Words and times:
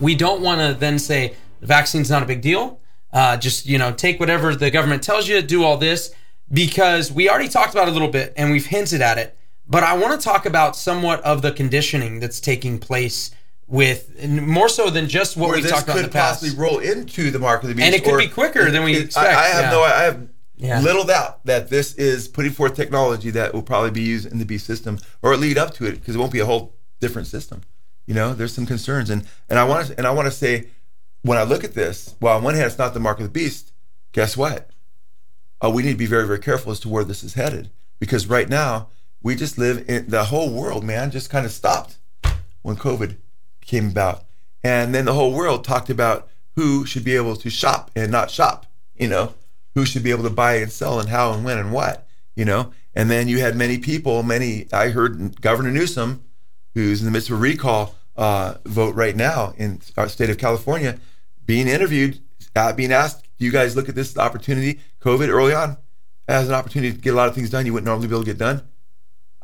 We 0.00 0.14
don't 0.14 0.40
want 0.42 0.60
to 0.60 0.78
then 0.78 0.98
say 0.98 1.34
the 1.60 1.66
vaccine's 1.66 2.10
not 2.10 2.22
a 2.22 2.26
big 2.26 2.40
deal. 2.42 2.80
Uh, 3.12 3.36
just 3.36 3.66
you 3.66 3.78
know, 3.78 3.92
take 3.92 4.20
whatever 4.20 4.54
the 4.54 4.70
government 4.70 5.02
tells 5.02 5.26
you, 5.28 5.40
do 5.42 5.64
all 5.64 5.76
this 5.76 6.12
because 6.52 7.10
we 7.10 7.28
already 7.28 7.48
talked 7.48 7.72
about 7.72 7.88
it 7.88 7.90
a 7.90 7.92
little 7.92 8.08
bit 8.08 8.32
and 8.36 8.50
we've 8.52 8.66
hinted 8.66 9.00
at 9.00 9.18
it. 9.18 9.36
But 9.68 9.82
I 9.82 9.96
want 9.96 10.18
to 10.20 10.24
talk 10.24 10.46
about 10.46 10.76
somewhat 10.76 11.20
of 11.22 11.42
the 11.42 11.50
conditioning 11.52 12.20
that's 12.20 12.40
taking 12.40 12.78
place 12.78 13.30
with 13.66 14.22
more 14.24 14.68
so 14.68 14.90
than 14.90 15.08
just 15.08 15.36
what 15.36 15.48
Where 15.50 15.60
we 15.60 15.68
talked 15.68 15.84
about 15.84 15.96
in 15.96 16.02
could 16.04 16.10
the 16.12 16.14
past. 16.14 16.40
possibly 16.42 16.62
roll 16.62 16.78
into 16.78 17.30
the 17.32 17.38
mark 17.40 17.62
of 17.64 17.68
the 17.68 17.74
beast, 17.74 17.86
And 17.86 17.94
it 17.96 18.04
could 18.04 18.18
be 18.18 18.28
quicker 18.28 18.70
than 18.70 18.84
we 18.84 18.94
it- 18.94 19.04
expect, 19.06 19.26
I, 19.36 19.44
I 19.44 19.48
have 19.48 19.64
yeah. 19.64 19.70
no, 19.70 19.82
I 19.82 20.02
have 20.02 20.28
Yeah. 20.56 20.80
little 20.82 21.04
doubt 21.04 21.44
that 21.46 21.68
this 21.68 21.94
is 21.94 22.28
putting 22.28 22.52
forth 22.52 22.76
technology 22.76 23.30
that 23.30 23.52
will 23.54 23.62
probably 23.62 23.90
be 23.90 24.02
used 24.02 24.30
in 24.30 24.38
the 24.38 24.44
beast 24.44 24.66
system 24.66 25.00
or 25.20 25.36
lead 25.36 25.58
up 25.58 25.74
to 25.74 25.86
it 25.86 25.92
because 25.92 26.14
it 26.14 26.18
won't 26.18 26.32
be 26.32 26.38
a 26.40 26.46
whole 26.46 26.74
different 27.00 27.26
system. 27.26 27.62
You 28.06 28.14
know, 28.14 28.34
there's 28.34 28.54
some 28.54 28.66
concerns, 28.66 29.10
and 29.10 29.26
and 29.48 29.58
I 29.58 29.64
want 29.64 29.88
to 29.88 29.98
and 29.98 30.06
I 30.06 30.12
want 30.12 30.26
to 30.26 30.32
say 30.32 30.68
when 31.22 31.38
I 31.38 31.42
look 31.42 31.64
at 31.64 31.74
this, 31.74 32.14
well, 32.20 32.36
on 32.36 32.44
one 32.44 32.54
hand 32.54 32.66
it's 32.66 32.78
not 32.78 32.94
the 32.94 33.00
mark 33.00 33.18
of 33.18 33.24
the 33.24 33.30
beast, 33.30 33.72
guess 34.12 34.36
what? 34.36 34.70
Uh, 35.62 35.70
we 35.70 35.82
need 35.82 35.92
to 35.92 35.98
be 35.98 36.06
very 36.06 36.26
very 36.26 36.38
careful 36.38 36.72
as 36.72 36.80
to 36.80 36.88
where 36.88 37.04
this 37.04 37.24
is 37.24 37.34
headed 37.34 37.70
because 37.98 38.26
right 38.26 38.48
now 38.48 38.88
we 39.22 39.34
just 39.34 39.58
live 39.58 39.84
in 39.88 40.08
the 40.08 40.24
whole 40.24 40.50
world, 40.50 40.84
man, 40.84 41.10
just 41.10 41.30
kind 41.30 41.44
of 41.44 41.52
stopped 41.52 41.98
when 42.62 42.76
COVID 42.76 43.16
came 43.60 43.88
about. 43.88 44.24
And 44.62 44.94
then 44.94 45.04
the 45.04 45.14
whole 45.14 45.32
world 45.32 45.64
talked 45.64 45.90
about 45.90 46.28
who 46.54 46.86
should 46.86 47.04
be 47.04 47.16
able 47.16 47.36
to 47.36 47.50
shop 47.50 47.90
and 47.94 48.10
not 48.10 48.30
shop, 48.30 48.66
you 48.96 49.08
know, 49.08 49.34
who 49.74 49.84
should 49.84 50.02
be 50.02 50.10
able 50.10 50.22
to 50.24 50.30
buy 50.30 50.56
and 50.56 50.72
sell 50.72 50.98
and 51.00 51.08
how 51.08 51.32
and 51.32 51.44
when 51.44 51.58
and 51.58 51.72
what, 51.72 52.06
you 52.34 52.44
know. 52.44 52.72
And 52.94 53.10
then 53.10 53.28
you 53.28 53.40
had 53.40 53.56
many 53.56 53.78
people, 53.78 54.22
many, 54.22 54.66
I 54.72 54.88
heard 54.88 55.40
Governor 55.40 55.70
Newsom, 55.70 56.24
who's 56.76 57.00
in 57.00 57.06
the 57.06 57.10
midst 57.10 57.30
of 57.30 57.38
a 57.38 57.40
recall 57.40 57.94
uh, 58.18 58.54
vote 58.66 58.94
right 58.94 59.16
now 59.16 59.54
in 59.56 59.80
our 59.96 60.10
state 60.10 60.28
of 60.28 60.36
California, 60.36 60.98
being 61.46 61.68
interviewed, 61.68 62.20
uh, 62.54 62.70
being 62.74 62.92
asked, 62.92 63.26
do 63.38 63.46
you 63.46 63.50
guys 63.50 63.74
look 63.74 63.88
at 63.88 63.94
this 63.94 64.18
opportunity, 64.18 64.78
COVID 65.00 65.28
early 65.28 65.54
on, 65.54 65.78
as 66.28 66.48
an 66.50 66.54
opportunity 66.54 66.92
to 66.92 67.00
get 67.00 67.14
a 67.14 67.16
lot 67.16 67.28
of 67.28 67.34
things 67.34 67.48
done 67.48 67.64
you 67.64 67.72
wouldn't 67.72 67.86
normally 67.86 68.08
be 68.08 68.14
able 68.14 68.24
to 68.24 68.30
get 68.30 68.36
done? 68.36 68.62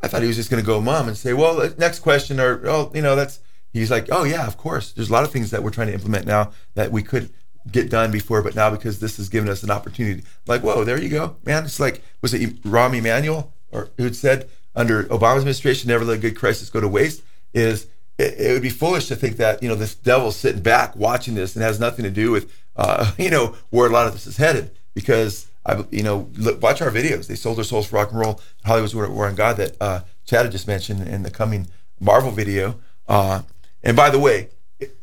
I 0.03 0.09
thought 0.09 0.21
he 0.21 0.29
was 0.29 0.37
just 0.37 0.51
going 0.51 0.63
to 0.63 0.67
go 0.67 0.79
mum 0.83 1.09
and 1.09 1.17
say, 1.17 1.33
well, 1.33 1.73
next 1.79 2.01
question, 2.01 2.39
or, 2.39 2.61
oh, 2.69 2.93
you 2.95 3.01
know, 3.01 3.17
that's, 3.17 3.41
he's 3.73 3.91
like, 3.91 4.09
oh, 4.13 4.25
yeah, 4.25 4.47
of 4.47 4.59
course. 4.59 4.93
There's 4.93 5.09
a 5.09 5.13
lot 5.13 5.25
of 5.25 5.31
things 5.31 5.51
that 5.53 5.63
we're 5.63 5.71
trying 5.71 5.87
to 5.87 5.95
implement 5.95 6.27
now 6.27 6.53
that 6.75 6.93
we 6.93 7.03
could 7.03 7.31
get 7.71 7.89
done 7.89 8.11
before, 8.11 8.43
but 8.43 8.55
now 8.55 8.69
because 8.69 9.01
this 9.01 9.17
has 9.17 9.31
given 9.31 9.49
us 9.49 9.63
an 9.63 9.71
opportunity, 9.71 10.23
like, 10.47 10.63
whoa, 10.63 10.85
there 10.85 11.01
you 11.01 11.09
go, 11.09 11.37
man. 11.47 11.65
It's 11.65 11.81
like, 11.81 12.03
was 12.21 12.35
it 12.35 12.63
Rahm 12.63 12.95
Emanuel 12.95 13.55
or 13.71 13.89
who 13.97 14.13
said 14.13 14.51
under 14.75 15.05
Obama's 15.05 15.39
administration, 15.39 15.89
never 15.89 16.05
let 16.05 16.19
a 16.19 16.21
good 16.21 16.37
crisis 16.37 16.71
go 16.71 16.81
to 16.81 16.89
waste? 16.89 17.23
Is 17.53 17.87
it, 18.19 18.39
it 18.39 18.53
would 18.53 18.63
be 18.63 18.71
foolish 18.71 19.09
to 19.09 19.17
think 19.17 19.37
that, 19.37 19.63
you 19.63 19.69
know, 19.69 19.75
this 19.75 19.95
devil's 19.95 20.37
sitting 20.37 20.63
back 20.63 20.97
watching 20.97 21.35
this 21.35 21.55
and 21.55 21.63
has 21.63 21.81
nothing 21.81 22.05
to 22.05 22.11
do 22.11 22.31
with, 22.31 22.53
uh, 22.77 23.13
you 23.19 23.31
know, 23.31 23.57
where 23.71 23.89
a 23.89 23.93
lot 23.93 24.07
of 24.07 24.13
this 24.13 24.27
is 24.27 24.37
headed 24.37 24.71
because 24.95 25.49
I, 25.65 25.85
you 25.91 26.03
know, 26.03 26.29
look, 26.37 26.63
watch 26.63 26.83
our 26.83 26.91
videos. 26.91 27.27
They 27.27 27.35
sold 27.35 27.59
their 27.59 27.65
souls 27.65 27.87
for 27.87 27.97
rock 27.97 28.11
and 28.11 28.21
roll. 28.21 28.41
Hollywood's 28.65 28.95
War, 28.95 29.27
on 29.27 29.35
God 29.35 29.57
that 29.59 29.77
uh, 29.81 30.01
Chad 30.25 30.45
had 30.45 30.53
just 30.53 30.67
mentioned 30.67 31.07
in 31.07 31.23
the 31.23 31.31
coming 31.31 31.69
Marvel 32.01 32.31
video. 32.31 32.81
Uh, 33.07 33.43
and 33.83 33.97
by 33.97 34.11
the 34.11 34.19
way, 34.19 34.49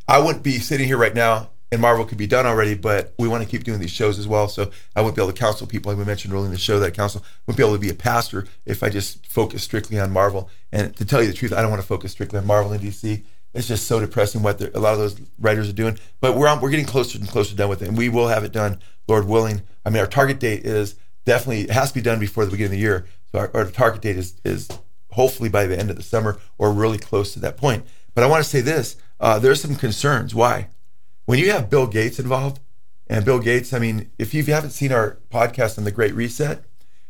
I 0.08 0.20
wouldn't 0.20 0.44
be 0.44 0.60
sitting 0.60 0.88
here 0.88 0.98
right 0.98 1.14
now, 1.14 1.52
and 1.72 1.82
Marvel 1.82 2.06
could 2.06 2.18
be 2.18 2.28
done 2.28 2.46
already, 2.46 2.74
but 2.74 3.14
we 3.20 3.28
want 3.28 3.44
to 3.44 3.50
keep 3.50 3.64
doing 3.64 3.80
these 3.80 3.92
shows 3.92 4.18
as 4.18 4.28
well. 4.28 4.48
So 4.48 4.72
I 4.96 5.02
wouldn't 5.02 5.16
be 5.16 5.22
able 5.22 5.32
to 5.32 5.38
counsel 5.38 5.68
people. 5.68 5.92
Like 5.92 6.00
we 6.00 6.06
mentioned 6.06 6.34
earlier 6.34 6.48
in 6.48 6.52
the 6.52 6.58
show, 6.58 6.80
that 6.80 6.96
counsel 6.96 7.24
wouldn't 7.46 7.58
be 7.58 7.64
able 7.64 7.76
to 7.76 7.80
be 7.80 7.90
a 7.90 7.96
pastor 7.96 8.48
if 8.66 8.82
I 8.82 8.90
just 8.90 9.26
focus 9.28 9.64
strictly 9.64 10.00
on 10.00 10.12
Marvel. 10.12 10.50
And 10.72 10.96
to 10.98 11.06
tell 11.06 11.22
you 11.22 11.28
the 11.28 11.34
truth, 11.34 11.54
I 11.54 11.62
don't 11.62 11.70
want 11.70 11.82
to 11.82 11.88
focus 11.88 12.12
strictly 12.12 12.40
on 12.40 12.48
Marvel 12.48 12.72
and 12.72 12.82
DC. 12.82 13.24
It's 13.54 13.68
just 13.68 13.88
so 13.88 14.00
depressing 14.00 14.44
what 14.44 14.62
a 14.62 14.80
lot 14.80 14.94
of 14.94 15.00
those 15.00 15.20
writers 15.40 15.70
are 15.70 15.74
doing. 15.74 15.98
But 16.22 16.36
we're 16.36 16.48
on, 16.48 16.62
we're 16.62 16.70
getting 16.70 16.86
closer 16.86 17.18
and 17.18 17.28
closer 17.28 17.56
done 17.56 17.70
with 17.70 17.82
it, 17.82 17.88
and 17.88 17.98
we 17.98 18.10
will 18.10 18.28
have 18.28 18.44
it 18.44 18.52
done, 18.52 18.80
Lord 19.08 19.28
willing. 19.28 19.62
I 19.86 19.90
mean, 19.90 20.00
our 20.00 20.08
target 20.08 20.40
date 20.40 20.66
is 20.66 20.96
definitely 21.26 21.62
it 21.62 21.72
has 21.72 21.90
to 21.90 21.96
be 21.96 22.02
done 22.02 22.20
before 22.20 22.46
the 22.46 22.52
beginning 22.52 22.74
of 22.74 22.78
the 22.78 22.84
year. 22.84 23.08
So 23.32 23.40
our, 23.40 23.52
our 23.54 23.66
target 23.66 24.02
date 24.02 24.18
is 24.18 24.36
is 24.44 24.70
hopefully 25.12 25.50
by 25.50 25.66
the 25.66 25.78
end 25.78 25.90
of 25.90 25.96
the 25.96 26.04
summer 26.04 26.40
or 26.58 26.72
really 26.72 26.98
close 26.98 27.34
to 27.34 27.40
that 27.40 27.58
point. 27.58 27.86
But 28.14 28.24
I 28.24 28.28
want 28.28 28.44
to 28.44 28.50
say 28.50 28.62
this: 28.62 28.98
uh, 29.20 29.40
there's 29.40 29.62
some 29.62 29.76
concerns. 29.76 30.36
Why? 30.36 30.68
When 31.30 31.38
you 31.38 31.52
have 31.52 31.70
Bill 31.70 31.86
Gates 31.86 32.18
involved, 32.18 32.60
and 33.06 33.24
Bill 33.24 33.38
Gates, 33.38 33.72
I 33.72 33.78
mean, 33.78 34.10
if 34.18 34.34
you 34.34 34.44
haven't 34.46 34.72
seen 34.72 34.92
our 34.92 35.20
podcast 35.30 35.78
on 35.78 35.84
the 35.84 35.92
Great 35.92 36.16
Reset, 36.16 36.64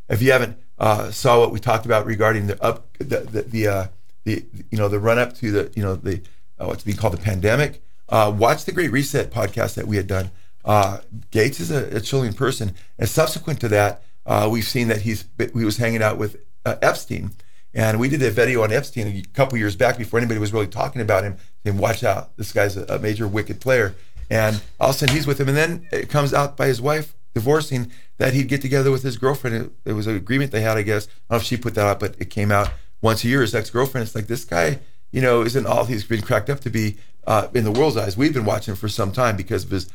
if 0.10 0.22
you 0.22 0.34
haven't 0.34 0.58
uh, 0.78 1.10
saw 1.10 1.40
what 1.40 1.54
we 1.54 1.60
talked 1.62 1.86
about 1.86 2.06
regarding 2.06 2.48
the 2.48 2.62
up 2.62 2.92
the 2.98 3.22
the, 3.22 3.42
the, 3.44 3.68
uh, 3.70 3.88
the 4.26 4.46
you 4.72 4.78
know 4.78 4.90
the 4.90 5.00
run 5.00 5.20
up 5.20 5.36
to 5.36 5.52
the 5.52 5.72
you 5.74 5.82
know 5.82 5.96
the 5.96 6.22
uh, 6.60 6.66
what's 6.66 6.84
being 6.84 6.98
called 6.98 7.14
the 7.14 7.18
pandemic, 7.18 7.82
uh, 8.10 8.30
watch 8.38 8.66
the 8.66 8.74
Great 8.74 8.92
Reset 8.92 9.32
podcast 9.32 9.76
that 9.76 9.88
we 9.88 9.96
had 9.96 10.08
done. 10.08 10.32
Uh, 10.66 11.00
Gates 11.32 11.62
is 11.62 11.72
a, 11.72 11.86
a 11.96 12.02
chilling 12.02 12.34
person, 12.34 12.76
and 12.98 13.08
subsequent 13.08 13.62
to 13.62 13.70
that, 13.70 14.04
uh, 14.26 14.50
we've 14.52 14.68
seen 14.68 14.90
that 14.90 15.04
he's 15.04 15.24
he 15.38 15.64
was 15.64 15.78
hanging 15.78 16.04
out 16.04 16.18
with 16.18 16.36
Epstein, 16.66 17.32
and 17.74 17.98
we 17.98 18.10
did 18.10 18.22
a 18.22 18.32
video 18.32 18.64
on 18.64 18.74
Epstein 18.74 19.08
a 19.08 19.22
couple 19.34 19.58
years 19.58 19.78
back 19.78 19.98
before 19.98 20.20
anybody 20.20 20.42
was 20.42 20.52
really 20.52 20.68
talking 20.68 21.02
about 21.02 21.24
him, 21.24 21.38
saying, 21.64 21.78
"Watch 21.78 22.04
out, 22.04 22.36
this 22.36 22.52
guy's 22.52 22.76
a, 22.76 22.84
a 22.90 23.00
major 23.00 23.26
wicked 23.26 23.62
player." 23.62 23.96
And 24.30 24.62
all 24.80 24.90
of 24.90 24.96
a 24.96 25.00
sudden 25.00 25.16
he's 25.16 25.28
with 25.28 25.40
him, 25.40 25.48
and 25.48 25.58
then 25.58 25.88
it 25.92 26.10
comes 26.10 26.34
out 26.34 26.56
by 26.56 26.68
his 26.68 26.82
wife 26.82 27.16
divorcing 27.34 27.92
that 28.18 28.34
he'd 28.34 28.48
get 28.48 28.62
together 28.62 28.92
with 28.92 29.04
his 29.04 29.18
girlfriend. 29.18 29.72
It, 29.86 29.94
was 29.94 30.08
an 30.08 30.16
agreement 30.16 30.52
they 30.52 30.62
had, 30.62 30.78
I 30.78 30.82
guess. 30.84 31.08
I 31.08 31.10
don't 31.10 31.30
know 31.30 31.38
if 31.38 31.44
she 31.44 31.58
put 31.58 31.76
that 31.76 31.86
out, 31.86 32.00
but 32.00 32.16
it 32.20 32.30
came 32.30 32.52
out 32.52 32.72
once 33.02 33.24
a 33.24 33.28
year. 33.28 33.42
His 33.42 33.56
ex 33.56 33.70
girlfriend. 33.70 34.06
It's 34.06 34.16
like 34.16 34.28
this 34.28 34.46
guy, 34.46 34.80
you 35.12 35.22
know, 35.22 35.42
isn't 35.42 35.66
all 35.66 35.86
he's 35.86 36.04
been 36.04 36.22
cracked 36.22 36.50
up 36.50 36.60
to 36.62 36.70
be 36.70 36.98
uh, 37.26 37.48
in 37.54 37.64
the 37.64 37.72
world's 37.72 37.98
eyes. 37.98 38.18
We've 38.18 38.34
been 38.34 38.46
watching 38.46 38.74
him 38.74 38.78
for 38.78 38.90
some 38.90 39.12
time 39.12 39.36
because 39.36 39.64
of 39.64 39.72
his, 39.72 39.90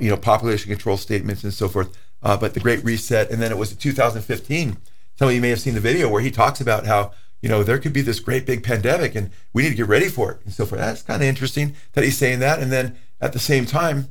you 0.00 0.10
know, 0.10 0.16
population 0.16 0.70
control 0.70 0.96
statements 0.96 1.44
and 1.44 1.54
so 1.54 1.68
forth. 1.68 1.96
Uh, 2.22 2.36
but 2.36 2.54
the 2.54 2.60
Great 2.60 2.84
Reset, 2.84 3.30
and 3.30 3.40
then 3.40 3.50
it 3.50 3.56
was 3.56 3.72
in 3.72 3.78
2015. 3.78 4.76
Some 5.16 5.28
of 5.28 5.34
you 5.34 5.40
may 5.40 5.50
have 5.50 5.60
seen 5.60 5.74
the 5.74 5.80
video 5.80 6.08
where 6.08 6.20
he 6.20 6.30
talks 6.30 6.60
about 6.60 6.86
how 6.86 7.12
you 7.40 7.48
know 7.48 7.62
there 7.62 7.78
could 7.78 7.92
be 7.92 8.02
this 8.02 8.20
great 8.20 8.46
big 8.46 8.62
pandemic 8.62 9.14
and 9.14 9.30
we 9.52 9.62
need 9.62 9.70
to 9.70 9.74
get 9.74 9.88
ready 9.88 10.08
for 10.08 10.32
it 10.32 10.40
and 10.44 10.52
so 10.52 10.66
forth. 10.66 10.80
That's 10.80 11.02
kind 11.02 11.22
of 11.22 11.28
interesting 11.28 11.74
that 11.92 12.04
he's 12.04 12.18
saying 12.18 12.40
that, 12.40 12.58
and 12.60 12.70
then 12.70 12.96
at 13.20 13.32
the 13.32 13.38
same 13.38 13.66
time, 13.66 14.10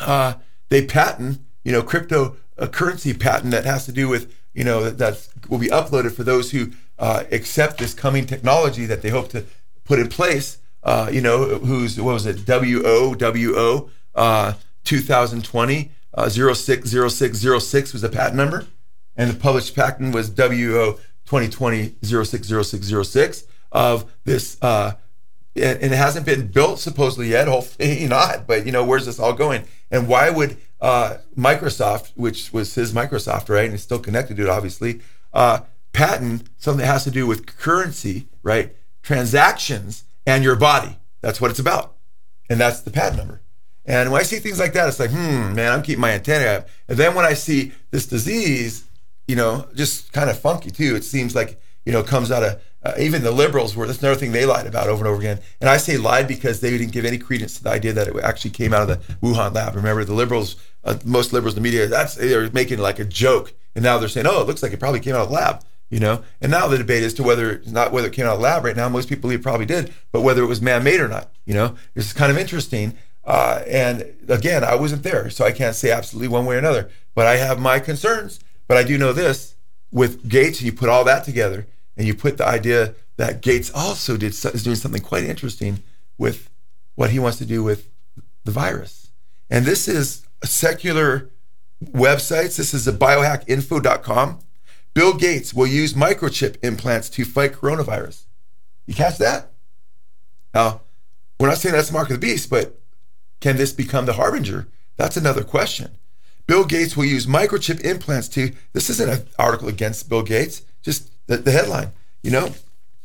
uh, 0.00 0.34
they 0.68 0.84
patent, 0.84 1.40
you 1.64 1.72
know, 1.72 1.82
cryptocurrency 1.82 3.18
patent 3.18 3.50
that 3.50 3.64
has 3.64 3.84
to 3.86 3.92
do 3.92 4.08
with, 4.08 4.34
you 4.54 4.64
know, 4.64 4.84
that 4.84 4.98
that's, 4.98 5.28
will 5.48 5.58
be 5.58 5.68
uploaded 5.68 6.12
for 6.12 6.24
those 6.24 6.50
who 6.50 6.70
uh, 6.98 7.24
accept 7.30 7.78
this 7.78 7.94
coming 7.94 8.26
technology 8.26 8.86
that 8.86 9.02
they 9.02 9.10
hope 9.10 9.28
to 9.30 9.44
put 9.84 9.98
in 9.98 10.08
place. 10.08 10.58
Uh, 10.82 11.08
you 11.12 11.20
know, 11.20 11.58
who's 11.58 12.00
what 12.00 12.14
was 12.14 12.26
it? 12.26 12.44
W 12.44 12.82
O 12.84 13.14
W 13.14 13.54
O 13.56 13.90
uh, 14.14 14.54
2020 14.84 15.90
uh, 16.14 16.28
060606 16.28 17.92
was 17.92 18.02
the 18.02 18.08
patent 18.08 18.36
number, 18.36 18.66
and 19.16 19.30
the 19.30 19.38
published 19.38 19.74
patent 19.74 20.14
was 20.14 20.28
W 20.30 20.78
O 20.78 20.98
2020 21.26 21.94
060606 22.02 23.44
of 23.72 24.12
this 24.24 24.58
uh, 24.62 24.92
and, 25.54 25.82
it 25.82 25.92
hasn't 25.92 26.26
been 26.26 26.48
built 26.48 26.78
supposedly 26.78 27.28
yet. 27.28 27.48
Hopefully 27.48 28.06
not. 28.06 28.46
But 28.46 28.66
you 28.66 28.72
know, 28.72 28.84
where's 28.84 29.06
this 29.06 29.18
all 29.18 29.32
going? 29.32 29.64
And 29.90 30.08
why 30.08 30.30
would 30.30 30.56
uh, 30.80 31.18
Microsoft, 31.36 32.12
which 32.14 32.52
was 32.52 32.74
his 32.74 32.92
Microsoft, 32.92 33.48
right, 33.48 33.66
and 33.66 33.74
is 33.74 33.82
still 33.82 33.98
connected 33.98 34.36
to 34.36 34.44
it, 34.44 34.48
obviously, 34.48 35.00
uh, 35.32 35.60
patent 35.92 36.48
something 36.58 36.80
that 36.80 36.86
has 36.86 37.04
to 37.04 37.10
do 37.10 37.26
with 37.26 37.46
currency, 37.46 38.26
right, 38.42 38.74
transactions, 39.02 40.04
and 40.26 40.42
your 40.42 40.56
body? 40.56 40.98
That's 41.20 41.40
what 41.40 41.50
it's 41.50 41.60
about, 41.60 41.96
and 42.48 42.58
that's 42.58 42.80
the 42.80 42.90
patent 42.90 43.18
number. 43.18 43.42
And 43.84 44.12
when 44.12 44.20
I 44.20 44.24
see 44.24 44.38
things 44.38 44.60
like 44.60 44.72
that, 44.74 44.88
it's 44.88 45.00
like, 45.00 45.10
hmm, 45.10 45.54
man, 45.54 45.72
I'm 45.72 45.82
keeping 45.82 46.00
my 46.00 46.12
antenna 46.12 46.58
up. 46.58 46.68
And 46.88 46.96
then 46.96 47.14
when 47.14 47.24
I 47.24 47.34
see 47.34 47.72
this 47.90 48.06
disease, 48.06 48.84
you 49.26 49.36
know, 49.36 49.66
just 49.74 50.12
kind 50.12 50.30
of 50.30 50.38
funky 50.38 50.70
too. 50.70 50.94
It 50.96 51.04
seems 51.04 51.34
like 51.34 51.60
you 51.84 51.92
know 51.92 52.02
comes 52.02 52.30
out 52.30 52.42
of 52.42 52.60
uh, 52.84 52.94
even 52.98 53.22
the 53.22 53.30
liberals 53.30 53.76
were. 53.76 53.86
That's 53.86 54.00
another 54.00 54.18
thing 54.18 54.32
they 54.32 54.46
lied 54.46 54.66
about 54.66 54.88
over 54.88 55.04
and 55.04 55.08
over 55.08 55.20
again. 55.20 55.40
And 55.60 55.70
I 55.70 55.76
say 55.76 55.96
lied 55.96 56.26
because 56.26 56.60
they 56.60 56.70
didn't 56.70 56.92
give 56.92 57.04
any 57.04 57.18
credence 57.18 57.56
to 57.58 57.64
the 57.64 57.70
idea 57.70 57.92
that 57.92 58.08
it 58.08 58.16
actually 58.22 58.50
came 58.50 58.74
out 58.74 58.82
of 58.82 58.88
the 58.88 59.14
Wuhan 59.26 59.54
lab. 59.54 59.76
Remember, 59.76 60.04
the 60.04 60.14
liberals, 60.14 60.56
uh, 60.84 60.96
most 61.04 61.32
liberals 61.32 61.54
in 61.54 61.62
the 61.62 61.68
media, 61.68 61.86
that's 61.86 62.16
they're 62.16 62.50
making 62.50 62.78
like 62.78 62.98
a 62.98 63.04
joke, 63.04 63.52
and 63.74 63.84
now 63.84 63.98
they're 63.98 64.08
saying, 64.08 64.26
oh, 64.26 64.40
it 64.40 64.46
looks 64.46 64.62
like 64.62 64.72
it 64.72 64.80
probably 64.80 65.00
came 65.00 65.14
out 65.14 65.22
of 65.22 65.28
the 65.28 65.34
lab. 65.34 65.64
You 65.90 66.00
know, 66.00 66.24
and 66.40 66.50
now 66.50 66.68
the 66.68 66.78
debate 66.78 67.02
is 67.02 67.12
to 67.14 67.22
whether 67.22 67.60
not 67.66 67.92
whether 67.92 68.08
it 68.08 68.14
came 68.14 68.24
out 68.24 68.32
of 68.32 68.38
the 68.38 68.44
lab 68.44 68.64
right 68.64 68.74
now. 68.74 68.88
Most 68.88 69.10
people 69.10 69.22
believe 69.22 69.40
it 69.40 69.42
probably 69.42 69.66
did, 69.66 69.92
but 70.10 70.22
whether 70.22 70.42
it 70.42 70.46
was 70.46 70.62
man-made 70.62 71.00
or 71.00 71.08
not. 71.08 71.30
You 71.44 71.52
know, 71.52 71.76
it's 71.94 72.14
kind 72.14 72.32
of 72.32 72.38
interesting. 72.38 72.96
Uh, 73.24 73.62
and 73.68 74.06
again, 74.26 74.64
I 74.64 74.74
wasn't 74.74 75.02
there, 75.02 75.30
so 75.30 75.44
I 75.44 75.52
can't 75.52 75.76
say 75.76 75.90
absolutely 75.90 76.28
one 76.28 76.46
way 76.46 76.56
or 76.56 76.58
another. 76.58 76.90
But 77.14 77.26
I 77.26 77.36
have 77.36 77.60
my 77.60 77.78
concerns. 77.78 78.40
But 78.72 78.78
I 78.78 78.84
do 78.84 78.96
know 78.96 79.12
this: 79.12 79.54
with 79.90 80.26
Gates, 80.26 80.62
you 80.62 80.72
put 80.72 80.88
all 80.88 81.04
that 81.04 81.26
together, 81.26 81.66
and 81.94 82.06
you 82.06 82.14
put 82.14 82.38
the 82.38 82.48
idea 82.48 82.94
that 83.18 83.42
Gates 83.42 83.70
also 83.74 84.16
did 84.16 84.32
is 84.32 84.62
doing 84.62 84.76
something 84.76 85.02
quite 85.02 85.24
interesting 85.24 85.82
with 86.16 86.48
what 86.94 87.10
he 87.10 87.18
wants 87.18 87.36
to 87.36 87.44
do 87.44 87.62
with 87.62 87.90
the 88.44 88.50
virus. 88.50 89.10
And 89.50 89.66
this 89.66 89.88
is 89.88 90.26
secular 90.42 91.28
websites. 91.84 92.56
This 92.56 92.72
is 92.72 92.88
a 92.88 92.94
biohackinfo.com. 92.94 94.38
Bill 94.94 95.12
Gates 95.18 95.52
will 95.52 95.66
use 95.66 95.92
microchip 95.92 96.56
implants 96.62 97.10
to 97.10 97.26
fight 97.26 97.52
coronavirus. 97.52 98.24
You 98.86 98.94
catch 98.94 99.18
that? 99.18 99.50
Now, 100.54 100.80
we're 101.38 101.48
not 101.48 101.58
saying 101.58 101.74
that's 101.74 101.88
the 101.88 101.92
mark 101.92 102.08
of 102.08 102.18
the 102.18 102.26
beast, 102.26 102.48
but 102.48 102.80
can 103.42 103.58
this 103.58 103.74
become 103.74 104.06
the 104.06 104.14
harbinger? 104.14 104.66
That's 104.96 105.18
another 105.18 105.44
question. 105.44 105.98
Bill 106.52 106.66
Gates 106.66 106.98
will 106.98 107.06
use 107.06 107.24
microchip 107.24 107.80
implants 107.80 108.28
to, 108.28 108.52
this 108.74 108.90
isn't 108.90 109.08
an 109.08 109.26
article 109.38 109.68
against 109.68 110.10
Bill 110.10 110.20
Gates, 110.20 110.60
just 110.82 111.10
the, 111.26 111.38
the 111.38 111.50
headline, 111.50 111.92
you 112.22 112.30
know, 112.30 112.52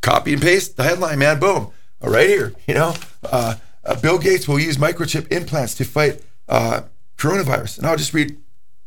copy 0.01 0.33
and 0.33 0.41
paste 0.41 0.75
the 0.75 0.83
headline, 0.83 1.19
man, 1.19 1.39
boom, 1.39 1.71
right 2.01 2.27
here, 2.27 2.53
you 2.67 2.73
know. 2.73 2.93
Uh, 3.23 3.55
uh, 3.85 3.95
Bill 4.01 4.19
Gates 4.19 4.49
will 4.49 4.59
use 4.59 4.75
microchip 4.75 5.31
implants 5.31 5.75
to 5.75 5.85
fight 5.85 6.21
uh, 6.49 6.81
coronavirus. 7.17 7.77
And 7.77 7.87
I'll 7.87 7.95
just 7.95 8.13
read, 8.13 8.35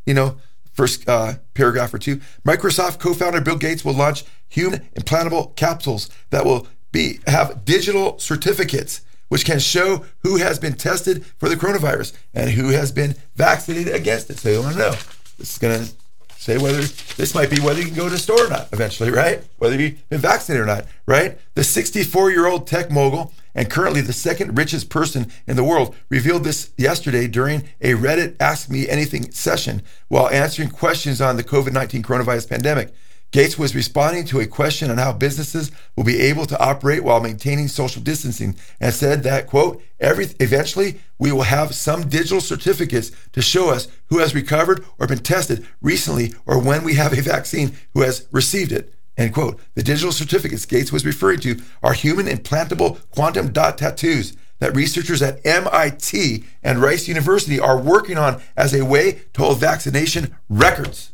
you 0.05 0.12
know, 0.12 0.37
first 0.75 1.09
uh, 1.09 1.37
paragraph 1.55 1.95
or 1.95 1.99
two. 1.99 2.21
Microsoft 2.47 2.99
co-founder 2.99 3.41
Bill 3.41 3.56
Gates 3.56 3.83
will 3.83 3.95
launch 3.95 4.25
human 4.47 4.81
implantable 4.95 5.56
capsules 5.56 6.11
that 6.29 6.45
will 6.45 6.67
be 6.93 7.21
have 7.27 7.65
digital 7.65 8.19
certificates 8.19 9.01
which 9.31 9.47
can 9.47 9.59
show 9.59 10.05
who 10.19 10.37
has 10.37 10.59
been 10.59 10.75
tested 10.75 11.25
for 11.38 11.49
the 11.49 11.56
coronavirus 11.56 12.12
and 12.35 12.50
who 12.50 12.69
has 12.69 12.93
been 12.93 13.15
vaccinated 13.37 13.94
against 13.94 14.29
it. 14.29 14.38
So 14.38 14.50
you 14.50 14.61
want 14.61 14.75
to 14.75 14.79
know. 14.79 14.91
This 15.38 15.53
is 15.53 15.59
going 15.59 15.85
to 15.85 15.93
say 16.37 16.59
whether 16.59 16.82
this 17.17 17.35
might 17.35 17.49
be 17.49 17.61
whether 17.61 17.79
you 17.79 17.87
can 17.87 17.94
go 17.94 18.05
to 18.05 18.11
the 18.11 18.19
store 18.19 18.47
or 18.47 18.49
not 18.49 18.69
eventually, 18.73 19.11
right? 19.11 19.43
Whether 19.59 19.81
you've 19.81 20.09
been 20.09 20.21
vaccinated 20.21 20.62
or 20.62 20.67
not, 20.67 20.87
right? 21.06 21.38
The 21.55 21.65
64 21.65 22.31
year 22.31 22.47
old 22.47 22.67
tech 22.67 22.91
mogul 22.91 23.32
and 23.55 23.71
currently 23.71 24.00
the 24.00 24.12
second 24.12 24.56
richest 24.56 24.91
person 24.91 25.31
in 25.47 25.56
the 25.56 25.65
world 25.65 25.94
revealed 26.09 26.44
this 26.44 26.73
yesterday 26.77 27.27
during 27.29 27.69
a 27.81 27.94
Reddit 27.94 28.37
Ask 28.41 28.71
Me 28.71 28.88
Anything 28.88 29.31
session 29.32 29.82
while 30.09 30.29
answering 30.29 30.71
questions 30.71 31.21
on 31.21 31.37
the 31.37 31.44
COVID 31.44 31.73
19 31.73 32.03
coronavirus 32.03 32.49
pandemic. 32.49 32.93
Gates 33.32 33.56
was 33.56 33.77
responding 33.77 34.25
to 34.25 34.41
a 34.41 34.47
question 34.47 34.91
on 34.91 34.99
how 34.99 35.12
businesses 35.12 35.71
will 35.97 36.03
be 36.03 36.21
able 36.21 36.47
to 36.47 36.59
operate 36.59 37.05
while 37.05 37.21
maintaining 37.21 37.69
social 37.69 38.03
distancing 38.03 38.56
and 38.81 38.93
said 38.93 39.23
that, 39.23 39.47
quote, 39.47 39.81
Every, 40.00 40.27
eventually 40.41 41.00
we 41.19 41.31
will 41.31 41.43
have 41.43 41.75
some 41.75 42.09
digital 42.09 42.41
certificates 42.41 43.12
to 43.32 43.41
show 43.41 43.71
us 43.71 43.87
who 44.06 44.19
has 44.19 44.35
recovered 44.35 44.85
or 44.99 45.06
been 45.06 45.19
tested 45.21 45.65
recently 45.81 46.35
or 46.44 46.61
when 46.61 46.82
we 46.82 46.94
have 46.94 47.17
a 47.17 47.23
vaccine 47.23 47.77
who 47.94 48.03
has 48.03 48.27
received 48.32 48.73
it. 48.73 48.94
End 49.17 49.32
quote. 49.32 49.61
The 49.75 49.82
digital 49.82 50.12
certificates 50.12 50.67
Gates 50.67 50.91
was 50.91 51.06
referring 51.06 51.41
to 51.41 51.61
are 51.82 51.93
human 51.93 52.27
implantable 52.27 52.99
quantum 53.11 53.53
dot 53.53 53.79
tattoos 53.79 54.37
that 54.59 54.75
researchers 54.75 55.23
at 55.23 55.44
MIT 55.47 56.44
and 56.62 56.82
Rice 56.82 57.06
University 57.06 57.61
are 57.61 57.81
working 57.81 58.19
on 58.19 58.43
as 58.56 58.75
a 58.75 58.85
way 58.85 59.21
to 59.35 59.43
hold 59.43 59.61
vaccination 59.61 60.35
records. 60.49 61.12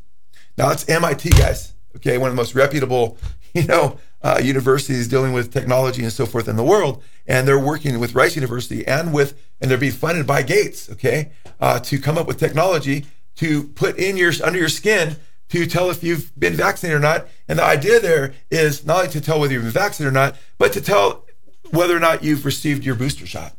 Now 0.57 0.71
it's 0.71 0.89
MIT, 0.89 1.31
guys 1.31 1.75
okay, 1.97 2.19
one 2.19 2.31
of 2.31 2.37
the 2.37 2.41
most 2.41 2.55
reputable, 2.55 3.19
you 3.55 3.65
know, 3.65 3.99
uh, 4.23 4.41
universities 4.43 5.09
dealing 5.09 5.33
with 5.33 5.53
technology 5.53 6.03
and 6.03 6.13
so 6.13 6.27
forth 6.27 6.49
in 6.49 6.57
the 6.57 6.65
world, 6.65 7.03
and 7.27 7.47
they're 7.47 7.59
working 7.59 7.99
with 7.99 8.15
Rice 8.15 8.35
University 8.35 8.87
and 8.87 9.13
with, 9.13 9.41
and 9.61 9.71
they're 9.71 9.79
being 9.79 9.93
funded 9.93 10.27
by 10.27 10.43
Gates, 10.43 10.91
okay, 10.91 11.31
uh, 11.61 11.79
to 11.81 11.99
come 11.99 12.19
up 12.19 12.27
with 12.27 12.39
technology 12.39 13.07
to 13.37 13.65
put 13.65 13.99
in 13.99 14.17
your 14.17 14.33
under 14.43 14.59
your 14.59 14.69
skin 14.69 15.17
to 15.49 15.67
tell 15.67 15.91
if 15.91 16.03
you've 16.03 16.39
been 16.39 16.55
vaccinated 16.55 16.97
or 16.97 17.01
not. 17.01 17.29
And 17.49 17.59
the 17.59 17.65
idea 17.65 18.01
there 18.01 18.35
is 18.51 18.85
not 18.85 18.99
only 18.99 19.09
to 19.11 19.21
tell 19.21 19.39
whether 19.39 19.53
you've 19.53 19.63
been 19.63 19.71
vaccinated 19.71 20.11
or 20.11 20.19
not, 20.19 20.37
but 20.59 20.73
to 20.73 20.81
tell 20.81 21.25
whether 21.71 21.97
or 21.97 22.01
not 22.01 22.25
you've 22.25 22.45
received 22.45 22.85
your 22.85 22.95
booster 22.95 23.27
shot. 23.27 23.55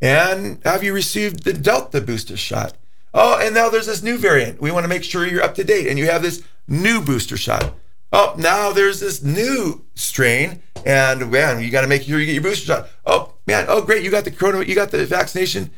And 0.00 0.60
have 0.64 0.82
you 0.82 0.94
received 0.94 1.44
the 1.44 1.52
Delta 1.52 2.00
booster 2.00 2.36
shot? 2.36 2.76
Oh, 3.12 3.38
and 3.40 3.54
now 3.54 3.68
there's 3.68 3.86
this 3.86 4.02
new 4.02 4.18
variant. 4.18 4.60
We 4.60 4.70
want 4.70 4.84
to 4.84 4.88
make 4.88 5.04
sure 5.04 5.26
you're 5.26 5.42
up 5.42 5.54
to 5.56 5.64
date 5.64 5.88
and 5.88 5.98
you 5.98 6.06
have 6.06 6.22
this 6.22 6.42
new 6.68 7.00
booster 7.00 7.36
shot. 7.36 7.74
Oh, 8.12 8.34
now 8.36 8.72
there's 8.72 9.00
this 9.00 9.22
new 9.22 9.84
strain, 9.94 10.62
and 10.84 11.30
man, 11.30 11.62
you 11.62 11.70
got 11.70 11.82
to 11.82 11.86
make 11.86 12.02
sure 12.02 12.18
you 12.18 12.26
get 12.26 12.32
your 12.32 12.42
booster 12.42 12.66
shot. 12.66 12.88
Oh 13.06 13.34
man, 13.46 13.66
oh 13.68 13.82
great, 13.82 14.02
you 14.02 14.10
got 14.10 14.24
the 14.24 14.32
corona, 14.32 14.64
you 14.64 14.74
got 14.74 14.90
the 14.90 15.06
vaccination 15.06 15.70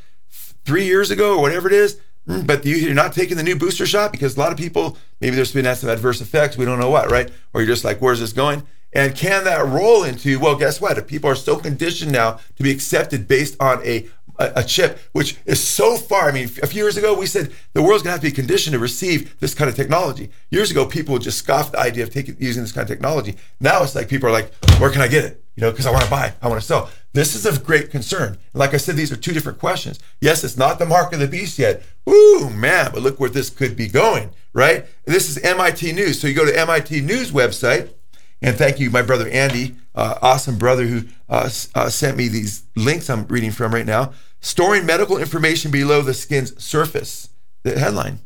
three 0.64 0.86
years 0.86 1.10
ago 1.10 1.36
or 1.36 1.42
whatever 1.42 1.68
it 1.68 1.74
is, 1.74 2.00
hmm, 2.26 2.42
but 2.42 2.64
you're 2.64 2.94
not 2.94 3.12
taking 3.12 3.36
the 3.36 3.42
new 3.42 3.56
booster 3.56 3.84
shot 3.84 4.12
because 4.12 4.36
a 4.36 4.40
lot 4.40 4.52
of 4.52 4.56
people 4.56 4.96
maybe 5.20 5.36
there's 5.36 5.52
been 5.52 5.74
some 5.74 5.90
adverse 5.90 6.20
effects, 6.22 6.56
we 6.56 6.64
don't 6.64 6.80
know 6.80 6.90
what, 6.90 7.10
right? 7.10 7.30
Or 7.52 7.60
you're 7.60 7.68
just 7.68 7.84
like, 7.84 8.00
where's 8.00 8.20
this 8.20 8.32
going? 8.32 8.62
And 8.94 9.16
can 9.16 9.44
that 9.44 9.66
roll 9.66 10.04
into, 10.04 10.38
well, 10.38 10.56
guess 10.56 10.80
what? 10.80 10.98
If 10.98 11.06
people 11.06 11.30
are 11.30 11.34
so 11.34 11.56
conditioned 11.56 12.12
now 12.12 12.40
to 12.56 12.62
be 12.62 12.70
accepted 12.70 13.26
based 13.26 13.56
on 13.58 13.84
a 13.86 14.08
a, 14.38 14.52
a, 14.56 14.64
chip, 14.64 14.98
which 15.12 15.36
is 15.44 15.62
so 15.62 15.96
far. 15.96 16.28
I 16.28 16.32
mean, 16.32 16.44
a 16.62 16.66
few 16.66 16.82
years 16.82 16.96
ago, 16.96 17.18
we 17.18 17.26
said 17.26 17.52
the 17.72 17.82
world's 17.82 18.02
going 18.02 18.10
to 18.10 18.12
have 18.12 18.20
to 18.20 18.26
be 18.26 18.32
conditioned 18.32 18.72
to 18.72 18.78
receive 18.78 19.38
this 19.40 19.54
kind 19.54 19.68
of 19.68 19.76
technology. 19.76 20.30
Years 20.50 20.70
ago, 20.70 20.86
people 20.86 21.18
just 21.18 21.38
scoff 21.38 21.72
the 21.72 21.78
idea 21.78 22.04
of 22.04 22.10
taking 22.10 22.36
using 22.38 22.62
this 22.62 22.72
kind 22.72 22.82
of 22.82 22.88
technology. 22.88 23.36
Now 23.60 23.82
it's 23.82 23.94
like 23.94 24.08
people 24.08 24.28
are 24.28 24.32
like, 24.32 24.52
where 24.78 24.90
can 24.90 25.02
I 25.02 25.08
get 25.08 25.24
it? 25.24 25.44
You 25.56 25.60
know, 25.60 25.70
because 25.70 25.86
I 25.86 25.90
want 25.90 26.04
to 26.04 26.10
buy, 26.10 26.32
I 26.40 26.48
want 26.48 26.60
to 26.60 26.66
sell. 26.66 26.90
This 27.12 27.34
is 27.34 27.44
of 27.44 27.62
great 27.62 27.90
concern. 27.90 28.38
Like 28.54 28.72
I 28.72 28.78
said, 28.78 28.96
these 28.96 29.12
are 29.12 29.16
two 29.16 29.32
different 29.32 29.58
questions. 29.58 29.98
Yes, 30.20 30.44
it's 30.44 30.56
not 30.56 30.78
the 30.78 30.86
mark 30.86 31.12
of 31.12 31.20
the 31.20 31.28
beast 31.28 31.58
yet. 31.58 31.82
Ooh, 32.08 32.48
man, 32.50 32.90
but 32.92 33.02
look 33.02 33.20
where 33.20 33.28
this 33.28 33.50
could 33.50 33.76
be 33.76 33.86
going, 33.86 34.30
right? 34.54 34.86
This 35.04 35.28
is 35.28 35.36
MIT 35.38 35.92
News. 35.92 36.20
So 36.20 36.26
you 36.26 36.34
go 36.34 36.46
to 36.46 36.58
MIT 36.58 37.02
News 37.02 37.30
website, 37.30 37.92
and 38.42 38.56
thank 38.56 38.80
you, 38.80 38.90
my 38.90 39.02
brother 39.02 39.28
Andy, 39.28 39.76
uh, 39.94 40.18
awesome 40.20 40.58
brother 40.58 40.84
who 40.84 41.04
uh, 41.28 41.50
uh, 41.74 41.88
sent 41.88 42.16
me 42.16 42.28
these 42.28 42.64
links 42.76 43.08
I'm 43.08 43.26
reading 43.26 43.52
from 43.52 43.72
right 43.72 43.86
now. 43.86 44.12
Storing 44.40 44.84
medical 44.84 45.18
information 45.18 45.70
below 45.70 46.02
the 46.02 46.14
skin's 46.14 46.60
surface. 46.62 47.28
The 47.62 47.78
headline. 47.78 48.18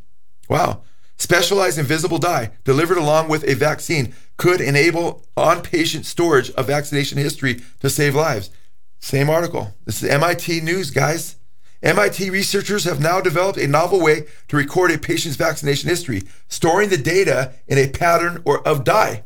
Wow. 0.49 0.83
Specialized 1.19 1.79
invisible 1.79 2.19
dye 2.19 2.53
delivered 2.65 2.99
along 2.99 3.29
with 3.29 3.45
a 3.45 3.55
vaccine 3.55 4.15
could 4.37 4.61
enable 4.61 5.25
on 5.37 5.63
patient 5.63 6.07
storage 6.07 6.51
of 6.53 6.67
vaccination 6.67 7.19
history 7.19 7.61
to 7.81 7.91
save 7.91 8.15
lives. 8.15 8.51
Same 8.99 9.31
article. 9.31 9.75
This 9.85 10.03
is 10.03 10.09
MIT 10.09 10.61
News, 10.61 10.91
guys. 10.91 11.37
MIT 11.83 12.31
researchers 12.31 12.85
have 12.85 13.01
now 13.01 13.21
developed 13.21 13.59
a 13.59 13.67
novel 13.67 14.01
way 14.01 14.27
to 14.49 14.57
record 14.57 14.91
a 14.91 14.99
patient's 14.99 15.37
vaccination 15.37 15.89
history, 15.89 16.23
storing 16.49 16.89
the 16.89 16.97
data 16.97 17.53
in 17.67 17.79
a 17.79 17.89
pattern 17.89 18.43
or 18.45 18.67
of 18.67 18.83
dye, 18.83 19.23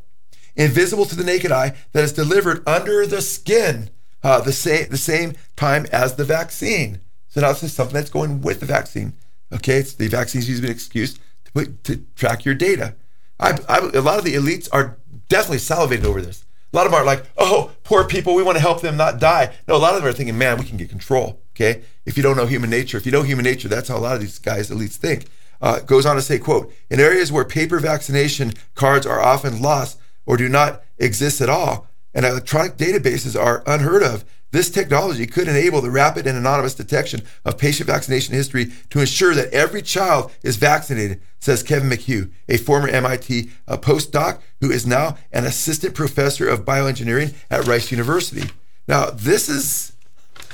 invisible 0.61 1.07
to 1.07 1.17
the 1.17 1.25
naked 1.25 1.51
eye, 1.51 1.75
that 1.93 2.05
is 2.05 2.13
delivered 2.13 2.67
under 2.69 3.07
the 3.07 3.23
skin 3.23 3.91
uh, 4.23 4.41
the 4.41 4.53
same 4.53 4.89
the 4.91 4.99
same 4.99 5.35
time 5.57 5.87
as 5.93 6.17
the 6.17 6.25
vaccine. 6.25 7.01
So 7.29 7.41
now 7.41 7.53
this 7.53 7.63
is 7.63 7.73
something 7.73 7.95
that's 7.95 8.11
going 8.11 8.43
with 8.43 8.61
the 8.61 8.67
vaccine. 8.67 9.15
Okay, 9.53 9.79
it's 9.79 9.95
the 9.95 10.09
vaccine's 10.09 10.49
used 10.49 10.63
as 10.63 10.69
an 10.69 10.75
excuse 10.75 11.15
to 11.45 11.53
put, 11.53 11.85
to 11.85 12.05
track 12.17 12.45
your 12.45 12.55
data. 12.55 12.95
I, 13.39 13.59
I, 13.69 13.79
a 13.95 14.03
lot 14.03 14.19
of 14.19 14.25
the 14.25 14.35
elites 14.35 14.69
are 14.73 14.99
definitely 15.29 15.59
salivating 15.59 16.05
over 16.05 16.21
this. 16.21 16.45
A 16.73 16.77
lot 16.77 16.87
of 16.87 16.93
them 16.93 17.01
are 17.01 17.05
like, 17.05 17.25
"Oh, 17.37 17.73
poor 17.83 18.05
people, 18.05 18.35
we 18.35 18.43
want 18.43 18.57
to 18.57 18.63
help 18.63 18.83
them 18.83 18.97
not 18.97 19.19
die." 19.19 19.55
No, 19.67 19.77
a 19.77 19.79
lot 19.79 19.95
of 19.95 20.03
them 20.03 20.09
are 20.09 20.13
thinking, 20.13 20.39
"Man, 20.39 20.59
we 20.59 20.67
can 20.67 20.77
get 20.77 20.91
control." 20.91 21.41
Okay, 21.57 21.83
if 22.05 22.17
you 22.17 22.23
don't 22.23 22.37
know 22.37 22.47
human 22.47 22.71
nature, 22.71 22.99
if 22.99 23.07
you 23.07 23.13
know 23.13 23.23
human 23.23 23.45
nature, 23.45 23.69
that's 23.69 23.89
how 23.89 23.97
a 23.97 23.99
lot 23.99 24.15
of 24.15 24.21
these 24.21 24.39
guys 24.39 24.71
elites 24.71 24.97
think. 24.97 25.27
Uh, 25.63 25.81
goes 25.81 26.07
on 26.07 26.17
to 26.17 26.23
say, 26.23 26.39
"quote 26.39 26.73
In 26.91 27.01
areas 27.01 27.33
where 27.33 27.45
paper 27.45 27.81
vaccination 27.81 28.53
cards 28.75 29.07
are 29.07 29.21
often 29.21 29.61
lost 29.63 29.99
or 30.31 30.37
do 30.37 30.49
not 30.49 30.85
exist 30.97 31.41
at 31.41 31.49
all, 31.49 31.89
and 32.15 32.25
electronic 32.25 32.77
databases 32.77 33.37
are 33.37 33.65
unheard 33.67 34.01
of. 34.01 34.25
This 34.53 34.71
technology 34.71 35.27
could 35.27 35.49
enable 35.49 35.81
the 35.81 35.91
rapid 35.91 36.25
and 36.25 36.39
anonymous 36.39 36.77
detection 36.77 37.23
of 37.45 37.59
patient 37.59 37.89
vaccination 37.89 38.33
history 38.33 38.71
to 38.91 39.01
ensure 39.01 39.35
that 39.35 39.53
every 39.53 39.83
child 39.83 40.31
is 40.45 40.55
vaccinated, 40.55 41.21
says 41.41 41.65
Kevin 41.65 41.91
McHugh, 41.91 42.31
a 42.49 42.59
former 42.59 42.87
MIT 42.87 43.51
uh, 43.67 43.77
postdoc 43.79 44.39
who 44.61 44.71
is 44.71 44.87
now 44.87 45.19
an 45.33 45.47
assistant 45.47 45.97
professor 45.97 46.49
of 46.49 46.65
bioengineering 46.65 47.35
at 47.51 47.67
Rice 47.67 47.91
University. 47.91 48.51
Now, 48.87 49.11
this 49.11 49.49
is 49.49 49.95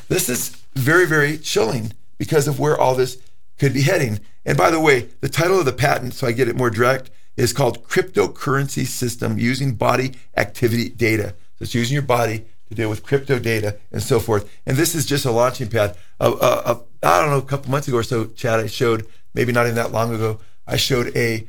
this 0.09 0.30
is 0.30 0.56
very 0.75 1.04
very 1.04 1.37
chilling 1.37 1.92
because 2.16 2.49
of 2.49 2.59
where 2.59 2.80
all 2.80 2.95
this 2.95 3.18
could 3.59 3.75
be 3.75 3.83
heading. 3.83 4.21
And 4.47 4.56
by 4.56 4.71
the 4.71 4.80
way, 4.80 5.09
the 5.21 5.28
title 5.28 5.59
of 5.59 5.66
the 5.66 5.73
patent, 5.75 6.14
so 6.14 6.26
I 6.26 6.33
get 6.33 6.49
it 6.49 6.56
more 6.56 6.71
direct, 6.71 7.11
is 7.37 7.52
called 7.52 7.85
Cryptocurrency 7.85 8.87
System 8.87 9.38
Using 9.38 9.75
Body 9.75 10.14
Activity 10.37 10.88
Data. 10.88 11.35
So 11.59 11.62
it's 11.62 11.75
using 11.75 11.95
your 11.95 12.02
body 12.02 12.47
to 12.69 12.75
deal 12.75 12.90
with 12.90 13.05
crypto 13.05 13.38
data 13.38 13.78
and 13.93 14.02
so 14.02 14.19
forth. 14.19 14.50
And 14.66 14.76
this 14.76 14.95
is 14.95 15.07
just 15.07 15.25
a 15.25 15.31
launching 15.31 15.69
pad. 15.69 15.97
Uh, 16.21 16.33
uh, 16.40 16.62
uh, 16.64 16.78
I 17.02 17.21
don't 17.21 17.31
know, 17.31 17.38
a 17.38 17.43
couple 17.43 17.71
months 17.71 17.88
ago 17.88 17.99
or 17.99 18.02
so, 18.02 18.26
Chad, 18.26 18.61
I 18.61 18.66
showed, 18.66 19.07
maybe 19.35 19.52
not 19.52 19.66
even 19.66 19.76
that 19.76 19.93
long 19.93 20.14
ago, 20.14 20.40
I 20.66 20.76
showed 20.76 21.16
a, 21.16 21.47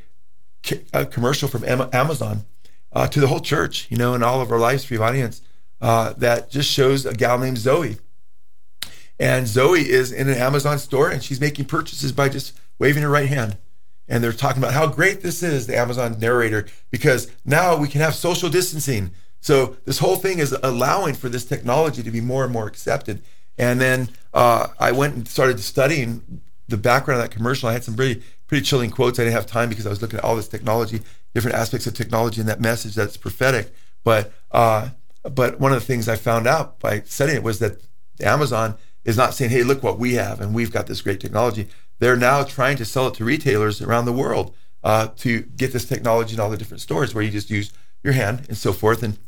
a 0.92 1.06
commercial 1.06 1.48
from 1.48 1.64
Amazon 1.64 2.44
uh, 2.92 3.08
to 3.08 3.20
the 3.20 3.26
whole 3.26 3.40
church, 3.40 3.86
you 3.90 3.96
know, 3.96 4.14
and 4.14 4.22
all 4.22 4.40
of 4.40 4.52
our 4.52 4.58
live 4.58 4.80
stream 4.80 5.02
audience 5.02 5.42
uh, 5.80 6.12
that 6.14 6.50
just 6.50 6.70
shows 6.70 7.04
a 7.04 7.14
gal 7.14 7.38
named 7.38 7.58
Zoe. 7.58 7.96
And 9.18 9.48
Zoe 9.48 9.88
is 9.88 10.12
in 10.12 10.28
an 10.28 10.36
Amazon 10.36 10.78
store 10.78 11.10
and 11.10 11.22
she's 11.22 11.40
making 11.40 11.64
purchases 11.64 12.12
by 12.12 12.28
just 12.28 12.58
waving 12.78 13.02
her 13.02 13.08
right 13.08 13.28
hand. 13.28 13.56
And 14.08 14.24
they're 14.24 14.32
talking 14.32 14.62
about 14.62 14.74
how 14.74 14.86
great 14.86 15.20
this 15.20 15.42
is, 15.42 15.66
the 15.66 15.76
Amazon 15.76 16.18
narrator, 16.18 16.66
because 16.90 17.30
now 17.44 17.76
we 17.76 17.88
can 17.88 18.00
have 18.00 18.14
social 18.14 18.48
distancing. 18.48 19.10
So 19.40 19.76
this 19.84 19.98
whole 19.98 20.16
thing 20.16 20.38
is 20.38 20.56
allowing 20.62 21.14
for 21.14 21.28
this 21.28 21.44
technology 21.44 22.02
to 22.02 22.10
be 22.10 22.20
more 22.20 22.44
and 22.44 22.52
more 22.52 22.66
accepted. 22.66 23.22
And 23.58 23.80
then 23.80 24.08
uh, 24.32 24.68
I 24.78 24.92
went 24.92 25.14
and 25.14 25.28
started 25.28 25.60
studying 25.60 26.40
the 26.68 26.76
background 26.76 27.20
of 27.20 27.28
that 27.28 27.34
commercial. 27.34 27.68
I 27.68 27.72
had 27.72 27.84
some 27.84 27.96
pretty 27.96 28.22
pretty 28.46 28.64
chilling 28.64 28.90
quotes. 28.90 29.18
I 29.18 29.24
didn't 29.24 29.34
have 29.34 29.46
time 29.46 29.68
because 29.68 29.86
I 29.86 29.90
was 29.90 30.00
looking 30.00 30.18
at 30.18 30.24
all 30.24 30.36
this 30.36 30.48
technology, 30.48 31.00
different 31.34 31.56
aspects 31.56 31.86
of 31.86 31.94
technology, 31.94 32.40
and 32.40 32.48
that 32.48 32.60
message 32.60 32.94
that's 32.94 33.16
prophetic. 33.16 33.74
But 34.04 34.32
uh, 34.52 34.90
but 35.22 35.60
one 35.60 35.72
of 35.72 35.80
the 35.80 35.86
things 35.86 36.08
I 36.08 36.16
found 36.16 36.46
out 36.46 36.78
by 36.78 37.00
studying 37.00 37.38
it 37.38 37.42
was 37.42 37.58
that 37.58 37.80
Amazon 38.20 38.76
is 39.04 39.16
not 39.16 39.34
saying, 39.34 39.50
"Hey, 39.50 39.62
look 39.62 39.82
what 39.82 39.98
we 39.98 40.14
have, 40.14 40.40
and 40.40 40.54
we've 40.54 40.72
got 40.72 40.86
this 40.86 41.00
great 41.00 41.20
technology." 41.20 41.68
They're 41.98 42.16
now 42.16 42.44
trying 42.44 42.76
to 42.78 42.84
sell 42.84 43.08
it 43.08 43.14
to 43.14 43.24
retailers 43.24 43.82
around 43.82 44.04
the 44.04 44.12
world 44.12 44.54
uh, 44.84 45.08
to 45.18 45.42
get 45.42 45.72
this 45.72 45.84
technology 45.84 46.34
in 46.34 46.40
all 46.40 46.50
the 46.50 46.56
different 46.56 46.80
stores 46.80 47.14
where 47.14 47.24
you 47.24 47.30
just 47.30 47.50
use 47.50 47.72
your 48.02 48.12
hand 48.12 48.46
and 48.48 48.56
so 48.56 48.72
forth. 48.72 49.02
And 49.02 49.18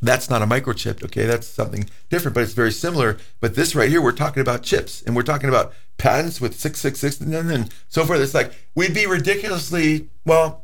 that's 0.00 0.30
not 0.30 0.42
a 0.42 0.46
microchip, 0.46 1.02
okay? 1.04 1.26
That's 1.26 1.46
something 1.46 1.88
different, 2.08 2.34
but 2.34 2.42
it's 2.42 2.52
very 2.52 2.72
similar. 2.72 3.18
But 3.40 3.54
this 3.54 3.74
right 3.74 3.88
here, 3.88 4.02
we're 4.02 4.12
talking 4.12 4.40
about 4.40 4.62
chips 4.62 5.02
and 5.02 5.16
we're 5.16 5.22
talking 5.22 5.48
about 5.48 5.72
patents 5.96 6.40
with 6.40 6.54
666 6.54 7.20
and 7.20 7.50
then 7.50 7.68
so 7.88 8.04
forth. 8.04 8.20
It's 8.20 8.34
like 8.34 8.52
we'd 8.74 8.94
be 8.94 9.06
ridiculously, 9.06 10.08
well, 10.24 10.62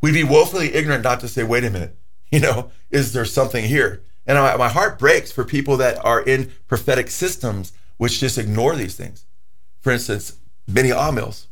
we'd 0.00 0.14
be 0.14 0.24
woefully 0.24 0.74
ignorant 0.74 1.04
not 1.04 1.20
to 1.20 1.28
say, 1.28 1.42
wait 1.42 1.64
a 1.64 1.70
minute, 1.70 1.96
you 2.30 2.40
know, 2.40 2.70
is 2.90 3.12
there 3.12 3.24
something 3.24 3.64
here? 3.64 4.02
And 4.26 4.38
my, 4.38 4.56
my 4.56 4.68
heart 4.68 4.98
breaks 4.98 5.32
for 5.32 5.44
people 5.44 5.76
that 5.78 6.04
are 6.04 6.20
in 6.20 6.50
prophetic 6.66 7.10
systems 7.10 7.72
which 7.96 8.20
just 8.20 8.38
ignore 8.38 8.76
these 8.76 8.94
things. 8.94 9.24
For 9.80 9.90
instance, 9.90 10.38
many 10.68 10.92
ah 10.92 11.10
mills, 11.10 11.48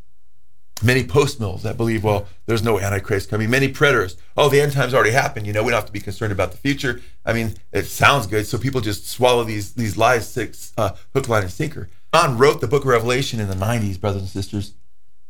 many 0.82 1.02
post 1.04 1.40
mills 1.40 1.62
that 1.62 1.76
believe, 1.76 2.04
well, 2.04 2.26
there's 2.44 2.62
no 2.62 2.78
Antichrist 2.78 3.30
coming, 3.30 3.50
many 3.50 3.68
preterists. 3.72 4.16
Oh, 4.36 4.48
the 4.48 4.60
end 4.60 4.72
times 4.72 4.94
already 4.94 5.10
happened. 5.10 5.46
You 5.46 5.52
know, 5.52 5.64
we 5.64 5.70
don't 5.70 5.78
have 5.78 5.86
to 5.86 5.92
be 5.92 6.00
concerned 6.00 6.32
about 6.32 6.52
the 6.52 6.58
future. 6.58 7.00
I 7.24 7.32
mean, 7.32 7.54
it 7.72 7.86
sounds 7.86 8.26
good. 8.26 8.46
So 8.46 8.58
people 8.58 8.80
just 8.80 9.08
swallow 9.08 9.42
these 9.42 9.72
these 9.74 9.96
lies, 9.96 10.28
six, 10.28 10.72
uh, 10.76 10.90
hook, 11.14 11.28
line, 11.28 11.42
and 11.42 11.52
sinker. 11.52 11.88
John 12.14 12.38
wrote 12.38 12.60
the 12.60 12.68
book 12.68 12.82
of 12.82 12.88
Revelation 12.88 13.40
in 13.40 13.48
the 13.48 13.54
90s, 13.54 14.00
brothers 14.00 14.22
and 14.22 14.30
sisters. 14.30 14.74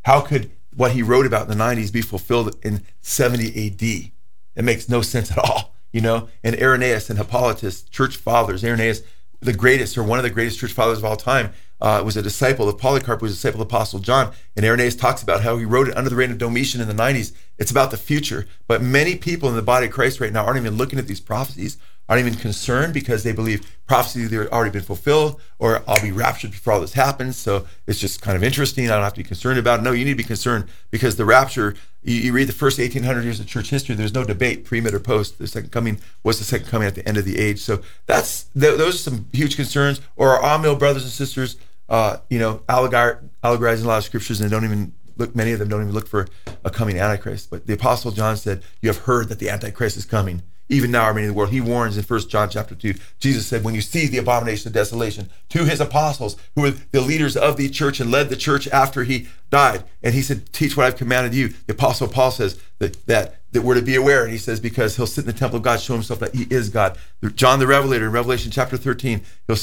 How 0.02 0.20
could 0.20 0.50
what 0.74 0.92
he 0.92 1.02
wrote 1.02 1.26
about 1.26 1.50
in 1.50 1.58
the 1.58 1.64
90s 1.64 1.92
be 1.92 2.02
fulfilled 2.02 2.54
in 2.62 2.82
70 3.00 3.48
AD? 3.48 4.12
It 4.56 4.64
makes 4.64 4.88
no 4.88 5.02
sense 5.02 5.32
at 5.32 5.38
all, 5.38 5.74
you 5.92 6.00
know? 6.00 6.28
And 6.44 6.54
Irenaeus 6.54 7.10
and 7.10 7.18
Hippolytus, 7.18 7.82
church 7.82 8.16
fathers, 8.16 8.64
Irenaeus, 8.64 9.02
the 9.40 9.52
greatest 9.52 9.96
or 9.96 10.02
one 10.02 10.18
of 10.18 10.22
the 10.22 10.30
greatest 10.30 10.58
church 10.58 10.72
fathers 10.72 10.98
of 10.98 11.04
all 11.04 11.16
time, 11.16 11.52
uh, 11.80 12.02
was 12.04 12.16
a 12.16 12.22
disciple 12.22 12.68
of 12.68 12.78
Polycarp, 12.78 13.20
who 13.20 13.24
was 13.24 13.32
a 13.32 13.36
disciple 13.36 13.60
of 13.60 13.68
Apostle 13.68 13.98
John. 13.98 14.32
And 14.56 14.64
Irenaeus 14.64 14.96
talks 14.96 15.22
about 15.22 15.42
how 15.42 15.58
he 15.58 15.64
wrote 15.64 15.88
it 15.88 15.96
under 15.96 16.08
the 16.08 16.16
reign 16.16 16.30
of 16.30 16.38
Domitian 16.38 16.80
in 16.80 16.88
the 16.88 16.94
90s. 16.94 17.32
It's 17.58 17.70
about 17.70 17.90
the 17.90 17.96
future. 17.96 18.46
But 18.66 18.82
many 18.82 19.16
people 19.16 19.48
in 19.48 19.56
the 19.56 19.62
body 19.62 19.86
of 19.86 19.92
Christ 19.92 20.20
right 20.20 20.32
now 20.32 20.44
aren't 20.44 20.58
even 20.58 20.76
looking 20.76 20.98
at 20.98 21.06
these 21.06 21.20
prophecies, 21.20 21.76
aren't 22.08 22.24
even 22.24 22.38
concerned 22.38 22.94
because 22.94 23.22
they 23.22 23.32
believe 23.32 23.76
prophecies 23.86 24.30
have 24.30 24.48
already 24.48 24.70
been 24.70 24.82
fulfilled 24.82 25.40
or 25.58 25.82
I'll 25.88 26.00
be 26.02 26.12
raptured 26.12 26.52
before 26.52 26.74
all 26.74 26.80
this 26.80 26.92
happens. 26.92 27.36
So 27.36 27.66
it's 27.86 27.98
just 27.98 28.22
kind 28.22 28.36
of 28.36 28.44
interesting. 28.44 28.86
I 28.86 28.94
don't 28.94 29.02
have 29.02 29.14
to 29.14 29.22
be 29.22 29.28
concerned 29.28 29.58
about 29.58 29.80
it. 29.80 29.82
No, 29.82 29.92
you 29.92 30.04
need 30.04 30.12
to 30.12 30.16
be 30.16 30.24
concerned 30.24 30.68
because 30.90 31.16
the 31.16 31.24
rapture, 31.24 31.74
you, 32.02 32.14
you 32.14 32.32
read 32.32 32.48
the 32.48 32.52
first 32.52 32.78
1800 32.78 33.24
years 33.24 33.40
of 33.40 33.46
church 33.46 33.70
history, 33.70 33.94
there's 33.94 34.14
no 34.14 34.24
debate, 34.24 34.64
pre, 34.64 34.80
mid, 34.80 34.94
or 34.94 35.00
post. 35.00 35.38
The 35.38 35.46
second 35.46 35.70
coming 35.70 35.98
was 36.22 36.38
the 36.38 36.44
second 36.44 36.68
coming 36.68 36.86
at 36.86 36.94
the 36.94 37.06
end 37.08 37.16
of 37.16 37.24
the 37.24 37.38
age. 37.38 37.60
So 37.60 37.80
that's 38.06 38.44
those 38.54 38.94
are 38.94 38.98
some 38.98 39.28
huge 39.32 39.56
concerns. 39.56 40.00
Or 40.16 40.30
our 40.30 40.58
Amil 40.58 40.78
brothers 40.78 41.02
and 41.02 41.12
sisters, 41.12 41.56
uh, 41.88 42.18
you 42.30 42.38
know, 42.38 42.62
allegor- 42.68 43.28
allegorizing 43.42 43.84
a 43.84 43.88
lot 43.88 43.98
of 43.98 44.04
scriptures 44.04 44.40
and 44.40 44.50
don't 44.50 44.64
even 44.64 44.94
look, 45.16 45.34
many 45.34 45.52
of 45.52 45.58
them 45.58 45.68
don't 45.68 45.82
even 45.82 45.94
look 45.94 46.06
for 46.06 46.26
a 46.64 46.70
coming 46.70 46.98
Antichrist. 46.98 47.50
But 47.50 47.66
the 47.66 47.74
Apostle 47.74 48.10
John 48.10 48.36
said, 48.36 48.62
You 48.80 48.88
have 48.88 48.98
heard 48.98 49.28
that 49.28 49.38
the 49.38 49.50
Antichrist 49.50 49.96
is 49.96 50.04
coming 50.04 50.42
even 50.68 50.90
now 50.90 51.12
many 51.12 51.22
in 51.22 51.28
the 51.28 51.34
world. 51.34 51.50
He 51.50 51.60
warns 51.60 51.96
in 51.96 52.02
First 52.02 52.28
John 52.28 52.48
chapter 52.48 52.74
2. 52.74 52.94
Jesus 53.18 53.46
said, 53.46 53.64
when 53.64 53.74
you 53.74 53.80
see 53.80 54.06
the 54.06 54.18
abomination 54.18 54.68
of 54.68 54.74
desolation 54.74 55.30
to 55.50 55.64
his 55.64 55.80
apostles, 55.80 56.36
who 56.54 56.62
were 56.62 56.70
the 56.70 57.00
leaders 57.00 57.36
of 57.36 57.56
the 57.56 57.68
church 57.68 58.00
and 58.00 58.10
led 58.10 58.28
the 58.28 58.36
church 58.36 58.66
after 58.68 59.04
he 59.04 59.28
died. 59.50 59.84
And 60.02 60.14
he 60.14 60.22
said, 60.22 60.52
teach 60.52 60.76
what 60.76 60.86
I've 60.86 60.96
commanded 60.96 61.34
you. 61.34 61.48
The 61.66 61.74
apostle 61.74 62.08
Paul 62.08 62.30
says 62.30 62.60
that, 62.78 63.06
that, 63.06 63.40
that 63.52 63.62
we're 63.62 63.74
to 63.74 63.82
be 63.82 63.94
aware. 63.94 64.24
And 64.24 64.32
he 64.32 64.38
says, 64.38 64.60
because 64.60 64.96
he'll 64.96 65.06
sit 65.06 65.22
in 65.22 65.26
the 65.26 65.38
temple 65.38 65.58
of 65.58 65.62
God, 65.62 65.80
show 65.80 65.94
himself 65.94 66.20
that 66.20 66.34
he 66.34 66.46
is 66.50 66.68
God. 66.68 66.98
John 67.34 67.58
the 67.58 67.66
Revelator 67.66 68.06
in 68.06 68.12
Revelation 68.12 68.50
chapter 68.50 68.76
13, 68.76 69.22
he'll, 69.46 69.56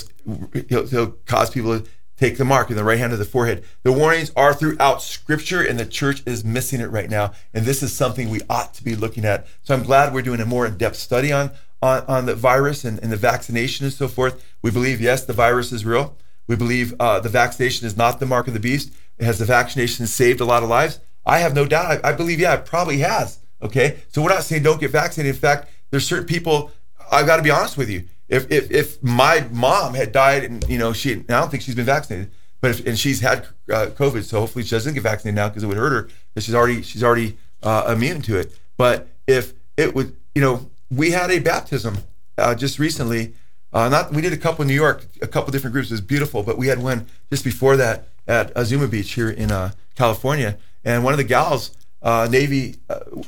he'll, 0.69 0.87
he'll 0.87 1.11
cause 1.25 1.49
people 1.49 1.79
to 1.79 1.87
take 2.17 2.37
the 2.37 2.45
mark 2.45 2.69
in 2.69 2.75
the 2.75 2.83
right 2.83 2.97
hand 2.97 3.13
of 3.13 3.19
the 3.19 3.25
forehead. 3.25 3.63
The 3.83 3.91
warnings 3.91 4.31
are 4.35 4.53
throughout 4.53 5.01
scripture, 5.01 5.61
and 5.61 5.79
the 5.79 5.85
church 5.85 6.23
is 6.25 6.43
missing 6.43 6.81
it 6.81 6.91
right 6.91 7.09
now. 7.09 7.33
And 7.53 7.65
this 7.65 7.81
is 7.83 7.95
something 7.95 8.29
we 8.29 8.41
ought 8.49 8.73
to 8.75 8.83
be 8.83 8.95
looking 8.95 9.25
at. 9.25 9.47
So 9.63 9.73
I'm 9.73 9.83
glad 9.83 10.13
we're 10.13 10.21
doing 10.21 10.39
a 10.39 10.45
more 10.45 10.65
in 10.65 10.77
depth 10.77 10.97
study 10.97 11.31
on, 11.31 11.51
on, 11.81 12.03
on 12.07 12.25
the 12.25 12.35
virus 12.35 12.85
and, 12.85 12.99
and, 13.01 13.11
the 13.11 13.17
vaccination 13.17 13.85
and 13.85 13.93
so 13.93 14.07
forth. 14.07 14.43
We 14.61 14.71
believe, 14.71 15.01
yes, 15.01 15.25
the 15.25 15.33
virus 15.33 15.71
is 15.71 15.85
real. 15.85 16.15
We 16.47 16.55
believe 16.55 16.93
uh, 16.99 17.19
the 17.19 17.29
vaccination 17.29 17.87
is 17.87 17.97
not 17.97 18.19
the 18.19 18.25
mark 18.25 18.47
of 18.47 18.53
the 18.53 18.59
beast. 18.59 18.93
Has 19.19 19.39
the 19.39 19.45
vaccination 19.45 20.07
saved 20.07 20.41
a 20.41 20.45
lot 20.45 20.63
of 20.63 20.69
lives? 20.69 20.99
I 21.25 21.39
have 21.39 21.55
no 21.55 21.65
doubt. 21.65 22.05
I, 22.05 22.09
I 22.09 22.13
believe, 22.13 22.39
yeah, 22.39 22.55
it 22.55 22.65
probably 22.65 22.99
has. 22.99 23.39
Okay. 23.61 23.99
So 24.09 24.21
we're 24.21 24.29
not 24.29 24.43
saying 24.43 24.63
don't 24.63 24.79
get 24.79 24.91
vaccinated. 24.91 25.35
In 25.35 25.41
fact, 25.41 25.69
there's 25.89 26.05
certain 26.05 26.25
people, 26.25 26.71
I've 27.11 27.25
got 27.25 27.37
to 27.37 27.43
be 27.43 27.51
honest 27.51 27.77
with 27.77 27.89
you 27.89 28.07
if 28.33 28.51
if 28.51 28.71
if 28.71 29.03
my 29.03 29.47
mom 29.51 29.93
had 29.93 30.11
died 30.11 30.43
and 30.43 30.67
you 30.67 30.79
know 30.79 30.91
she 30.91 31.13
I 31.13 31.17
don't 31.17 31.51
think 31.51 31.61
she's 31.63 31.75
been 31.75 31.85
vaccinated, 31.85 32.31
but 32.61 32.71
if, 32.71 32.85
and 32.87 32.97
she's 32.97 33.19
had 33.19 33.45
uh, 33.71 33.87
COVID, 33.87 34.23
so 34.23 34.39
hopefully 34.39 34.63
she 34.65 34.71
doesn't 34.71 34.93
get 34.95 35.03
vaccinated 35.03 35.35
now 35.35 35.49
because 35.49 35.63
it 35.63 35.67
would 35.67 35.77
hurt 35.77 35.91
her 35.91 36.09
because 36.33 36.45
she's 36.45 36.55
already 36.55 36.81
she's 36.81 37.03
already 37.03 37.37
uh, 37.61 37.93
immune 37.95 38.21
to 38.23 38.37
it. 38.37 38.57
But 38.75 39.07
if 39.27 39.53
it 39.77 39.93
would, 39.93 40.15
you 40.33 40.41
know, 40.41 40.69
we 40.89 41.11
had 41.11 41.29
a 41.29 41.39
baptism 41.39 41.99
uh, 42.37 42.55
just 42.55 42.79
recently. 42.79 43.33
Uh, 43.71 43.89
not 43.89 44.13
we 44.13 44.21
did 44.21 44.33
a 44.33 44.37
couple 44.37 44.61
in 44.61 44.67
New 44.67 44.75
York, 44.75 45.05
a 45.21 45.27
couple 45.27 45.51
different 45.51 45.73
groups. 45.73 45.89
It 45.89 45.93
was 45.93 46.01
beautiful, 46.01 46.43
but 46.43 46.57
we 46.57 46.67
had 46.67 46.81
one 46.81 47.07
just 47.31 47.43
before 47.43 47.75
that 47.77 48.07
at 48.27 48.51
Azuma 48.55 48.87
Beach 48.87 49.11
here 49.13 49.29
in 49.29 49.51
uh, 49.51 49.71
California, 49.95 50.57
and 50.83 51.03
one 51.03 51.11
of 51.11 51.17
the 51.17 51.23
gals, 51.23 51.75
uh, 52.03 52.27
Navy, 52.29 52.75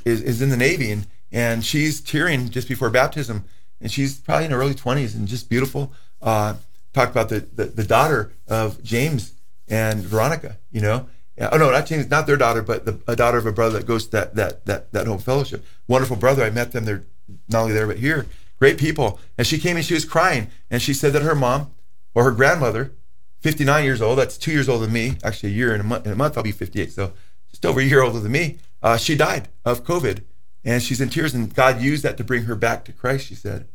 is 0.03 0.21
is 0.21 0.43
in 0.43 0.49
the 0.49 0.57
Navy, 0.57 0.91
and 0.91 1.07
and 1.31 1.65
she's 1.65 1.99
tearing 1.99 2.49
just 2.49 2.67
before 2.67 2.91
baptism 2.91 3.43
and 3.81 3.91
she's 3.91 4.19
probably 4.19 4.45
in 4.45 4.51
her 4.51 4.59
early 4.59 4.73
20s 4.73 5.15
and 5.15 5.27
just 5.27 5.49
beautiful. 5.49 5.91
Uh, 6.21 6.55
talked 6.93 7.11
about 7.11 7.29
the, 7.29 7.41
the, 7.41 7.65
the 7.65 7.83
daughter 7.83 8.31
of 8.47 8.81
James 8.83 9.33
and 9.67 10.01
Veronica, 10.01 10.57
you 10.71 10.81
know. 10.81 11.07
Oh 11.37 11.57
no, 11.57 11.69
not 11.69 11.85
James, 11.85 12.09
not 12.09 12.27
their 12.27 12.37
daughter, 12.37 12.61
but 12.61 12.85
the, 12.85 12.99
a 13.07 13.15
daughter 13.15 13.37
of 13.37 13.45
a 13.45 13.51
brother 13.51 13.79
that 13.79 13.85
goes 13.85 14.05
to 14.05 14.11
that 14.11 14.35
that 14.35 14.65
that 14.65 14.93
that 14.93 15.05
home 15.05 15.19
fellowship. 15.19 15.65
Wonderful 15.87 16.15
brother. 16.15 16.43
I 16.43 16.49
met 16.49 16.71
them. 16.71 16.85
They're 16.85 17.03
not 17.49 17.63
only 17.63 17.73
there 17.73 17.87
but 17.87 17.97
here. 17.97 18.25
Great 18.57 18.77
people. 18.77 19.19
And 19.37 19.45
she 19.45 19.57
came 19.57 19.75
and 19.75 19.85
she 19.85 19.93
was 19.93 20.05
crying, 20.05 20.47
and 20.71 20.81
she 20.81 20.93
said 20.93 21.11
that 21.11 21.23
her 21.23 21.35
mom 21.35 21.71
or 22.13 22.23
her 22.23 22.31
grandmother, 22.31 22.93
59 23.41 23.83
years 23.83 24.01
old, 24.01 24.17
that's 24.17 24.37
two 24.37 24.51
years 24.51 24.69
older 24.69 24.85
than 24.85 24.93
me. 24.93 25.17
Actually, 25.23 25.49
a 25.49 25.55
year 25.55 25.73
and 25.73 25.81
a 25.81 25.83
month. 25.83 26.05
In 26.05 26.13
a 26.13 26.15
month, 26.15 26.37
I'll 26.37 26.43
be 26.43 26.53
58, 26.53 26.93
so 26.93 27.11
just 27.51 27.65
over 27.65 27.81
a 27.81 27.83
year 27.83 28.01
older 28.01 28.21
than 28.21 28.31
me. 28.31 28.57
Uh, 28.81 28.95
she 28.95 29.17
died 29.17 29.49
of 29.65 29.83
COVID 29.83 30.21
and 30.65 30.81
she's 30.81 30.99
in 30.99 31.09
tears, 31.09 31.33
and 31.33 31.53
God 31.53 31.79
used 31.79 32.03
that 32.03 32.17
to 32.17 32.23
bring 32.23 32.43
her 32.43 32.55
back 32.55 32.83
to 32.85 32.91
Christ, 32.91 33.27
she 33.27 33.35
said. 33.35 33.67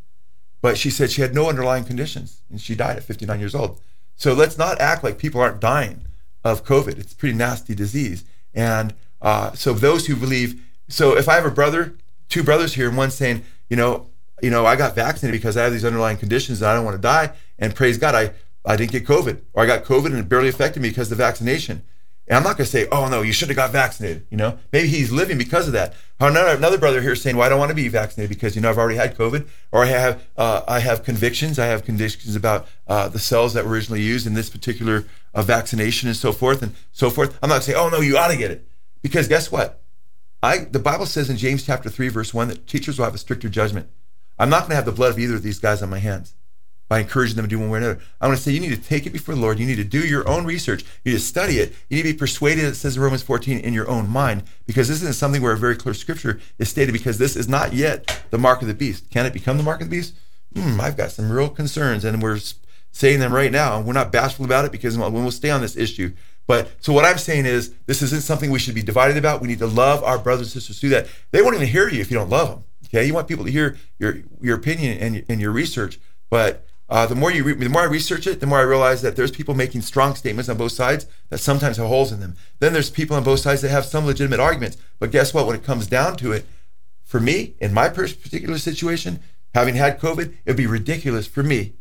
But 0.61 0.77
she 0.77 0.91
said 0.91 1.11
she 1.11 1.23
had 1.23 1.35
no 1.35 1.49
underlying 1.49 1.85
conditions, 1.85 2.43
and 2.51 2.61
she 2.61 2.75
died 2.75 2.97
at 2.97 3.05
59 3.05 3.39
years 3.41 3.55
old. 3.55 3.81
So 4.17 4.35
let's 4.35 4.59
not 4.59 4.81
act 4.81 5.03
like 5.03 5.17
people 5.17 5.41
aren't 5.41 5.61
dying 5.61 6.03
of 6.45 6.65
COVID. 6.65 6.99
It's 6.99 7.13
a 7.13 7.17
pretty 7.17 7.37
nasty 7.37 7.75
disease. 7.75 8.25
And 8.53 8.93
uh, 9.23 9.53
so 9.53 9.73
those 9.73 10.07
who 10.07 10.17
believe, 10.17 10.63
so 10.89 11.17
if 11.17 11.29
I 11.29 11.37
have 11.37 11.47
a 11.47 11.51
brother, 11.51 11.95
two 12.29 12.43
brothers 12.43 12.75
here, 12.75 12.89
and 12.89 12.97
one 12.97 13.11
saying, 13.11 13.45
you 13.69 13.77
know, 13.77 14.09
you 14.43 14.51
know, 14.51 14.67
I 14.67 14.77
got 14.77 14.95
vaccinated 14.95 15.41
because 15.41 15.57
I 15.57 15.63
have 15.63 15.73
these 15.73 15.85
underlying 15.85 16.17
conditions 16.17 16.61
and 16.61 16.71
I 16.71 16.75
don't 16.75 16.85
want 16.85 16.97
to 16.97 17.03
die, 17.03 17.33
and 17.59 17.75
praise 17.75 17.99
God, 17.99 18.15
I 18.15 18.33
I 18.65 18.77
didn't 18.77 18.93
get 18.93 19.07
COVID, 19.07 19.41
or 19.55 19.63
I 19.63 19.67
got 19.67 19.85
COVID 19.85 20.07
and 20.07 20.19
it 20.19 20.29
barely 20.29 20.49
affected 20.49 20.83
me 20.83 20.91
because 20.91 21.11
of 21.11 21.17
the 21.17 21.25
vaccination. 21.25 21.83
And 22.31 22.37
I'm 22.37 22.45
not 22.45 22.57
going 22.57 22.65
to 22.65 22.71
say, 22.71 22.87
oh, 22.93 23.09
no, 23.09 23.23
you 23.23 23.33
should 23.33 23.49
have 23.49 23.57
got 23.57 23.73
vaccinated. 23.73 24.25
You 24.31 24.37
know, 24.37 24.57
maybe 24.73 24.87
he's 24.87 25.11
living 25.11 25.37
because 25.37 25.67
of 25.67 25.73
that. 25.73 25.95
Another, 26.21 26.57
another 26.57 26.79
brother 26.79 27.03
here 27.03 27.17
saying, 27.17 27.37
well, 27.37 27.45
I 27.45 27.49
don't 27.49 27.59
want 27.59 27.71
to 27.71 27.75
be 27.75 27.89
vaccinated 27.89 28.29
because, 28.29 28.55
you 28.55 28.63
know, 28.63 28.71
I've 28.71 28.79
already 28.79 28.97
had 28.97 29.19
COVID 29.19 29.49
or 29.73 29.83
I 29.83 29.87
have, 29.87 30.23
uh, 30.37 30.63
I 30.69 30.79
have 30.79 31.03
convictions. 31.03 31.59
I 31.59 31.67
have 31.67 31.85
convictions 31.85 32.37
about 32.37 32.69
uh, 32.87 33.09
the 33.09 33.19
cells 33.19 33.55
that 33.55 33.65
were 33.65 33.73
originally 33.73 34.03
used 34.03 34.29
in 34.29 34.35
this 34.35 34.49
particular 34.49 35.07
uh, 35.35 35.43
vaccination 35.43 36.07
and 36.09 36.17
so 36.17 36.31
forth 36.31 36.63
and 36.63 36.73
so 36.93 37.11
forth. 37.11 37.37
I'm 37.43 37.49
not 37.49 37.65
saying, 37.65 37.77
oh, 37.77 37.89
no, 37.89 37.99
you 37.99 38.17
ought 38.17 38.29
to 38.29 38.37
get 38.37 38.53
it. 38.53 38.65
Because 39.03 39.27
guess 39.27 39.51
what? 39.51 39.83
I, 40.41 40.59
the 40.59 40.79
Bible 40.79 41.07
says 41.07 41.31
in 41.31 41.37
James 41.37 41.67
chapter 41.67 41.91
3, 41.91 42.11
verse 42.11 42.33
1, 42.33 42.47
that 42.47 42.69
teachers 42.69 42.97
will 42.97 43.07
have 43.07 43.15
a 43.17 43.19
stricter 43.19 43.49
judgment. 43.49 43.89
I'm 44.39 44.51
not 44.51 44.61
going 44.61 44.71
to 44.71 44.77
have 44.77 44.85
the 44.85 44.93
blood 44.93 45.11
of 45.11 45.19
either 45.19 45.35
of 45.35 45.43
these 45.43 45.59
guys 45.59 45.83
on 45.83 45.91
my 45.91 45.99
hands. 45.99 46.37
By 46.91 46.99
encouraging 46.99 47.37
them 47.37 47.45
to 47.45 47.49
do 47.49 47.57
one 47.57 47.71
way 47.71 47.79
or 47.79 47.83
another. 47.83 48.01
I 48.21 48.27
want 48.27 48.37
to 48.37 48.43
say 48.43 48.51
you 48.51 48.59
need 48.59 48.75
to 48.75 48.89
take 48.89 49.07
it 49.07 49.11
before 49.11 49.37
the 49.37 49.41
Lord. 49.41 49.61
You 49.61 49.65
need 49.65 49.77
to 49.77 49.85
do 49.85 50.01
your 50.01 50.29
own 50.29 50.45
research. 50.45 50.83
You 51.05 51.13
need 51.13 51.19
to 51.19 51.25
study 51.25 51.61
it. 51.61 51.73
You 51.89 51.97
need 51.97 52.03
to 52.03 52.13
be 52.15 52.19
persuaded, 52.19 52.65
it 52.65 52.75
says 52.75 52.97
in 52.97 53.03
Romans 53.03 53.23
14, 53.23 53.61
in 53.61 53.73
your 53.73 53.89
own 53.89 54.09
mind, 54.11 54.43
because 54.67 54.89
this 54.89 55.01
isn't 55.01 55.15
something 55.15 55.41
where 55.41 55.53
a 55.53 55.57
very 55.57 55.77
clear 55.77 55.95
scripture 55.95 56.41
is 56.59 56.69
stated, 56.69 56.91
because 56.91 57.17
this 57.17 57.37
is 57.37 57.49
not 57.49 57.75
yet 57.75 58.25
the 58.31 58.39
mark 58.39 58.61
of 58.61 58.67
the 58.67 58.75
beast. 58.75 59.09
Can 59.09 59.25
it 59.25 59.33
become 59.33 59.57
the 59.57 59.63
mark 59.63 59.81
of 59.81 59.89
the 59.89 59.97
beast? 59.97 60.15
Hmm, 60.57 60.81
I've 60.81 60.97
got 60.97 61.13
some 61.13 61.31
real 61.31 61.49
concerns, 61.49 62.05
and 62.05 62.21
we're 62.21 62.41
saying 62.91 63.21
them 63.21 63.33
right 63.33 63.53
now. 63.53 63.81
We're 63.81 63.93
not 63.93 64.11
bashful 64.11 64.45
about 64.45 64.65
it 64.65 64.73
because 64.73 64.99
we'll 64.99 65.31
stay 65.31 65.51
on 65.51 65.61
this 65.61 65.77
issue. 65.77 66.13
But 66.49 66.73
so 66.81 66.93
what 66.93 67.05
I'm 67.05 67.19
saying 67.19 67.47
is, 67.47 67.73
this 67.87 68.03
isn't 68.03 68.23
something 68.23 68.51
we 68.51 68.59
should 68.59 68.75
be 68.75 68.83
divided 68.83 69.17
about. 69.17 69.41
We 69.41 69.47
need 69.47 69.61
to 69.61 69.69
love 69.69 70.03
our 70.03 70.19
brothers 70.19 70.49
and 70.49 70.55
sisters 70.55 70.81
through 70.81 70.89
that. 70.89 71.07
They 71.31 71.41
won't 71.41 71.55
even 71.55 71.69
hear 71.69 71.89
you 71.89 72.01
if 72.01 72.11
you 72.11 72.17
don't 72.17 72.31
love 72.31 72.49
them. 72.49 72.65
Okay, 72.87 73.07
you 73.07 73.15
want 73.15 73.29
people 73.29 73.45
to 73.45 73.53
hear 73.53 73.77
your 74.01 74.17
your 74.41 74.57
opinion 74.57 74.99
and, 74.99 75.25
and 75.29 75.41
your 75.41 75.53
research, 75.53 76.01
but 76.29 76.67
uh, 76.91 77.07
the 77.07 77.15
more 77.15 77.31
you 77.31 77.45
re- 77.45 77.55
the 77.55 77.69
more 77.69 77.83
I 77.83 77.87
research 77.87 78.27
it, 78.27 78.41
the 78.41 78.47
more 78.47 78.59
I 78.59 78.63
realize 78.63 79.01
that 79.03 79.15
there's 79.15 79.31
people 79.31 79.55
making 79.55 79.83
strong 79.83 80.17
statements 80.17 80.49
on 80.49 80.57
both 80.57 80.73
sides 80.73 81.07
that 81.29 81.39
sometimes 81.39 81.77
have 81.77 81.87
holes 81.87 82.11
in 82.11 82.19
them. 82.19 82.37
Then 82.59 82.73
there's 82.73 82.91
people 82.91 83.17
on 83.17 83.23
both 83.23 83.39
sides 83.41 83.63
that 83.63 83.71
have 83.71 83.85
some 83.85 84.07
legitimate 84.07 84.41
arguments. 84.41 84.77
But 84.99 85.13
guess 85.13 85.33
what? 85.33 85.47
When 85.47 85.55
it 85.55 85.63
comes 85.63 85.87
down 85.87 86.17
to 86.17 86.33
it, 86.33 86.47
for 87.05 87.21
me, 87.21 87.55
in 87.61 87.73
my 87.73 87.89
particular 87.89 88.59
situation, 88.59 89.21
having 89.55 89.77
had 89.77 90.01
COVID, 90.01 90.35
it'd 90.45 90.57
be 90.57 90.67
ridiculous 90.67 91.29
for 91.29 91.45
me 91.45 91.75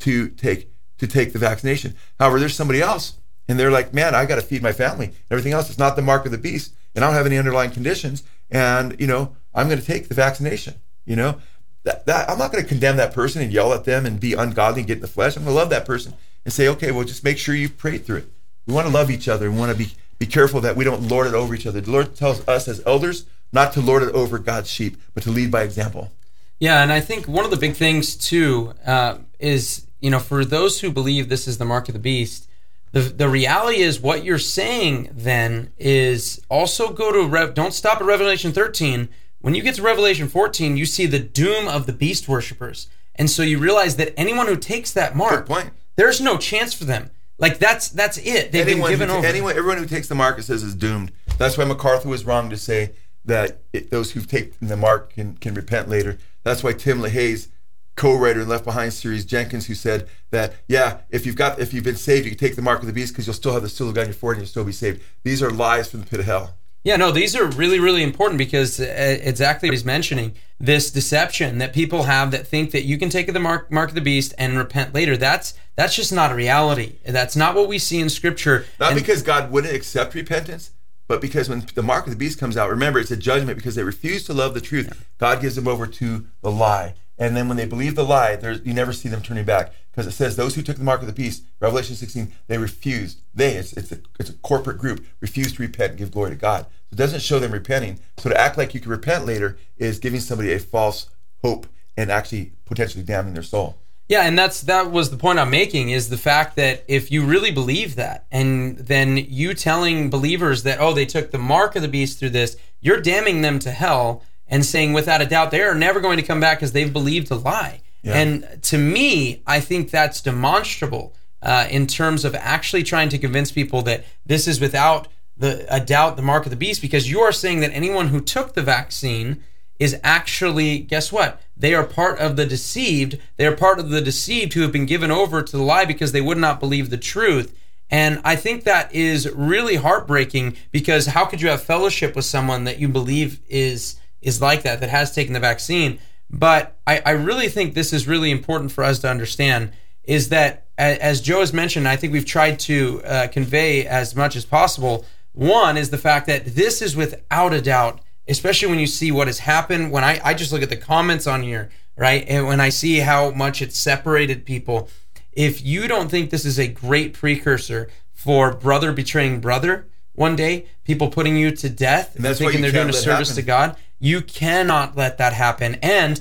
to 0.00 0.28
take 0.28 0.72
to 0.98 1.06
take 1.06 1.32
the 1.32 1.38
vaccination. 1.38 1.94
However, 2.18 2.40
there's 2.40 2.56
somebody 2.56 2.80
else, 2.80 3.14
and 3.46 3.60
they're 3.60 3.70
like, 3.70 3.94
"Man, 3.94 4.12
I 4.12 4.26
got 4.26 4.36
to 4.36 4.42
feed 4.42 4.62
my 4.62 4.72
family. 4.72 5.12
Everything 5.30 5.52
else 5.52 5.70
is 5.70 5.78
not 5.78 5.94
the 5.94 6.02
mark 6.02 6.26
of 6.26 6.32
the 6.32 6.38
beast, 6.38 6.74
and 6.96 7.04
I 7.04 7.08
don't 7.08 7.16
have 7.16 7.26
any 7.26 7.38
underlying 7.38 7.70
conditions, 7.70 8.24
and 8.50 8.96
you 8.98 9.06
know, 9.06 9.36
I'm 9.54 9.68
going 9.68 9.78
to 9.78 9.86
take 9.86 10.08
the 10.08 10.14
vaccination." 10.14 10.74
You 11.04 11.16
know, 11.16 11.40
that, 11.84 12.06
that 12.06 12.28
I'm 12.28 12.38
not 12.38 12.52
going 12.52 12.62
to 12.62 12.68
condemn 12.68 12.96
that 12.96 13.12
person 13.12 13.42
and 13.42 13.52
yell 13.52 13.72
at 13.72 13.84
them 13.84 14.04
and 14.06 14.20
be 14.20 14.34
ungodly 14.34 14.80
and 14.80 14.86
get 14.86 14.96
in 14.96 15.02
the 15.02 15.08
flesh. 15.08 15.36
I'm 15.36 15.44
going 15.44 15.54
to 15.54 15.58
love 15.58 15.70
that 15.70 15.86
person 15.86 16.14
and 16.44 16.52
say, 16.52 16.68
okay, 16.68 16.90
well, 16.90 17.04
just 17.04 17.24
make 17.24 17.38
sure 17.38 17.54
you 17.54 17.68
pray 17.68 17.98
through 17.98 18.18
it. 18.18 18.28
We 18.66 18.74
want 18.74 18.86
to 18.86 18.92
love 18.92 19.10
each 19.10 19.28
other. 19.28 19.50
We 19.50 19.58
want 19.58 19.72
to 19.72 19.78
be 19.78 19.92
be 20.18 20.26
careful 20.26 20.60
that 20.62 20.76
we 20.76 20.84
don't 20.84 21.08
lord 21.08 21.28
it 21.28 21.34
over 21.34 21.54
each 21.54 21.66
other. 21.66 21.80
The 21.80 21.90
Lord 21.90 22.16
tells 22.16 22.46
us 22.48 22.66
as 22.66 22.82
elders 22.84 23.26
not 23.52 23.72
to 23.74 23.80
lord 23.80 24.02
it 24.02 24.12
over 24.14 24.38
God's 24.38 24.68
sheep, 24.68 25.00
but 25.14 25.22
to 25.22 25.30
lead 25.30 25.50
by 25.50 25.62
example. 25.62 26.12
Yeah, 26.58 26.82
and 26.82 26.92
I 26.92 27.00
think 27.00 27.28
one 27.28 27.44
of 27.44 27.50
the 27.50 27.56
big 27.56 27.76
things 27.76 28.16
too 28.16 28.74
uh, 28.84 29.18
is 29.38 29.86
you 30.00 30.10
know 30.10 30.18
for 30.18 30.44
those 30.44 30.80
who 30.80 30.90
believe 30.90 31.28
this 31.28 31.46
is 31.46 31.58
the 31.58 31.64
mark 31.64 31.88
of 31.88 31.92
the 31.92 32.00
beast, 32.00 32.48
the 32.92 33.00
the 33.00 33.28
reality 33.28 33.78
is 33.78 34.00
what 34.00 34.24
you're 34.24 34.38
saying 34.38 35.10
then 35.12 35.72
is 35.78 36.42
also 36.48 36.92
go 36.92 37.12
to 37.12 37.26
Rev, 37.26 37.54
don't 37.54 37.72
stop 37.72 38.00
at 38.00 38.06
Revelation 38.06 38.52
13 38.52 39.08
when 39.40 39.54
you 39.54 39.62
get 39.62 39.76
to 39.76 39.82
Revelation 39.82 40.28
14, 40.28 40.76
you 40.76 40.86
see 40.86 41.06
the 41.06 41.18
doom 41.18 41.68
of 41.68 41.86
the 41.86 41.92
beast 41.92 42.28
worshippers. 42.28 42.88
And 43.14 43.28
so 43.30 43.42
you 43.42 43.58
realize 43.58 43.96
that 43.96 44.14
anyone 44.18 44.46
who 44.46 44.56
takes 44.56 44.92
that 44.92 45.16
mark, 45.16 45.48
there's 45.96 46.20
no 46.20 46.38
chance 46.38 46.72
for 46.72 46.84
them. 46.84 47.10
Like 47.38 47.58
that's 47.58 47.88
that's 47.88 48.18
it. 48.18 48.50
They've 48.50 48.66
anyone 48.66 48.90
been 48.90 48.98
given 48.98 49.08
who, 49.08 49.16
over. 49.16 49.26
Anyone, 49.26 49.56
everyone 49.56 49.78
who 49.78 49.86
takes 49.86 50.08
the 50.08 50.14
mark, 50.14 50.38
it 50.38 50.44
says, 50.44 50.62
is 50.62 50.74
doomed. 50.74 51.12
That's 51.38 51.56
why 51.56 51.64
MacArthur 51.64 52.08
was 52.08 52.24
wrong 52.24 52.50
to 52.50 52.56
say 52.56 52.92
that 53.24 53.60
it, 53.72 53.90
those 53.90 54.12
who've 54.12 54.26
taken 54.26 54.68
the 54.68 54.76
mark 54.76 55.12
can, 55.12 55.36
can 55.36 55.54
repent 55.54 55.88
later. 55.88 56.18
That's 56.42 56.64
why 56.64 56.72
Tim 56.72 57.00
LaHaye's 57.00 57.48
co-writer 57.94 58.40
in 58.40 58.48
Left 58.48 58.64
Behind 58.64 58.92
series, 58.92 59.24
Jenkins, 59.24 59.66
who 59.66 59.74
said 59.74 60.08
that 60.30 60.54
yeah, 60.66 60.98
if 61.10 61.26
you've 61.26 61.36
got 61.36 61.60
if 61.60 61.72
you've 61.72 61.84
been 61.84 61.96
saved, 61.96 62.24
you 62.24 62.30
can 62.32 62.38
take 62.38 62.56
the 62.56 62.62
mark 62.62 62.80
of 62.80 62.86
the 62.86 62.92
beast 62.92 63.12
because 63.12 63.26
you'll 63.26 63.34
still 63.34 63.52
have 63.52 63.62
the 63.62 63.68
seal 63.68 63.88
of 63.88 63.94
God 63.94 64.02
in 64.02 64.08
your 64.08 64.14
forehead 64.14 64.38
and 64.38 64.46
you'll 64.46 64.50
still 64.50 64.64
be 64.64 64.72
saved. 64.72 65.02
These 65.22 65.42
are 65.42 65.50
lies 65.50 65.90
from 65.90 66.00
the 66.00 66.06
pit 66.06 66.20
of 66.20 66.26
hell. 66.26 66.56
Yeah, 66.84 66.96
no, 66.96 67.10
these 67.10 67.34
are 67.36 67.44
really, 67.44 67.80
really 67.80 68.02
important 68.02 68.38
because 68.38 68.80
uh, 68.80 69.18
exactly 69.20 69.68
what 69.68 69.74
he's 69.74 69.84
mentioning 69.84 70.34
this 70.60 70.90
deception 70.90 71.58
that 71.58 71.72
people 71.72 72.04
have 72.04 72.30
that 72.30 72.46
think 72.46 72.72
that 72.72 72.84
you 72.84 72.98
can 72.98 73.10
take 73.10 73.32
the 73.32 73.40
mark, 73.40 73.70
mark 73.70 73.90
of 73.90 73.94
the 73.94 74.00
beast 74.00 74.34
and 74.38 74.56
repent 74.56 74.94
later. 74.94 75.16
That's 75.16 75.54
that's 75.76 75.94
just 75.94 76.12
not 76.12 76.32
a 76.32 76.34
reality. 76.34 76.96
That's 77.04 77.36
not 77.36 77.54
what 77.54 77.68
we 77.68 77.78
see 77.78 78.00
in 78.00 78.08
Scripture. 78.08 78.66
Not 78.80 78.92
and, 78.92 79.00
because 79.00 79.22
God 79.22 79.52
wouldn't 79.52 79.74
accept 79.74 80.14
repentance, 80.14 80.72
but 81.06 81.20
because 81.20 81.48
when 81.48 81.66
the 81.74 81.82
mark 81.82 82.06
of 82.06 82.12
the 82.12 82.18
beast 82.18 82.40
comes 82.40 82.56
out, 82.56 82.70
remember 82.70 82.98
it's 82.98 83.10
a 83.10 83.16
judgment 83.16 83.56
because 83.56 83.74
they 83.74 83.84
refuse 83.84 84.24
to 84.24 84.34
love 84.34 84.54
the 84.54 84.60
truth. 84.60 85.06
God 85.18 85.40
gives 85.40 85.56
them 85.56 85.68
over 85.68 85.86
to 85.86 86.26
the 86.42 86.50
lie. 86.50 86.94
And 87.18 87.36
then 87.36 87.48
when 87.48 87.56
they 87.56 87.66
believe 87.66 87.94
the 87.96 88.04
lie, 88.04 88.38
you 88.64 88.72
never 88.72 88.92
see 88.92 89.08
them 89.08 89.22
turning 89.22 89.44
back 89.44 89.72
because 89.90 90.06
it 90.06 90.12
says 90.12 90.36
those 90.36 90.54
who 90.54 90.62
took 90.62 90.76
the 90.76 90.84
mark 90.84 91.00
of 91.00 91.08
the 91.08 91.12
beast, 91.12 91.42
Revelation 91.60 91.96
16, 91.96 92.32
they 92.46 92.58
refused. 92.58 93.20
They, 93.34 93.54
it's, 93.54 93.72
it's, 93.72 93.90
a, 93.90 93.98
it's 94.20 94.30
a 94.30 94.34
corporate 94.34 94.78
group, 94.78 95.04
refused 95.20 95.56
to 95.56 95.62
repent 95.62 95.90
and 95.90 95.98
give 95.98 96.12
glory 96.12 96.30
to 96.30 96.36
God. 96.36 96.66
So 96.88 96.94
it 96.94 96.96
doesn't 96.96 97.22
show 97.22 97.40
them 97.40 97.52
repenting. 97.52 97.98
So 98.18 98.30
to 98.30 98.40
act 98.40 98.56
like 98.56 98.72
you 98.74 98.80
can 98.80 98.90
repent 98.90 99.26
later 99.26 99.58
is 99.76 99.98
giving 99.98 100.20
somebody 100.20 100.52
a 100.52 100.60
false 100.60 101.10
hope 101.42 101.66
and 101.96 102.12
actually 102.12 102.52
potentially 102.64 103.02
damning 103.02 103.34
their 103.34 103.42
soul. 103.42 103.76
Yeah, 104.08 104.22
and 104.22 104.38
that's 104.38 104.62
that 104.62 104.90
was 104.90 105.10
the 105.10 105.18
point 105.18 105.38
I'm 105.38 105.50
making 105.50 105.90
is 105.90 106.08
the 106.08 106.16
fact 106.16 106.56
that 106.56 106.82
if 106.88 107.10
you 107.10 107.26
really 107.26 107.50
believe 107.50 107.96
that, 107.96 108.24
and 108.30 108.78
then 108.78 109.18
you 109.18 109.52
telling 109.52 110.08
believers 110.08 110.62
that 110.62 110.80
oh 110.80 110.94
they 110.94 111.04
took 111.04 111.30
the 111.30 111.38
mark 111.38 111.76
of 111.76 111.82
the 111.82 111.88
beast 111.88 112.18
through 112.18 112.30
this, 112.30 112.56
you're 112.80 113.02
damning 113.02 113.42
them 113.42 113.58
to 113.58 113.70
hell 113.70 114.22
and 114.48 114.64
saying 114.64 114.92
without 114.92 115.22
a 115.22 115.26
doubt 115.26 115.50
they 115.50 115.62
are 115.62 115.74
never 115.74 116.00
going 116.00 116.16
to 116.16 116.22
come 116.22 116.40
back 116.40 116.58
because 116.58 116.72
they've 116.72 116.92
believed 116.92 117.30
a 117.30 117.36
lie. 117.36 117.80
Yeah. 118.02 118.14
And 118.14 118.62
to 118.64 118.78
me, 118.78 119.42
I 119.46 119.60
think 119.60 119.90
that's 119.90 120.20
demonstrable 120.20 121.14
uh, 121.42 121.66
in 121.70 121.86
terms 121.86 122.24
of 122.24 122.34
actually 122.34 122.82
trying 122.82 123.08
to 123.10 123.18
convince 123.18 123.52
people 123.52 123.82
that 123.82 124.04
this 124.26 124.48
is 124.48 124.60
without 124.60 125.08
the 125.36 125.66
a 125.72 125.80
doubt 125.80 126.16
the 126.16 126.22
mark 126.22 126.44
of 126.44 126.50
the 126.50 126.56
beast 126.56 126.82
because 126.82 127.10
you 127.10 127.20
are 127.20 127.32
saying 127.32 127.60
that 127.60 127.72
anyone 127.72 128.08
who 128.08 128.20
took 128.20 128.54
the 128.54 128.62
vaccine 128.62 129.42
is 129.78 129.98
actually 130.02 130.80
guess 130.80 131.12
what 131.12 131.40
they 131.56 131.74
are 131.74 131.84
part 131.84 132.18
of 132.18 132.36
the 132.36 132.44
deceived 132.44 133.18
they 133.36 133.46
are 133.46 133.54
part 133.54 133.78
of 133.78 133.90
the 133.90 134.00
deceived 134.00 134.54
who 134.54 134.62
have 134.62 134.72
been 134.72 134.86
given 134.86 135.10
over 135.10 135.40
to 135.42 135.56
the 135.56 135.62
lie 135.62 135.84
because 135.84 136.10
they 136.10 136.20
would 136.20 136.38
not 136.38 136.58
believe 136.58 136.90
the 136.90 136.96
truth 136.96 137.56
and 137.88 138.20
i 138.24 138.34
think 138.34 138.64
that 138.64 138.92
is 138.92 139.30
really 139.32 139.76
heartbreaking 139.76 140.56
because 140.72 141.06
how 141.06 141.24
could 141.24 141.40
you 141.40 141.48
have 141.48 141.62
fellowship 141.62 142.16
with 142.16 142.24
someone 142.24 142.64
that 142.64 142.80
you 142.80 142.88
believe 142.88 143.40
is 143.48 143.94
is 144.20 144.40
like 144.40 144.62
that, 144.62 144.80
that 144.80 144.90
has 144.90 145.14
taken 145.14 145.32
the 145.32 145.40
vaccine. 145.40 145.98
But 146.30 146.76
I, 146.86 147.02
I 147.04 147.10
really 147.12 147.48
think 147.48 147.74
this 147.74 147.92
is 147.92 148.06
really 148.06 148.30
important 148.30 148.72
for 148.72 148.84
us 148.84 148.98
to 149.00 149.08
understand 149.08 149.72
is 150.04 150.30
that, 150.30 150.66
as 150.78 151.20
Joe 151.20 151.40
has 151.40 151.52
mentioned, 151.52 151.86
I 151.86 151.96
think 151.96 152.12
we've 152.12 152.24
tried 152.24 152.58
to 152.60 153.02
uh, 153.04 153.28
convey 153.28 153.86
as 153.86 154.16
much 154.16 154.36
as 154.36 154.44
possible. 154.46 155.04
One 155.32 155.76
is 155.76 155.90
the 155.90 155.98
fact 155.98 156.26
that 156.26 156.46
this 156.46 156.80
is 156.80 156.96
without 156.96 157.52
a 157.52 157.60
doubt, 157.60 158.00
especially 158.26 158.68
when 158.68 158.78
you 158.78 158.86
see 158.86 159.12
what 159.12 159.26
has 159.26 159.40
happened. 159.40 159.92
When 159.92 160.04
I, 160.04 160.20
I 160.24 160.34
just 160.34 160.50
look 160.50 160.62
at 160.62 160.70
the 160.70 160.76
comments 160.76 161.26
on 161.26 161.42
here, 161.42 161.68
right? 161.96 162.24
And 162.26 162.46
when 162.46 162.60
I 162.60 162.70
see 162.70 163.00
how 163.00 163.32
much 163.32 163.60
it's 163.60 163.78
separated 163.78 164.46
people, 164.46 164.88
if 165.32 165.62
you 165.62 165.88
don't 165.88 166.10
think 166.10 166.30
this 166.30 166.44
is 166.44 166.58
a 166.58 166.68
great 166.68 167.12
precursor 167.12 167.90
for 168.12 168.54
brother 168.54 168.92
betraying 168.92 169.40
brother 169.40 169.86
one 170.14 170.36
day, 170.36 170.66
people 170.84 171.10
putting 171.10 171.36
you 171.36 171.50
to 171.52 171.68
death, 171.68 172.16
and 172.16 172.24
that's 172.24 172.38
thinking 172.38 172.60
they're 172.60 172.72
doing 172.72 172.88
a 172.88 172.92
service 172.92 173.28
happen. 173.28 173.42
to 173.42 173.46
God, 173.46 173.76
you 173.98 174.22
cannot 174.22 174.96
let 174.96 175.18
that 175.18 175.32
happen. 175.32 175.76
And 175.76 176.20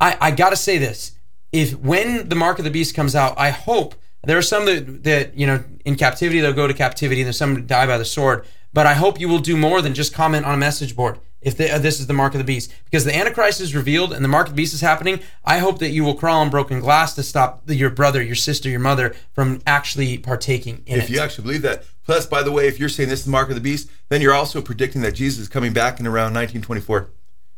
I, 0.00 0.16
I 0.20 0.30
got 0.30 0.50
to 0.50 0.56
say 0.56 0.78
this: 0.78 1.12
if 1.52 1.78
when 1.78 2.28
the 2.28 2.36
mark 2.36 2.58
of 2.58 2.64
the 2.64 2.70
beast 2.70 2.94
comes 2.94 3.14
out, 3.14 3.34
I 3.38 3.50
hope 3.50 3.94
there 4.24 4.36
are 4.36 4.42
some 4.42 4.66
that, 4.66 5.04
that 5.04 5.36
you 5.36 5.46
know 5.46 5.62
in 5.84 5.96
captivity 5.96 6.40
they'll 6.40 6.52
go 6.52 6.66
to 6.66 6.74
captivity, 6.74 7.20
and 7.20 7.26
there's 7.26 7.38
some 7.38 7.66
die 7.66 7.86
by 7.86 7.98
the 7.98 8.04
sword. 8.04 8.44
But 8.72 8.86
I 8.86 8.94
hope 8.94 9.18
you 9.18 9.28
will 9.28 9.38
do 9.38 9.56
more 9.56 9.80
than 9.80 9.94
just 9.94 10.12
comment 10.12 10.44
on 10.44 10.52
a 10.52 10.58
message 10.58 10.94
board 10.94 11.18
if 11.46 11.60
uh, 11.60 11.78
this 11.78 12.00
is 12.00 12.06
the 12.06 12.12
mark 12.12 12.34
of 12.34 12.38
the 12.38 12.44
beast, 12.44 12.74
because 12.84 13.04
the 13.04 13.16
Antichrist 13.16 13.60
is 13.60 13.74
revealed 13.74 14.12
and 14.12 14.22
the 14.24 14.28
mark 14.28 14.48
of 14.48 14.52
the 14.52 14.56
beast 14.56 14.74
is 14.74 14.80
happening. 14.80 15.20
I 15.44 15.58
hope 15.58 15.78
that 15.78 15.90
you 15.90 16.04
will 16.04 16.14
crawl 16.14 16.40
on 16.40 16.50
broken 16.50 16.80
glass 16.80 17.14
to 17.14 17.22
stop 17.22 17.62
your 17.66 17.90
brother, 17.90 18.22
your 18.22 18.34
sister, 18.34 18.68
your 18.68 18.80
mother 18.80 19.14
from 19.32 19.62
actually 19.66 20.18
partaking 20.18 20.82
in 20.86 20.98
if 20.98 21.04
it. 21.04 21.04
If 21.04 21.10
you 21.10 21.20
actually 21.20 21.44
believe 21.44 21.62
that, 21.62 21.84
Plus, 22.06 22.24
by 22.24 22.42
the 22.44 22.52
way, 22.52 22.68
if 22.68 22.78
you're 22.78 22.88
saying 22.88 23.08
this 23.08 23.20
is 23.20 23.24
the 23.24 23.32
mark 23.32 23.48
of 23.48 23.56
the 23.56 23.60
beast, 23.60 23.90
then 24.08 24.22
you're 24.22 24.32
also 24.32 24.62
predicting 24.62 25.02
that 25.02 25.12
Jesus 25.12 25.40
is 25.40 25.48
coming 25.48 25.72
back 25.72 25.98
in 25.98 26.06
around 26.06 26.34
1924. 26.34 27.10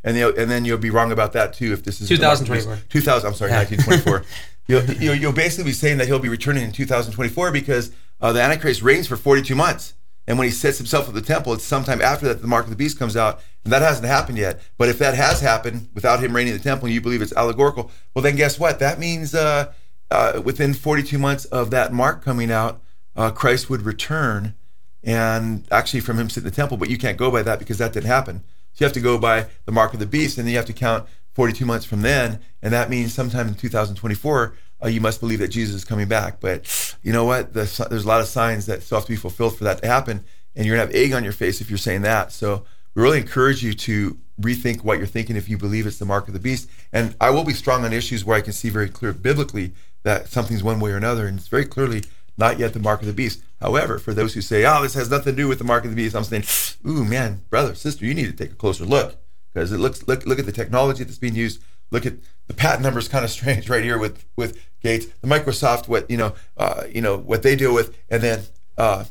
And, 0.04 0.16
and 0.16 0.50
then 0.50 0.64
you'll 0.64 0.78
be 0.78 0.88
wrong 0.88 1.12
about 1.12 1.34
that 1.34 1.52
too 1.52 1.74
if 1.74 1.84
this 1.84 2.00
is 2.00 2.08
2024. 2.08 2.78
2000, 2.88 3.28
I'm 3.28 3.34
sorry, 3.34 3.52
1924. 3.52 4.24
you'll, 4.66 4.84
you'll, 5.02 5.14
you'll, 5.14 5.32
basically 5.32 5.70
be 5.70 5.74
saying 5.74 5.98
that 5.98 6.06
he'll 6.06 6.18
be 6.18 6.30
returning 6.30 6.64
in 6.64 6.72
2024 6.72 7.50
because 7.50 7.92
uh, 8.22 8.32
the 8.32 8.40
Antichrist 8.40 8.80
reigns 8.80 9.06
for 9.06 9.16
42 9.16 9.54
months. 9.54 9.92
And 10.28 10.38
when 10.38 10.46
he 10.46 10.52
sets 10.52 10.76
himself 10.76 11.08
at 11.08 11.14
the 11.14 11.22
temple, 11.22 11.54
it's 11.54 11.64
sometime 11.64 12.02
after 12.02 12.26
that 12.26 12.42
the 12.42 12.46
mark 12.46 12.64
of 12.64 12.70
the 12.70 12.76
beast 12.76 12.98
comes 12.98 13.16
out. 13.16 13.40
And 13.64 13.72
that 13.72 13.80
hasn't 13.80 14.06
happened 14.06 14.36
yet. 14.36 14.60
But 14.76 14.90
if 14.90 14.98
that 14.98 15.14
has 15.14 15.40
happened 15.40 15.88
without 15.94 16.20
him 16.20 16.36
reigning 16.36 16.52
the 16.52 16.58
temple 16.58 16.84
and 16.86 16.94
you 16.94 17.00
believe 17.00 17.22
it's 17.22 17.32
allegorical, 17.32 17.90
well, 18.14 18.22
then 18.22 18.36
guess 18.36 18.60
what? 18.60 18.78
That 18.78 18.98
means 18.98 19.34
uh, 19.34 19.72
uh, 20.10 20.42
within 20.44 20.74
42 20.74 21.18
months 21.18 21.46
of 21.46 21.70
that 21.70 21.94
mark 21.94 22.22
coming 22.22 22.52
out, 22.52 22.82
uh, 23.16 23.30
Christ 23.30 23.70
would 23.70 23.82
return 23.82 24.54
and 25.02 25.66
actually 25.70 26.00
from 26.00 26.18
him 26.18 26.28
sitting 26.28 26.46
in 26.46 26.50
the 26.50 26.56
temple, 26.56 26.76
but 26.76 26.90
you 26.90 26.98
can't 26.98 27.16
go 27.16 27.30
by 27.30 27.40
that 27.42 27.58
because 27.58 27.78
that 27.78 27.94
didn't 27.94 28.06
happen. 28.06 28.44
So 28.74 28.84
you 28.84 28.86
have 28.86 28.92
to 28.94 29.00
go 29.00 29.16
by 29.16 29.46
the 29.64 29.72
mark 29.72 29.94
of 29.94 30.00
the 30.00 30.06
beast, 30.06 30.36
and 30.36 30.46
then 30.46 30.52
you 30.52 30.58
have 30.58 30.66
to 30.66 30.72
count 30.74 31.08
42 31.34 31.64
months 31.64 31.86
from 31.86 32.02
then, 32.02 32.40
and 32.62 32.72
that 32.74 32.90
means 32.90 33.14
sometime 33.14 33.48
in 33.48 33.54
2024, 33.54 34.54
uh, 34.82 34.88
you 34.88 35.00
must 35.00 35.20
believe 35.20 35.38
that 35.40 35.48
Jesus 35.48 35.74
is 35.74 35.84
coming 35.84 36.08
back. 36.08 36.40
But 36.40 36.96
you 37.02 37.12
know 37.12 37.24
what? 37.24 37.52
The, 37.52 37.86
there's 37.90 38.04
a 38.04 38.08
lot 38.08 38.20
of 38.20 38.26
signs 38.26 38.66
that 38.66 38.82
still 38.82 38.98
have 38.98 39.06
to 39.06 39.12
be 39.12 39.16
fulfilled 39.16 39.56
for 39.56 39.64
that 39.64 39.82
to 39.82 39.88
happen, 39.88 40.24
and 40.54 40.66
you're 40.66 40.76
gonna 40.76 40.86
have 40.86 40.94
egg 40.94 41.12
on 41.12 41.24
your 41.24 41.32
face 41.32 41.60
if 41.60 41.70
you're 41.70 41.78
saying 41.78 42.02
that. 42.02 42.32
So 42.32 42.64
we 42.94 43.02
really 43.02 43.18
encourage 43.18 43.62
you 43.62 43.74
to 43.74 44.18
rethink 44.40 44.84
what 44.84 44.98
you're 44.98 45.06
thinking 45.06 45.36
if 45.36 45.48
you 45.48 45.58
believe 45.58 45.86
it's 45.86 45.98
the 45.98 46.04
mark 46.04 46.28
of 46.28 46.34
the 46.34 46.40
beast. 46.40 46.68
And 46.92 47.16
I 47.20 47.30
will 47.30 47.44
be 47.44 47.52
strong 47.52 47.84
on 47.84 47.92
issues 47.92 48.24
where 48.24 48.36
I 48.36 48.40
can 48.40 48.52
see 48.52 48.70
very 48.70 48.88
clear 48.88 49.12
biblically 49.12 49.72
that 50.04 50.28
something's 50.28 50.62
one 50.62 50.80
way 50.80 50.92
or 50.92 50.96
another, 50.96 51.26
and 51.26 51.38
it's 51.38 51.48
very 51.48 51.64
clearly 51.64 52.04
not 52.36 52.58
yet 52.58 52.72
the 52.72 52.78
mark 52.78 53.00
of 53.00 53.06
the 53.06 53.12
beast. 53.12 53.42
However, 53.60 53.98
for 53.98 54.14
those 54.14 54.34
who 54.34 54.40
say, 54.40 54.64
"Oh, 54.64 54.82
this 54.82 54.94
has 54.94 55.10
nothing 55.10 55.34
to 55.34 55.42
do 55.42 55.48
with 55.48 55.58
the 55.58 55.64
mark 55.64 55.84
of 55.84 55.90
the 55.90 55.96
beast," 55.96 56.14
I'm 56.14 56.24
saying, 56.24 56.44
"Ooh, 56.86 57.04
man, 57.04 57.42
brother, 57.50 57.74
sister, 57.74 58.06
you 58.06 58.14
need 58.14 58.26
to 58.26 58.32
take 58.32 58.52
a 58.52 58.56
closer 58.56 58.84
look 58.84 59.16
because 59.52 59.72
it 59.72 59.78
looks 59.78 60.06
look 60.06 60.24
look 60.24 60.38
at 60.38 60.46
the 60.46 60.52
technology 60.52 61.02
that's 61.02 61.18
being 61.18 61.34
used. 61.34 61.60
Look 61.90 62.06
at 62.06 62.14
the 62.46 62.54
patent 62.54 62.82
number 62.82 62.98
is 62.98 63.08
kind 63.08 63.24
of 63.24 63.30
strange 63.30 63.68
right 63.68 63.84
here 63.84 63.98
with 63.98 64.24
with 64.36 64.62
Gates, 64.82 65.06
the 65.20 65.28
Microsoft, 65.28 65.88
what 65.88 66.10
you 66.10 66.16
know, 66.16 66.34
uh, 66.56 66.84
you 66.92 67.00
know 67.00 67.16
what 67.16 67.42
they 67.42 67.56
deal 67.56 67.74
with, 67.74 67.96
and 68.08 68.22
then 68.22 68.42
uh, 68.76 69.04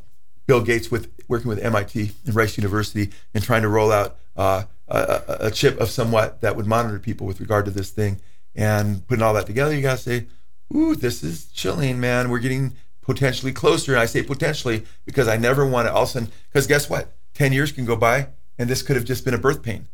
Bill 0.45 0.61
Gates 0.61 0.89
with 0.89 1.11
working 1.27 1.49
with 1.49 1.59
MIT 1.59 2.11
and 2.25 2.35
Rice 2.35 2.57
University 2.57 3.11
and 3.33 3.43
trying 3.43 3.63
to 3.63 3.67
roll 3.67 3.91
out 3.91 4.17
uh, 4.37 4.63
a, 4.87 5.21
a, 5.41 5.51
chip 5.51 5.77
of 5.81 5.89
somewhat 5.89 6.39
that 6.39 6.55
would 6.55 6.65
monitor 6.65 6.99
people 6.99 7.27
with 7.27 7.41
regard 7.41 7.65
to 7.65 7.71
this 7.71 7.89
thing. 7.89 8.21
And 8.55 9.05
putting 9.07 9.21
all 9.21 9.33
that 9.33 9.45
together, 9.45 9.75
you 9.75 9.81
gotta 9.81 9.97
say, 9.97 10.27
"Ooh, 10.73 10.95
this 10.95 11.23
is 11.23 11.47
chilling, 11.47 11.99
man. 11.99 12.29
We're 12.29 12.39
getting 12.39 12.75
potentially 13.01 13.51
closer." 13.51 13.93
And 13.93 14.01
I 14.01 14.05
say 14.05 14.23
potentially 14.23 14.85
because 15.05 15.27
I 15.27 15.37
never 15.37 15.65
want 15.65 15.87
to 15.87 15.93
all 15.93 16.03
of 16.03 16.09
a 16.09 16.11
sudden. 16.13 16.31
Because 16.49 16.65
guess 16.65 16.89
what? 16.89 17.13
Ten 17.33 17.51
years 17.51 17.71
can 17.71 17.85
go 17.85 17.95
by, 17.95 18.29
and 18.57 18.69
this 18.69 18.81
could 18.81 18.95
have 18.95 19.05
just 19.05 19.25
been 19.25 19.33
a 19.33 19.37
birth 19.37 19.61
pain, 19.61 19.87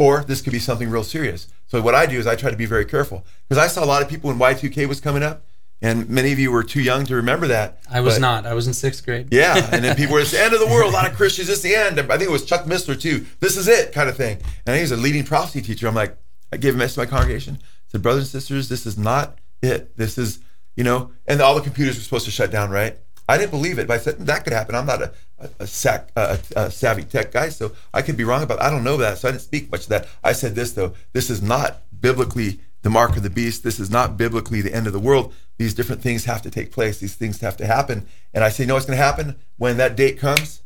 or 0.00 0.24
this 0.24 0.40
could 0.40 0.54
be 0.54 0.58
something 0.58 0.88
real 0.88 1.04
serious. 1.04 1.46
So 1.66 1.82
what 1.82 1.94
I 1.94 2.06
do 2.06 2.18
is 2.18 2.26
I 2.26 2.34
try 2.34 2.50
to 2.50 2.56
be 2.56 2.64
very 2.64 2.86
careful 2.86 3.22
because 3.46 3.62
I 3.62 3.66
saw 3.68 3.84
a 3.84 3.86
lot 3.86 4.00
of 4.00 4.08
people 4.08 4.30
when 4.30 4.38
Y2K 4.38 4.88
was 4.88 4.98
coming 4.98 5.22
up 5.22 5.44
and 5.82 6.08
many 6.08 6.32
of 6.32 6.38
you 6.38 6.50
were 6.50 6.62
too 6.62 6.80
young 6.80 7.04
to 7.04 7.16
remember 7.16 7.48
that. 7.48 7.80
I 7.90 8.00
was 8.00 8.14
but, 8.14 8.20
not. 8.22 8.46
I 8.46 8.54
was 8.54 8.66
in 8.66 8.72
sixth 8.72 9.04
grade. 9.04 9.28
Yeah, 9.30 9.68
and 9.70 9.84
then 9.84 9.94
people 9.98 10.14
were, 10.14 10.20
it's 10.20 10.30
the 10.30 10.40
end 10.40 10.54
of 10.54 10.60
the 10.60 10.66
world. 10.66 10.90
A 10.90 10.96
lot 10.96 11.06
of 11.06 11.14
Christians, 11.16 11.50
it's 11.50 11.60
the 11.60 11.74
end. 11.74 12.00
I 12.00 12.16
think 12.16 12.22
it 12.22 12.30
was 12.30 12.46
Chuck 12.46 12.64
Missler 12.64 12.98
too. 12.98 13.26
This 13.40 13.58
is 13.58 13.68
it, 13.68 13.92
kind 13.92 14.08
of 14.08 14.16
thing. 14.16 14.38
And 14.66 14.74
he 14.74 14.80
was 14.80 14.90
a 14.90 14.96
leading 14.96 15.24
prophecy 15.24 15.60
teacher. 15.60 15.86
I'm 15.86 15.94
like, 15.94 16.16
I 16.50 16.56
gave 16.56 16.74
a 16.74 16.78
message 16.78 16.94
to 16.94 17.00
my 17.00 17.06
congregation. 17.06 17.58
I 17.60 17.66
said, 17.88 18.02
brothers 18.02 18.22
and 18.22 18.42
sisters, 18.42 18.70
this 18.70 18.86
is 18.86 18.96
not 18.96 19.38
it. 19.60 19.94
This 19.98 20.16
is, 20.16 20.38
you 20.76 20.84
know, 20.84 21.12
and 21.26 21.42
all 21.42 21.54
the 21.54 21.60
computers 21.60 21.96
were 21.96 22.02
supposed 22.02 22.24
to 22.24 22.30
shut 22.30 22.50
down, 22.50 22.70
right? 22.70 22.96
I 23.30 23.38
didn't 23.38 23.52
believe 23.52 23.78
it, 23.78 23.86
but 23.86 23.94
I 23.94 23.98
said 23.98 24.18
that 24.26 24.42
could 24.42 24.52
happen. 24.52 24.74
I'm 24.74 24.86
not 24.86 25.02
a, 25.02 25.12
a, 25.38 25.48
a, 25.60 25.66
sac, 25.66 26.10
a, 26.16 26.36
a 26.56 26.70
savvy 26.70 27.04
tech 27.04 27.30
guy, 27.30 27.48
so 27.48 27.70
I 27.94 28.02
could 28.02 28.16
be 28.16 28.24
wrong 28.24 28.42
about. 28.42 28.58
It. 28.58 28.62
I 28.62 28.70
don't 28.70 28.82
know 28.82 28.96
that, 28.96 29.18
so 29.18 29.28
I 29.28 29.30
didn't 29.30 29.42
speak 29.42 29.70
much 29.70 29.82
of 29.82 29.88
that. 29.90 30.08
I 30.24 30.32
said 30.32 30.56
this 30.56 30.72
though: 30.72 30.94
this 31.12 31.30
is 31.30 31.40
not 31.40 31.82
biblically 32.00 32.58
the 32.82 32.90
mark 32.90 33.16
of 33.16 33.22
the 33.22 33.30
beast. 33.30 33.62
This 33.62 33.78
is 33.78 33.88
not 33.88 34.16
biblically 34.16 34.62
the 34.62 34.74
end 34.74 34.88
of 34.88 34.92
the 34.92 34.98
world. 34.98 35.32
These 35.58 35.74
different 35.74 36.02
things 36.02 36.24
have 36.24 36.42
to 36.42 36.50
take 36.50 36.72
place. 36.72 36.98
These 36.98 37.14
things 37.14 37.40
have 37.40 37.56
to 37.58 37.66
happen. 37.66 38.08
And 38.34 38.42
I 38.42 38.48
say, 38.48 38.66
no, 38.66 38.76
it's 38.76 38.86
going 38.86 38.98
to 38.98 39.04
happen 39.04 39.36
when 39.58 39.76
that 39.76 39.94
date 39.94 40.18
comes. 40.18 40.62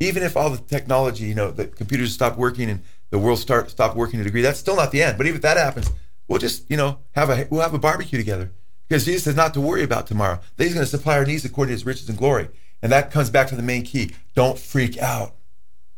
Even 0.00 0.24
if 0.24 0.36
all 0.36 0.50
the 0.50 0.58
technology, 0.58 1.26
you 1.26 1.34
know, 1.34 1.52
the 1.52 1.66
computers 1.66 2.12
stop 2.12 2.36
working 2.36 2.68
and 2.70 2.82
the 3.10 3.18
world 3.20 3.38
start 3.38 3.70
stop 3.70 3.94
working 3.94 4.18
to 4.18 4.22
a 4.22 4.24
degree, 4.24 4.42
that's 4.42 4.58
still 4.58 4.74
not 4.74 4.90
the 4.90 5.02
end. 5.02 5.16
But 5.16 5.26
even 5.26 5.36
if 5.36 5.42
that 5.42 5.58
happens, 5.58 5.92
we'll 6.26 6.40
just, 6.40 6.68
you 6.68 6.76
know, 6.76 6.98
have 7.12 7.30
a 7.30 7.46
we'll 7.50 7.60
have 7.60 7.74
a 7.74 7.78
barbecue 7.78 8.18
together 8.18 8.50
because 8.94 9.06
Jesus 9.06 9.24
says 9.24 9.34
not 9.34 9.52
to 9.54 9.60
worry 9.60 9.82
about 9.82 10.06
tomorrow. 10.06 10.38
That 10.56 10.64
He's 10.64 10.74
going 10.74 10.86
to 10.86 10.90
supply 10.90 11.18
our 11.18 11.24
needs 11.24 11.44
according 11.44 11.70
to 11.70 11.74
His 11.74 11.84
riches 11.84 12.08
and 12.08 12.16
glory. 12.16 12.48
And 12.80 12.92
that 12.92 13.10
comes 13.10 13.28
back 13.28 13.48
to 13.48 13.56
the 13.56 13.62
main 13.62 13.82
key: 13.82 14.14
don't 14.36 14.56
freak 14.56 14.96
out, 14.98 15.34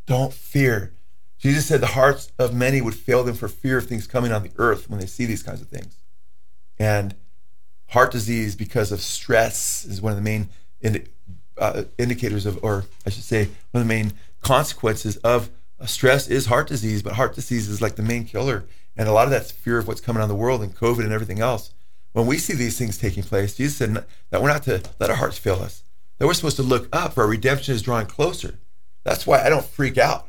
don't 0.06 0.32
fear. 0.32 0.94
Jesus 1.36 1.66
said 1.66 1.82
the 1.82 1.88
hearts 1.88 2.32
of 2.38 2.54
many 2.54 2.80
would 2.80 2.94
fail 2.94 3.22
them 3.22 3.34
for 3.34 3.48
fear 3.48 3.76
of 3.76 3.84
things 3.84 4.06
coming 4.06 4.32
on 4.32 4.42
the 4.42 4.50
earth 4.56 4.88
when 4.88 4.98
they 4.98 5.04
see 5.04 5.26
these 5.26 5.42
kinds 5.42 5.60
of 5.60 5.68
things. 5.68 5.98
And 6.78 7.14
heart 7.88 8.12
disease, 8.12 8.56
because 8.56 8.90
of 8.90 9.02
stress, 9.02 9.84
is 9.84 10.00
one 10.00 10.12
of 10.12 10.16
the 10.16 10.22
main 10.22 10.48
indi- 10.80 11.04
uh, 11.58 11.84
indicators 11.98 12.46
of, 12.46 12.58
or 12.64 12.86
I 13.04 13.10
should 13.10 13.24
say, 13.24 13.50
one 13.72 13.82
of 13.82 13.86
the 13.86 13.94
main 13.94 14.14
consequences 14.40 15.18
of 15.18 15.50
stress 15.84 16.28
is 16.28 16.46
heart 16.46 16.68
disease. 16.68 17.02
But 17.02 17.12
heart 17.12 17.34
disease 17.34 17.68
is 17.68 17.82
like 17.82 17.96
the 17.96 18.02
main 18.02 18.24
killer. 18.24 18.64
And 18.96 19.06
a 19.06 19.12
lot 19.12 19.24
of 19.24 19.30
that's 19.30 19.50
fear 19.50 19.76
of 19.76 19.86
what's 19.86 20.00
coming 20.00 20.22
on 20.22 20.30
the 20.30 20.34
world 20.34 20.62
and 20.62 20.74
COVID 20.74 21.04
and 21.04 21.12
everything 21.12 21.40
else. 21.40 21.74
When 22.16 22.26
we 22.26 22.38
see 22.38 22.54
these 22.54 22.78
things 22.78 22.96
taking 22.96 23.24
place, 23.24 23.58
Jesus 23.58 23.76
said 23.76 24.02
that 24.30 24.40
we're 24.40 24.48
not 24.48 24.62
to 24.62 24.82
let 24.98 25.10
our 25.10 25.16
hearts 25.16 25.36
fail 25.36 25.56
us, 25.56 25.82
that 26.16 26.26
we're 26.26 26.32
supposed 26.32 26.56
to 26.56 26.62
look 26.62 26.88
up, 26.90 27.12
for 27.12 27.24
our 27.24 27.28
redemption 27.28 27.74
is 27.74 27.82
drawing 27.82 28.06
closer. 28.06 28.58
That's 29.04 29.26
why 29.26 29.42
I 29.42 29.50
don't 29.50 29.66
freak 29.66 29.98
out. 29.98 30.26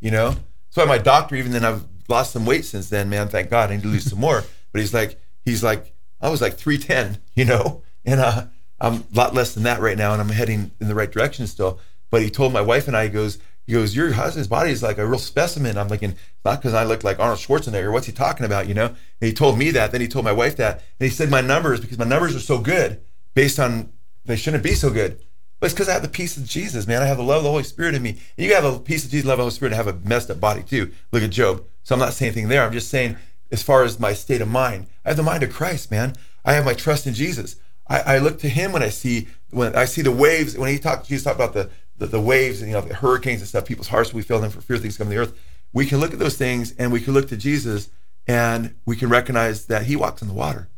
You 0.00 0.12
know, 0.12 0.30
that's 0.30 0.76
why 0.76 0.86
my 0.86 0.96
doctor, 0.96 1.36
even 1.36 1.52
then 1.52 1.62
I've 1.62 1.84
lost 2.08 2.32
some 2.32 2.46
weight 2.46 2.64
since 2.64 2.88
then, 2.88 3.10
man. 3.10 3.28
Thank 3.28 3.50
God, 3.50 3.70
I 3.70 3.74
need 3.76 3.82
to 3.82 3.88
lose 3.88 4.08
some 4.08 4.18
more. 4.18 4.44
But 4.72 4.80
he's 4.80 4.94
like, 4.94 5.20
he's 5.42 5.62
like, 5.62 5.94
I 6.22 6.30
was 6.30 6.40
like 6.40 6.56
310, 6.56 7.20
you 7.34 7.44
know, 7.44 7.82
and 8.06 8.18
uh, 8.18 8.46
I'm 8.80 8.94
a 8.94 9.04
lot 9.12 9.34
less 9.34 9.52
than 9.52 9.64
that 9.64 9.80
right 9.80 9.98
now, 9.98 10.12
and 10.12 10.22
I'm 10.22 10.30
heading 10.30 10.70
in 10.80 10.88
the 10.88 10.94
right 10.94 11.12
direction 11.12 11.46
still. 11.46 11.80
But 12.10 12.22
he 12.22 12.30
told 12.30 12.54
my 12.54 12.62
wife 12.62 12.88
and 12.88 12.96
I, 12.96 13.04
he 13.04 13.10
goes, 13.10 13.38
he 13.66 13.72
goes, 13.72 13.96
your 13.96 14.12
husband's 14.12 14.48
body 14.48 14.70
is 14.70 14.82
like 14.82 14.98
a 14.98 15.06
real 15.06 15.18
specimen. 15.18 15.76
I'm 15.76 15.88
thinking, 15.88 16.14
not 16.44 16.60
because 16.60 16.74
I 16.74 16.84
look 16.84 17.02
like 17.02 17.18
Arnold 17.18 17.40
Schwarzenegger. 17.40 17.92
What's 17.92 18.06
he 18.06 18.12
talking 18.12 18.46
about? 18.46 18.68
You 18.68 18.74
know? 18.74 18.86
And 18.86 18.96
he 19.20 19.32
told 19.32 19.58
me 19.58 19.72
that. 19.72 19.90
Then 19.90 20.00
he 20.00 20.08
told 20.08 20.24
my 20.24 20.32
wife 20.32 20.56
that, 20.56 20.84
and 21.00 21.08
he 21.08 21.10
said 21.10 21.30
my 21.30 21.40
numbers 21.40 21.80
because 21.80 21.98
my 21.98 22.04
numbers 22.04 22.36
are 22.36 22.40
so 22.40 22.58
good, 22.58 23.00
based 23.34 23.58
on 23.58 23.90
they 24.24 24.36
shouldn't 24.36 24.62
be 24.62 24.74
so 24.74 24.90
good. 24.90 25.20
But 25.58 25.66
it's 25.66 25.74
because 25.74 25.88
I 25.88 25.94
have 25.94 26.02
the 26.02 26.08
peace 26.08 26.36
of 26.36 26.44
Jesus, 26.44 26.86
man. 26.86 27.02
I 27.02 27.06
have 27.06 27.16
the 27.16 27.22
love 27.22 27.38
of 27.38 27.44
the 27.44 27.50
Holy 27.50 27.62
Spirit 27.64 27.94
in 27.94 28.02
me. 28.02 28.10
And 28.10 28.46
you 28.46 28.54
have 28.54 28.64
the 28.64 28.78
peace 28.78 29.04
of 29.04 29.10
Jesus, 29.10 29.26
love 29.26 29.34
of 29.34 29.38
the 29.38 29.42
Holy 29.44 29.54
Spirit, 29.54 29.72
and 29.72 29.86
have 29.86 29.94
a 29.94 30.06
messed 30.06 30.30
up 30.30 30.38
body 30.38 30.62
too. 30.62 30.92
Look 31.12 31.22
at 31.22 31.30
Job. 31.30 31.64
So 31.82 31.94
I'm 31.94 31.98
not 31.98 32.12
saying 32.12 32.32
anything 32.32 32.48
there. 32.48 32.62
I'm 32.62 32.72
just 32.72 32.90
saying, 32.90 33.16
as 33.50 33.62
far 33.62 33.84
as 33.84 33.98
my 33.98 34.12
state 34.12 34.40
of 34.40 34.48
mind, 34.48 34.86
I 35.04 35.10
have 35.10 35.16
the 35.16 35.22
mind 35.22 35.42
of 35.42 35.52
Christ, 35.52 35.90
man. 35.90 36.14
I 36.44 36.52
have 36.52 36.64
my 36.64 36.74
trust 36.74 37.06
in 37.06 37.14
Jesus. 37.14 37.56
I, 37.88 38.00
I 38.00 38.18
look 38.18 38.38
to 38.40 38.48
Him 38.48 38.72
when 38.72 38.82
I 38.82 38.90
see 38.90 39.28
when 39.50 39.74
I 39.74 39.86
see 39.86 40.02
the 40.02 40.12
waves. 40.12 40.58
When 40.58 40.70
He 40.70 40.78
talked, 40.78 41.08
Jesus 41.08 41.24
talked 41.24 41.36
about 41.36 41.54
the, 41.54 41.70
the 41.98 42.06
the, 42.06 42.20
waves 42.20 42.60
and 42.60 42.70
you 42.70 42.76
know 42.76 42.82
the 42.82 42.94
hurricanes 42.94 43.40
and 43.40 43.48
stuff. 43.48 43.64
People's 43.64 43.88
hearts 43.88 44.12
we 44.12 44.22
feel 44.22 44.40
them 44.40 44.50
for 44.50 44.60
fear 44.60 44.78
things 44.78 44.96
come 44.96 45.08
to 45.08 45.14
the 45.14 45.20
earth. 45.20 45.38
We 45.72 45.86
can 45.86 45.98
look 45.98 46.12
at 46.12 46.18
those 46.18 46.36
things 46.36 46.74
and 46.78 46.92
we 46.92 47.00
can 47.00 47.14
look 47.14 47.28
to 47.28 47.36
Jesus 47.36 47.90
and 48.26 48.74
we 48.84 48.96
can 48.96 49.08
recognize 49.08 49.66
that 49.66 49.84
He 49.84 49.96
walks 49.96 50.22
in 50.22 50.28
the 50.28 50.34
water, 50.34 50.68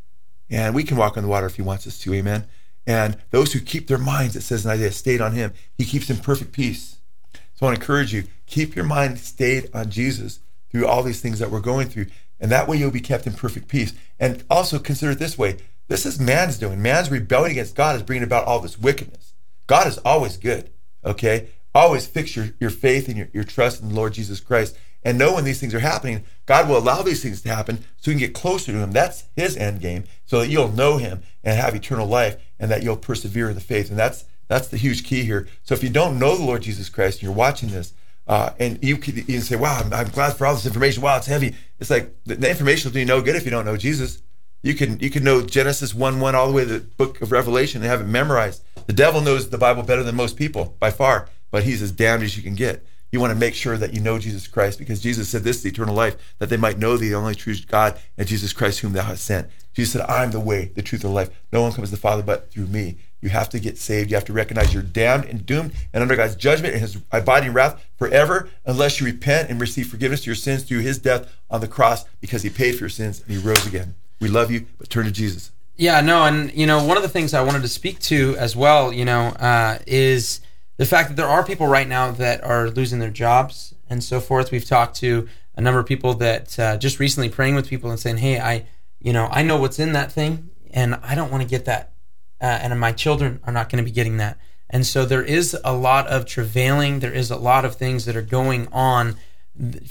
and 0.51 0.75
we 0.75 0.85
can 0.85 0.97
walk 0.97 1.17
on 1.17 1.23
the 1.23 1.29
water 1.29 1.47
if 1.47 1.57
He 1.57 1.63
wants 1.63 1.87
us 1.87 1.99
to. 2.01 2.15
Amen. 2.15 2.47
And 2.89 3.19
those 3.31 3.53
who 3.53 3.61
keep 3.61 3.87
their 3.87 3.99
minds, 3.99 4.35
it 4.35 4.41
says 4.41 4.65
in 4.65 4.71
Isaiah, 4.71 4.91
stayed 4.91 5.21
on 5.21 5.33
him. 5.33 5.53
He 5.77 5.85
keeps 5.85 6.09
in 6.09 6.17
perfect 6.17 6.53
peace. 6.53 6.97
So 7.35 7.41
I 7.61 7.65
want 7.67 7.77
to 7.77 7.83
encourage 7.83 8.15
you, 8.15 8.25
keep 8.47 8.75
your 8.75 8.87
mind 8.87 9.19
stayed 9.19 9.69
on 9.75 9.91
Jesus 9.91 10.41
through 10.71 10.87
all 10.87 11.03
these 11.03 11.21
things 11.21 11.39
that 11.39 11.51
we're 11.51 11.61
going 11.61 11.89
through. 11.89 12.07
And 12.41 12.51
that 12.51 12.67
way 12.67 12.79
you'll 12.79 12.91
be 12.91 13.01
kept 13.01 13.27
in 13.27 13.35
perfect 13.35 13.69
peace. 13.69 13.93
And 14.19 14.43
also 14.49 14.79
consider 14.79 15.13
it 15.13 15.19
this 15.19 15.37
way 15.37 15.59
this 15.89 16.07
is 16.07 16.19
man's 16.19 16.57
doing. 16.57 16.81
Man's 16.81 17.11
rebellion 17.11 17.51
against 17.51 17.75
God 17.75 17.95
is 17.95 18.03
bringing 18.03 18.25
about 18.25 18.47
all 18.47 18.61
this 18.61 18.79
wickedness. 18.79 19.35
God 19.67 19.87
is 19.87 19.99
always 19.99 20.39
good, 20.39 20.71
okay? 21.05 21.49
Always 21.75 22.07
fix 22.07 22.35
your, 22.35 22.49
your 22.61 22.71
faith 22.71 23.09
and 23.09 23.17
your, 23.17 23.29
your 23.33 23.45
trust 23.45 23.83
in 23.83 23.89
the 23.89 23.95
Lord 23.95 24.15
Jesus 24.15 24.41
Christ 24.41 24.77
and 25.05 25.17
know 25.17 25.35
when 25.35 25.45
these 25.45 25.61
things 25.61 25.75
are 25.75 25.81
happening, 25.81 26.25
God 26.47 26.69
will 26.69 26.77
allow 26.77 27.03
these 27.03 27.23
things 27.23 27.41
to 27.43 27.49
happen 27.49 27.85
so 27.97 28.11
you 28.11 28.17
can 28.17 28.27
get 28.27 28.35
closer 28.35 28.73
to 28.73 28.79
Him. 28.79 28.93
That's 28.93 29.25
His 29.37 29.57
end 29.57 29.81
game, 29.81 30.05
so 30.27 30.41
that 30.41 30.49
you'll 30.49 30.73
know 30.73 30.97
Him 30.97 31.23
and 31.45 31.59
have 31.59 31.75
eternal 31.75 32.07
life, 32.07 32.37
and 32.59 32.71
that 32.71 32.83
you'll 32.83 32.97
persevere 32.97 33.49
in 33.49 33.55
the 33.55 33.61
faith. 33.61 33.91
And 33.91 33.99
that's 33.99 34.25
that's 34.49 34.69
the 34.69 34.77
huge 34.77 35.05
key 35.05 35.25
here. 35.25 35.47
So 35.63 35.75
if 35.75 35.83
you 35.83 35.91
don't 35.91 36.19
know 36.19 36.37
the 36.37 36.45
Lord 36.45 36.63
Jesus 36.63 36.89
Christ, 36.89 37.19
and 37.19 37.23
you're 37.25 37.33
watching 37.33 37.69
this, 37.69 37.93
uh, 38.27 38.51
and 38.59 38.79
you 38.83 38.97
can, 38.97 39.17
you 39.17 39.23
can 39.23 39.41
say, 39.41 39.57
"Wow, 39.57 39.81
I'm, 39.85 39.93
I'm, 39.93 40.09
glad 40.09 40.37
for 40.37 40.47
all 40.47 40.55
this 40.55 40.67
information. 40.67 41.03
Wow, 41.03 41.19
it's 41.19 41.27
heavy." 41.27 41.55
It's 41.79 41.91
like 41.91 42.15
the, 42.25 42.35
the 42.35 42.51
information 42.51 42.89
will 42.89 42.95
do 42.95 43.01
you 43.01 43.07
no 43.07 43.23
good 43.23 43.37
if 43.37 43.45
you 43.45 43.51
don't 43.51 43.65
know 43.65 43.77
Jesus. 43.77 44.21
You 44.63 44.75
can 44.75 44.99
you 45.01 45.11
can 45.11 45.25
know 45.25 45.43
Genesis 45.43 45.95
one 45.95 46.21
one 46.21 46.35
all 46.35 46.49
the 46.49 46.53
way 46.53 46.65
to 46.65 46.79
the 46.79 46.81
Book 46.81 47.21
of 47.21 47.33
Revelation 47.33 47.83
and 47.83 47.91
have 47.91 48.01
it 48.01 48.07
memorized. 48.07 48.63
The 48.87 48.93
devil 48.93 49.21
knows 49.21 49.49
the 49.49 49.59
Bible 49.59 49.83
better 49.83 50.03
than 50.03 50.17
most 50.17 50.37
people 50.37 50.77
by 50.81 50.91
far, 50.91 51.29
but 51.51 51.65
he's 51.65 51.83
as 51.83 51.93
damned 51.93 52.23
as 52.23 52.37
you 52.37 52.43
can 52.43 52.55
get 52.55 52.85
you 53.11 53.21
want 53.21 53.33
to 53.33 53.39
make 53.39 53.55
sure 53.55 53.77
that 53.77 53.95
you 53.95 54.01
know 54.01 54.19
Jesus 54.19 54.47
Christ 54.47 54.79
because 54.79 55.01
Jesus 55.01 55.29
said 55.29 55.43
this 55.43 55.59
is 55.59 55.67
eternal 55.67 55.95
life, 55.95 56.17
that 56.39 56.51
they 56.51 56.57
might 56.57 56.79
know 56.79 56.97
thee, 56.97 57.09
the 57.09 57.15
only 57.15 57.35
true 57.35 57.55
God, 57.67 57.99
and 58.19 58.29
Jesus 58.29 58.53
Christ 58.53 58.81
whom 58.81 58.93
thou 58.93 59.03
hast 59.03 59.25
sent. 59.25 59.49
Jesus 59.73 59.93
said, 59.93 60.03
I'm 60.03 60.31
the 60.31 60.41
way, 60.41 60.73
the 60.75 60.83
truth, 60.83 61.05
and 61.05 61.11
the 61.11 61.15
life. 61.15 61.31
No 61.53 61.63
one 61.63 61.73
comes 61.73 61.89
to 61.89 61.95
the 61.95 62.01
Father 62.01 62.23
but 62.23 62.51
through 62.51 62.67
me. 62.67 62.99
You 63.21 63.31
have 63.31 63.49
to 63.51 63.61
get 63.61 63.79
saved. 63.79 64.11
You 64.11 64.17
have 64.17 64.25
to 64.27 64.33
recognize 64.33 64.75
you're 64.75 64.83
damned 64.83 65.25
and 65.25 65.47
doomed 65.47 65.73
and 65.93 66.03
under 66.03 66.17
God's 66.17 66.37
judgment 66.37 66.75
and 66.75 66.83
his 66.83 66.99
abiding 67.11 67.53
wrath 67.53 67.85
forever 67.97 68.49
unless 68.67 69.01
you 69.01 69.07
repent 69.07 69.51
and 69.51 69.61
receive 69.61 69.89
forgiveness 69.89 70.21
of 70.21 70.27
your 70.27 70.35
sins 70.35 70.65
through 70.65 70.81
his 70.81 70.99
death 70.99 71.33
on 71.51 71.61
the 71.61 71.69
cross 71.69 72.05
because 72.21 72.43
he 72.43 72.51
paid 72.51 72.73
for 72.73 72.81
your 72.81 72.89
sins 72.91 73.23
and 73.23 73.31
he 73.31 73.39
rose 73.39 73.67
again. 73.67 73.95
We 74.21 74.29
love 74.29 74.51
you, 74.51 74.67
but 74.79 74.91
turn 74.91 75.05
to 75.05 75.11
Jesus. 75.11 75.53
Yeah, 75.77 76.01
no, 76.01 76.25
and 76.25 76.53
you 76.53 76.67
know, 76.67 76.85
one 76.85 76.97
of 76.97 77.03
the 77.03 77.09
things 77.09 77.35
I 77.35 77.43
wanted 77.43 77.63
to 77.63 77.69
speak 77.69 78.01
to 78.01 78.37
as 78.37 78.57
well, 78.57 78.93
you 78.93 79.05
know, 79.05 79.29
uh, 79.39 79.79
is 79.87 80.41
the 80.77 80.87
fact 80.87 81.09
that 81.09 81.17
there 81.17 81.29
are 81.29 81.45
people 81.45 81.69
right 81.69 81.87
now 81.87 82.11
that 82.11 82.43
are 82.43 82.69
losing 82.69 82.99
their 82.99 83.11
jobs 83.11 83.75
and 83.89 84.03
so 84.03 84.21
forth. 84.21 84.51
We've 84.51 84.65
talked 84.65 84.97
to 84.97 85.29
a 85.55 85.61
number 85.61 85.79
of 85.79 85.87
people 85.87 86.15
that 86.15 86.59
uh, 86.59 86.77
just 86.79 86.99
recently 86.99 87.29
praying 87.29 87.55
with 87.55 87.69
people 87.69 87.91
and 87.91 88.01
saying, 88.01 88.19
"Hey, 88.19 88.41
I, 88.41 88.67
you 88.99 89.13
know, 89.13 89.29
I 89.31 89.43
know 89.43 89.57
what's 89.57 89.79
in 89.79 89.93
that 89.93 90.11
thing, 90.11 90.51
and 90.73 90.97
I 91.03 91.15
don't 91.15 91.31
want 91.31 91.43
to 91.43 91.49
get 91.49 91.65
that, 91.67 91.93
uh, 92.41 92.47
and 92.47 92.79
my 92.81 92.91
children 92.93 93.41
are 93.45 93.53
not 93.53 93.69
going 93.69 93.83
to 93.83 93.89
be 93.89 93.95
getting 93.95 94.17
that." 94.17 94.39
And 94.71 94.85
so 94.85 95.05
there 95.05 95.23
is 95.23 95.57
a 95.65 95.73
lot 95.73 96.09
of 96.09 96.27
travailing. 96.27 97.01
There 97.01 97.13
is 97.13 97.31
a 97.31 97.37
lot 97.37 97.65
of 97.65 97.77
things 97.77 98.05
that 98.05 98.17
are 98.17 98.23
going 98.23 98.69
on 98.73 99.17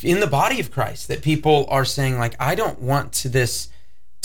in 0.02 0.20
the 0.20 0.28
body 0.28 0.60
of 0.60 0.72
Christ 0.72 1.08
that 1.08 1.22
people 1.22 1.66
are 1.70 1.86
saying, 1.86 2.20
like, 2.20 2.36
I 2.40 2.56
don't 2.56 2.82
want 2.82 3.12
to 3.13 3.30
this 3.30 3.70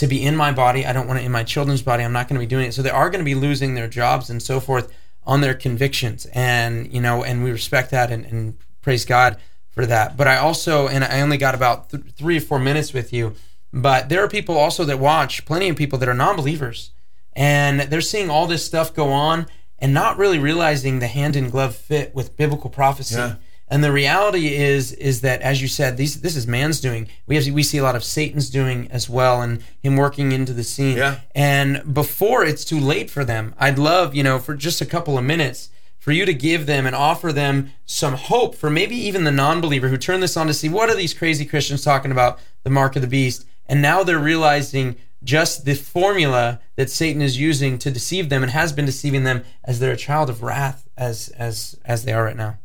to 0.03 0.09
be 0.09 0.25
in 0.25 0.35
my 0.35 0.51
body. 0.51 0.85
I 0.85 0.93
don't 0.93 1.07
want 1.07 1.21
it 1.21 1.25
in 1.25 1.31
my 1.31 1.45
children's 1.45 1.81
body. 1.81 2.03
I'm 2.03 2.13
not 2.13 2.27
going 2.27 2.35
to 2.35 2.45
be 2.45 2.51
doing 2.51 2.67
it. 2.67 2.75
So 2.75 2.83
they 2.83 2.91
are 2.91 3.09
going 3.09 3.21
to 3.21 3.25
be 3.25 3.37
losing 3.37 3.77
their 3.77 3.87
jobs 3.87 4.31
and 4.31 4.43
so 4.43 4.59
forth 4.59 4.93
on 5.25 5.43
their 5.43 5.55
convictions 5.55 6.27
and 6.35 6.93
you 6.93 7.01
know 7.01 7.23
and 7.23 7.45
we 7.45 7.53
respect 7.53 7.93
that 7.93 8.11
and, 8.11 8.27
and 8.27 8.59
praise 8.81 9.05
god 9.05 9.39
for 9.71 9.87
that. 9.87 10.17
But 10.17 10.27
I 10.27 10.39
also, 10.39 10.89
and 10.89 11.05
I 11.05 11.21
only 11.21 11.37
got 11.37 11.55
about 11.55 11.91
th- 11.91 12.03
three 12.17 12.39
or 12.39 12.41
four 12.41 12.59
minutes 12.59 12.93
with 12.93 13.13
you, 13.13 13.37
but 13.73 14.09
there 14.09 14.25
are 14.25 14.29
people 14.29 14.59
also 14.59 14.85
that 14.85 14.99
watch, 14.99 15.45
plenty 15.45 15.69
of 15.69 15.77
people 15.77 16.01
that 16.01 16.09
are 16.09 16.15
non 16.15 16.35
believers, 16.35 16.91
and 17.35 17.83
they're 17.83 18.01
seeing 18.01 18.29
all 18.29 18.49
this 18.49 18.67
stuff 18.67 18.93
go 18.93 19.13
on 19.13 19.47
and 19.79 19.95
not 19.95 20.19
really 20.19 20.41
realizing 20.41 20.99
the 20.99 21.07
hand 21.07 21.37
in 21.37 21.49
glove 21.49 21.77
fit 21.77 22.13
with 22.13 22.37
biblical 22.37 22.71
prophecy. 22.71 23.15
Yeah. 23.15 23.37
And 23.73 23.83
the 23.83 23.91
reality 23.91 24.55
is, 24.55 24.93
is 24.93 25.23
that 25.23 25.41
as 25.41 25.63
you 25.63 25.67
said, 25.67 25.97
these 25.97 26.21
this 26.21 26.37
is 26.37 26.47
man's 26.47 26.79
doing. 26.79 27.09
We 27.27 27.37
have 27.37 27.47
we 27.55 27.63
see 27.63 27.79
a 27.79 27.83
lot 27.83 27.97
of 27.97 28.05
Satan's 28.05 28.51
doing 28.51 28.87
as 28.91 29.09
well, 29.09 29.41
and 29.41 29.65
him 29.83 29.97
working 29.97 30.31
into 30.31 30.53
the 30.53 30.63
scene. 30.63 30.99
Yeah. 30.99 31.21
And 31.35 31.95
before 31.95 32.45
it's 32.45 32.67
too 32.67 32.79
late 32.79 33.09
for 33.09 33.25
them, 33.25 33.55
I'd 33.59 33.79
love 33.79 34.15
you 34.15 34.23
know 34.23 34.39
for 34.39 34.55
just 34.55 34.83
a 34.83 34.87
couple 34.87 35.17
of 35.17 35.25
minutes 35.25 35.71
for 35.99 36.13
you 36.13 36.27
to 36.27 36.35
give 36.35 36.67
them 36.67 36.87
and 36.87 36.95
offer 36.95 37.33
them 37.33 37.73
some 37.87 38.13
hope 38.13 38.57
for 38.57 38.69
maybe 38.69 38.95
even 38.95 39.25
the 39.25 39.33
non-believer 39.33 39.89
who 39.89 39.97
turned 39.97 40.23
this 40.23 40.37
on 40.37 40.49
to 40.49 40.53
see 40.53 40.69
what 40.69 40.91
are 40.91 40.97
these 40.97 41.15
crazy 41.15 41.47
Christians 41.47 41.83
talking 41.83 42.13
about 42.13 42.41
the 42.65 42.71
mark 42.71 42.95
of 42.95 43.01
the 43.01 43.09
beast, 43.09 43.47
and 43.65 43.81
now 43.81 44.03
they're 44.03 44.19
realizing 44.19 44.97
just 45.25 45.65
the 45.65 45.75
formula 45.75 46.61
that 46.77 46.91
Satan 46.91 47.23
is 47.23 47.41
using 47.41 47.79
to 47.79 47.91
deceive 47.91 48.29
them 48.29 48.43
and 48.43 48.53
has 48.53 48.71
been 48.75 48.85
deceiving 48.85 49.25
them 49.25 49.45
as 49.65 49.79
they're 49.79 49.93
a 49.93 49.97
child 49.97 50.29
of 50.29 50.43
wrath 50.43 50.91
as 50.95 51.31
as 51.31 51.75
as 51.87 52.05
they 52.05 52.13
are 52.13 52.25
right 52.25 52.37
now. 52.37 52.59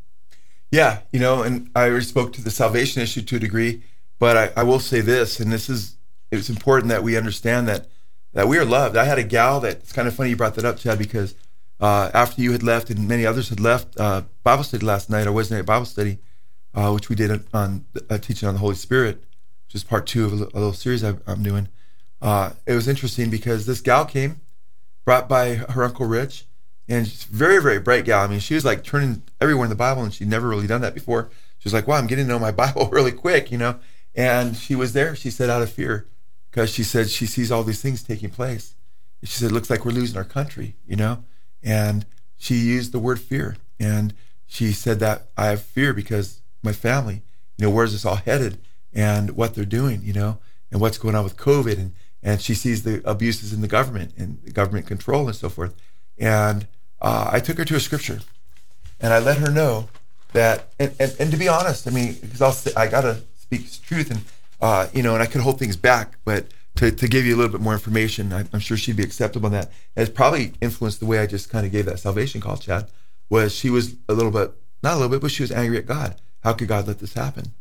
Yeah, 0.72 1.00
you 1.12 1.20
know, 1.20 1.44
and 1.44 1.70
I 1.76 1.90
already 1.90 2.06
spoke 2.06 2.34
to 2.34 2.42
the 2.42 2.52
salvation 2.52 3.02
issue 3.02 3.22
to 3.22 3.38
a 3.38 3.40
degree, 3.40 3.84
but 4.20 4.38
I, 4.38 4.62
I 4.62 4.64
will 4.64 4.80
say 4.80 5.02
this, 5.02 5.40
and 5.40 5.52
this 5.52 5.70
is 5.70 5.96
it's 6.30 6.50
important 6.50 6.90
that 6.90 7.04
we 7.04 7.16
understand 7.16 7.68
that 7.68 7.88
that 8.34 8.48
we 8.48 8.58
are 8.58 8.66
loved. 8.66 8.98
I 8.98 9.06
had 9.06 9.18
a 9.18 9.24
gal 9.24 9.60
that 9.62 9.78
it's 9.78 9.94
kind 9.94 10.08
of 10.08 10.16
funny 10.16 10.32
you 10.32 10.36
brought 10.36 10.56
that 10.56 10.66
up, 10.66 10.78
Chad, 10.78 10.98
because 11.00 11.36
uh, 11.80 12.12
after 12.14 12.42
you 12.42 12.52
had 12.52 12.64
left 12.64 12.90
and 12.90 13.08
many 13.08 13.26
others 13.26 13.50
had 13.50 13.60
left, 13.60 14.00
uh, 14.00 14.24
Bible 14.44 14.64
study 14.64 14.86
last 14.86 15.10
night, 15.10 15.28
our 15.28 15.34
Wednesday 15.34 15.56
night 15.56 15.66
Bible 15.66 15.86
study, 15.86 16.20
uh, 16.74 16.92
which 16.92 17.10
we 17.10 17.16
did 17.16 17.46
on 17.54 17.86
uh, 18.10 18.18
teaching 18.18 18.48
on 18.48 18.56
the 18.56 18.60
Holy 18.60 18.76
Spirit, 18.76 19.24
which 19.68 19.76
is 19.76 19.84
part 19.84 20.06
two 20.06 20.26
of 20.26 20.34
a, 20.34 20.36
little 20.36 20.74
series 20.74 21.04
I, 21.04 21.16
I'm 21.26 21.44
doing. 21.44 21.70
Uh, 22.22 22.52
it 22.66 22.74
was 22.74 22.88
interesting 22.88 23.30
because 23.30 23.66
this 23.66 23.80
gal 23.80 24.06
came, 24.06 24.42
brought 25.06 25.30
by 25.30 25.56
her 25.56 25.84
uncle 25.84 26.06
Rich, 26.06 26.46
and 26.88 27.08
she's 27.08 27.24
very 27.24 27.62
very 27.62 27.80
bright 27.80 28.06
gal. 28.06 28.24
I 28.24 28.28
mean, 28.28 28.40
she 28.40 28.56
was 28.56 28.66
like 28.66 28.84
turning 28.84 29.24
everywhere 29.42 29.66
in 29.66 29.70
the 29.70 29.76
Bible, 29.76 30.04
and 30.04 30.14
she'd 30.14 30.28
never 30.28 30.48
really 30.48 30.68
done 30.68 30.82
that 30.82 30.94
before. 30.94 31.30
She 31.60 31.66
was 31.66 31.74
like, 31.74 31.88
"Wow, 31.88 31.96
I'm 31.96 32.08
getting 32.08 32.26
to 32.26 32.32
know 32.32 32.40
my 32.40 32.52
Bible 32.64 32.90
really 32.90 33.12
quick," 33.12 33.52
you 33.52 33.58
know. 33.58 33.80
And 34.16 34.56
she 34.56 34.76
was 34.76 34.94
there. 34.94 35.16
She 35.16 35.30
said 35.30 35.50
out 35.50 35.62
of 35.62 35.72
fear, 35.72 36.08
because 36.50 36.70
she 36.70 36.84
said 36.84 37.10
she 37.10 37.26
sees 37.26 37.52
all 37.52 37.64
these 37.64 37.82
things 37.82 38.04
taking 38.04 38.30
place. 38.30 38.76
She 39.24 39.34
said, 39.34 39.52
"It 39.52 39.54
looks 39.54 39.70
like 39.70 39.86
we're 39.86 39.92
losing 39.92 40.18
our 40.18 40.24
country," 40.24 40.76
you 40.86 40.96
know. 40.96 41.24
And 41.64 42.06
she 42.38 42.56
used 42.56 42.92
the 42.92 43.00
word 43.00 43.20
fear, 43.20 43.58
and 43.80 44.14
she 44.46 44.72
said 44.72 45.00
that 45.00 45.28
I 45.38 45.48
have 45.48 45.62
fear 45.62 45.94
because 45.94 46.42
my 46.64 46.74
family, 46.74 47.22
you 47.58 47.66
know, 47.66 47.72
where's 47.72 47.92
this 47.92 48.06
all 48.06 48.16
headed, 48.16 48.60
and 48.94 49.32
what 49.32 49.56
they're 49.56 49.66
doing, 49.66 50.02
you 50.04 50.14
know, 50.14 50.40
and 50.72 50.80
what's 50.80 50.98
going 50.98 51.16
on 51.16 51.24
with 51.24 51.38
COVID, 51.38 51.78
and 51.78 51.94
and 52.24 52.42
she 52.42 52.54
sees 52.54 52.84
the 52.84 53.02
abuses 53.08 53.54
in 53.54 53.62
the 53.62 53.68
government 53.68 54.14
and 54.18 54.54
government 54.54 54.88
control 54.88 55.28
and 55.28 55.36
so 55.36 55.50
forth. 55.50 55.76
And 56.18 56.68
uh, 57.02 57.30
I 57.32 57.40
took 57.40 57.58
her 57.58 57.66
to 57.66 57.76
a 57.76 57.80
scripture, 57.80 58.22
and 59.00 59.14
I 59.14 59.20
let 59.20 59.38
her 59.38 59.52
know 59.52 59.90
that, 60.34 60.70
and, 60.80 60.94
and, 61.00 61.16
and 61.20 61.32
to 61.32 61.38
be 61.38 61.48
honest, 61.48 61.88
I 61.88 61.92
mean, 61.92 62.18
because 62.22 62.76
I 62.76 62.88
gotta 62.88 63.22
speak 63.38 63.70
truth, 63.82 64.12
and 64.12 64.22
uh, 64.62 64.88
you 64.94 65.04
know, 65.04 65.14
and 65.14 65.24
I 65.24 65.28
could 65.28 65.42
hold 65.42 65.60
things 65.60 65.78
back, 65.78 66.18
but 66.26 66.48
to, 66.78 66.92
to 66.92 67.08
give 67.08 67.26
you 67.26 67.36
a 67.36 67.38
little 67.38 67.52
bit 67.52 67.62
more 67.62 67.74
information, 67.74 68.32
I, 68.32 68.46
I'm 68.54 68.60
sure 68.60 68.78
she'd 68.78 68.96
be 68.96 69.04
acceptable 69.04 69.48
on 69.48 69.52
that. 69.52 69.72
And 69.96 70.08
it's 70.08 70.16
probably 70.16 70.54
influenced 70.62 71.00
the 71.00 71.06
way 71.06 71.20
I 71.20 71.26
just 71.26 71.50
kind 71.50 71.66
of 71.66 71.72
gave 71.72 71.86
that 71.86 72.00
salvation 72.00 72.40
call, 72.42 72.58
Chad. 72.58 72.90
Was 73.30 73.54
she 73.54 73.70
was 73.70 73.96
a 74.08 74.14
little 74.14 74.32
bit, 74.32 74.52
not 74.82 74.94
a 74.94 74.96
little 74.96 75.10
bit, 75.10 75.22
but 75.22 75.32
she 75.32 75.44
was 75.44 75.52
angry 75.52 75.78
at 75.78 75.86
God. 75.86 76.16
How 76.44 76.54
could 76.54 76.68
God 76.68 76.88
let 76.88 77.00
this 77.00 77.14
happen? 77.14 77.54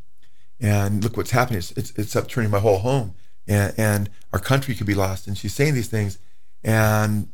And 0.60 1.02
look 1.02 1.16
what's 1.16 1.32
happening. 1.32 1.58
It's, 1.58 1.72
it's, 1.72 1.90
it's 1.96 2.14
upturning 2.14 2.50
my 2.50 2.60
whole 2.60 2.78
home, 2.78 3.14
and, 3.48 3.74
and 3.76 4.10
our 4.32 4.38
country 4.38 4.74
could 4.74 4.86
be 4.86 4.94
lost. 4.94 5.26
And 5.26 5.36
she's 5.36 5.54
saying 5.54 5.74
these 5.74 5.88
things, 5.88 6.18
and 6.62 7.28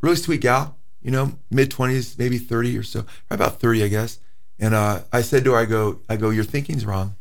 really 0.00 0.16
sweet 0.16 0.42
gal, 0.42 0.76
you 1.02 1.10
know, 1.10 1.32
mid 1.50 1.70
twenties, 1.70 2.18
maybe 2.18 2.38
thirty 2.38 2.76
or 2.76 2.82
so, 2.82 3.04
about 3.30 3.60
thirty, 3.60 3.82
I 3.82 3.88
guess. 3.88 4.18
And 4.58 4.74
uh, 4.74 5.00
I 5.12 5.22
said 5.22 5.44
to 5.44 5.52
her, 5.52 5.58
I 5.58 5.64
go, 5.64 6.00
I 6.08 6.16
go, 6.16 6.30
your 6.30 6.44
thinking's 6.44 6.86
wrong. 6.86 7.16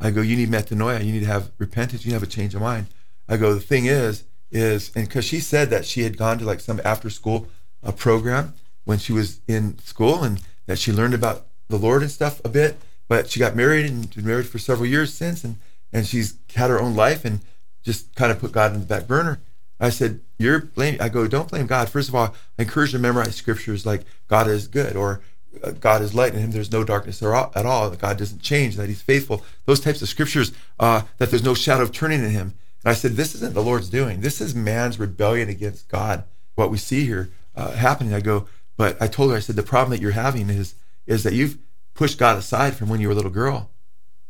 I 0.00 0.10
go, 0.10 0.20
you 0.20 0.36
need 0.36 0.50
metanoia. 0.50 1.04
You 1.04 1.12
need 1.12 1.20
to 1.20 1.26
have 1.26 1.50
repentance. 1.58 2.04
You 2.04 2.08
need 2.08 2.18
to 2.18 2.20
have 2.20 2.28
a 2.28 2.32
change 2.32 2.54
of 2.54 2.60
mind. 2.60 2.86
I 3.28 3.36
go, 3.36 3.54
the 3.54 3.60
thing 3.60 3.86
is, 3.86 4.24
is, 4.50 4.90
and 4.94 5.06
because 5.06 5.24
she 5.24 5.40
said 5.40 5.70
that 5.70 5.84
she 5.84 6.02
had 6.02 6.16
gone 6.16 6.38
to 6.38 6.44
like 6.44 6.60
some 6.60 6.80
after 6.84 7.10
school 7.10 7.48
uh, 7.82 7.92
program 7.92 8.54
when 8.84 8.98
she 8.98 9.12
was 9.12 9.40
in 9.46 9.78
school 9.78 10.22
and 10.24 10.42
that 10.66 10.78
she 10.78 10.92
learned 10.92 11.14
about 11.14 11.46
the 11.68 11.78
Lord 11.78 12.02
and 12.02 12.10
stuff 12.10 12.40
a 12.44 12.48
bit, 12.48 12.76
but 13.08 13.30
she 13.30 13.40
got 13.40 13.56
married 13.56 13.86
and 13.86 14.14
been 14.14 14.26
married 14.26 14.46
for 14.46 14.58
several 14.58 14.86
years 14.86 15.12
since, 15.14 15.44
and 15.44 15.56
and 15.92 16.06
she's 16.06 16.38
had 16.54 16.70
her 16.70 16.80
own 16.80 16.96
life 16.96 17.24
and 17.24 17.40
just 17.82 18.14
kind 18.14 18.32
of 18.32 18.38
put 18.38 18.52
God 18.52 18.72
in 18.72 18.80
the 18.80 18.86
back 18.86 19.06
burner. 19.06 19.40
I 19.82 19.90
said, 19.90 20.20
You're 20.38 20.60
blame. 20.60 20.96
I 21.00 21.08
go, 21.08 21.26
Don't 21.26 21.50
blame 21.50 21.66
God. 21.66 21.88
First 21.88 22.08
of 22.08 22.14
all, 22.14 22.34
I 22.58 22.62
encourage 22.62 22.92
you 22.92 22.98
to 22.98 23.02
memorize 23.02 23.34
scriptures 23.34 23.84
like 23.84 24.02
God 24.28 24.48
is 24.48 24.68
good 24.68 24.96
or 24.96 25.20
uh, 25.62 25.72
God 25.72 26.02
is 26.02 26.14
light 26.14 26.34
in 26.34 26.40
him. 26.40 26.50
There's 26.50 26.72
no 26.72 26.84
darkness 26.84 27.22
at 27.22 27.66
all. 27.66 27.90
That 27.90 28.00
God 28.00 28.16
doesn't 28.16 28.42
change. 28.42 28.76
That 28.76 28.88
He's 28.88 29.02
faithful. 29.02 29.44
Those 29.66 29.80
types 29.80 30.00
of 30.00 30.08
scriptures. 30.08 30.52
Uh, 30.78 31.02
that 31.18 31.30
there's 31.30 31.44
no 31.44 31.54
shadow 31.54 31.82
of 31.82 31.92
turning 31.92 32.24
in 32.24 32.30
Him. 32.30 32.54
And 32.84 32.90
I 32.90 32.94
said, 32.94 33.12
This 33.12 33.34
isn't 33.34 33.54
the 33.54 33.62
Lord's 33.62 33.90
doing. 33.90 34.20
This 34.20 34.40
is 34.40 34.54
man's 34.54 34.98
rebellion 34.98 35.48
against 35.48 35.88
God. 35.88 36.24
What 36.54 36.70
we 36.70 36.78
see 36.78 37.04
here 37.04 37.30
uh, 37.54 37.72
happening. 37.72 38.14
I 38.14 38.20
go, 38.20 38.46
but 38.76 39.00
I 39.00 39.08
told 39.08 39.30
her. 39.30 39.36
I 39.36 39.40
said, 39.40 39.56
the 39.56 39.62
problem 39.62 39.90
that 39.90 40.02
you're 40.02 40.12
having 40.12 40.50
is 40.50 40.74
is 41.06 41.22
that 41.24 41.32
you've 41.32 41.58
pushed 41.94 42.18
God 42.18 42.36
aside 42.36 42.74
from 42.74 42.88
when 42.88 43.00
you 43.00 43.08
were 43.08 43.12
a 43.12 43.16
little 43.16 43.30
girl. 43.30 43.70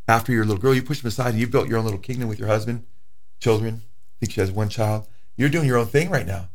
After 0.08 0.32
you're 0.32 0.42
a 0.42 0.46
little 0.46 0.60
girl, 0.60 0.74
you 0.74 0.82
pushed 0.82 1.04
him 1.04 1.08
aside 1.08 1.30
and 1.30 1.38
you 1.38 1.46
built 1.46 1.68
your 1.68 1.78
own 1.78 1.84
little 1.84 2.00
kingdom 2.00 2.28
with 2.28 2.38
your 2.38 2.48
husband, 2.48 2.84
children. 3.40 3.82
I 3.84 4.14
think 4.20 4.32
she 4.32 4.40
has 4.40 4.50
one 4.50 4.68
child. 4.68 5.06
You're 5.36 5.48
doing 5.48 5.66
your 5.66 5.78
own 5.78 5.86
thing 5.86 6.10
right 6.10 6.26
now. 6.26 6.48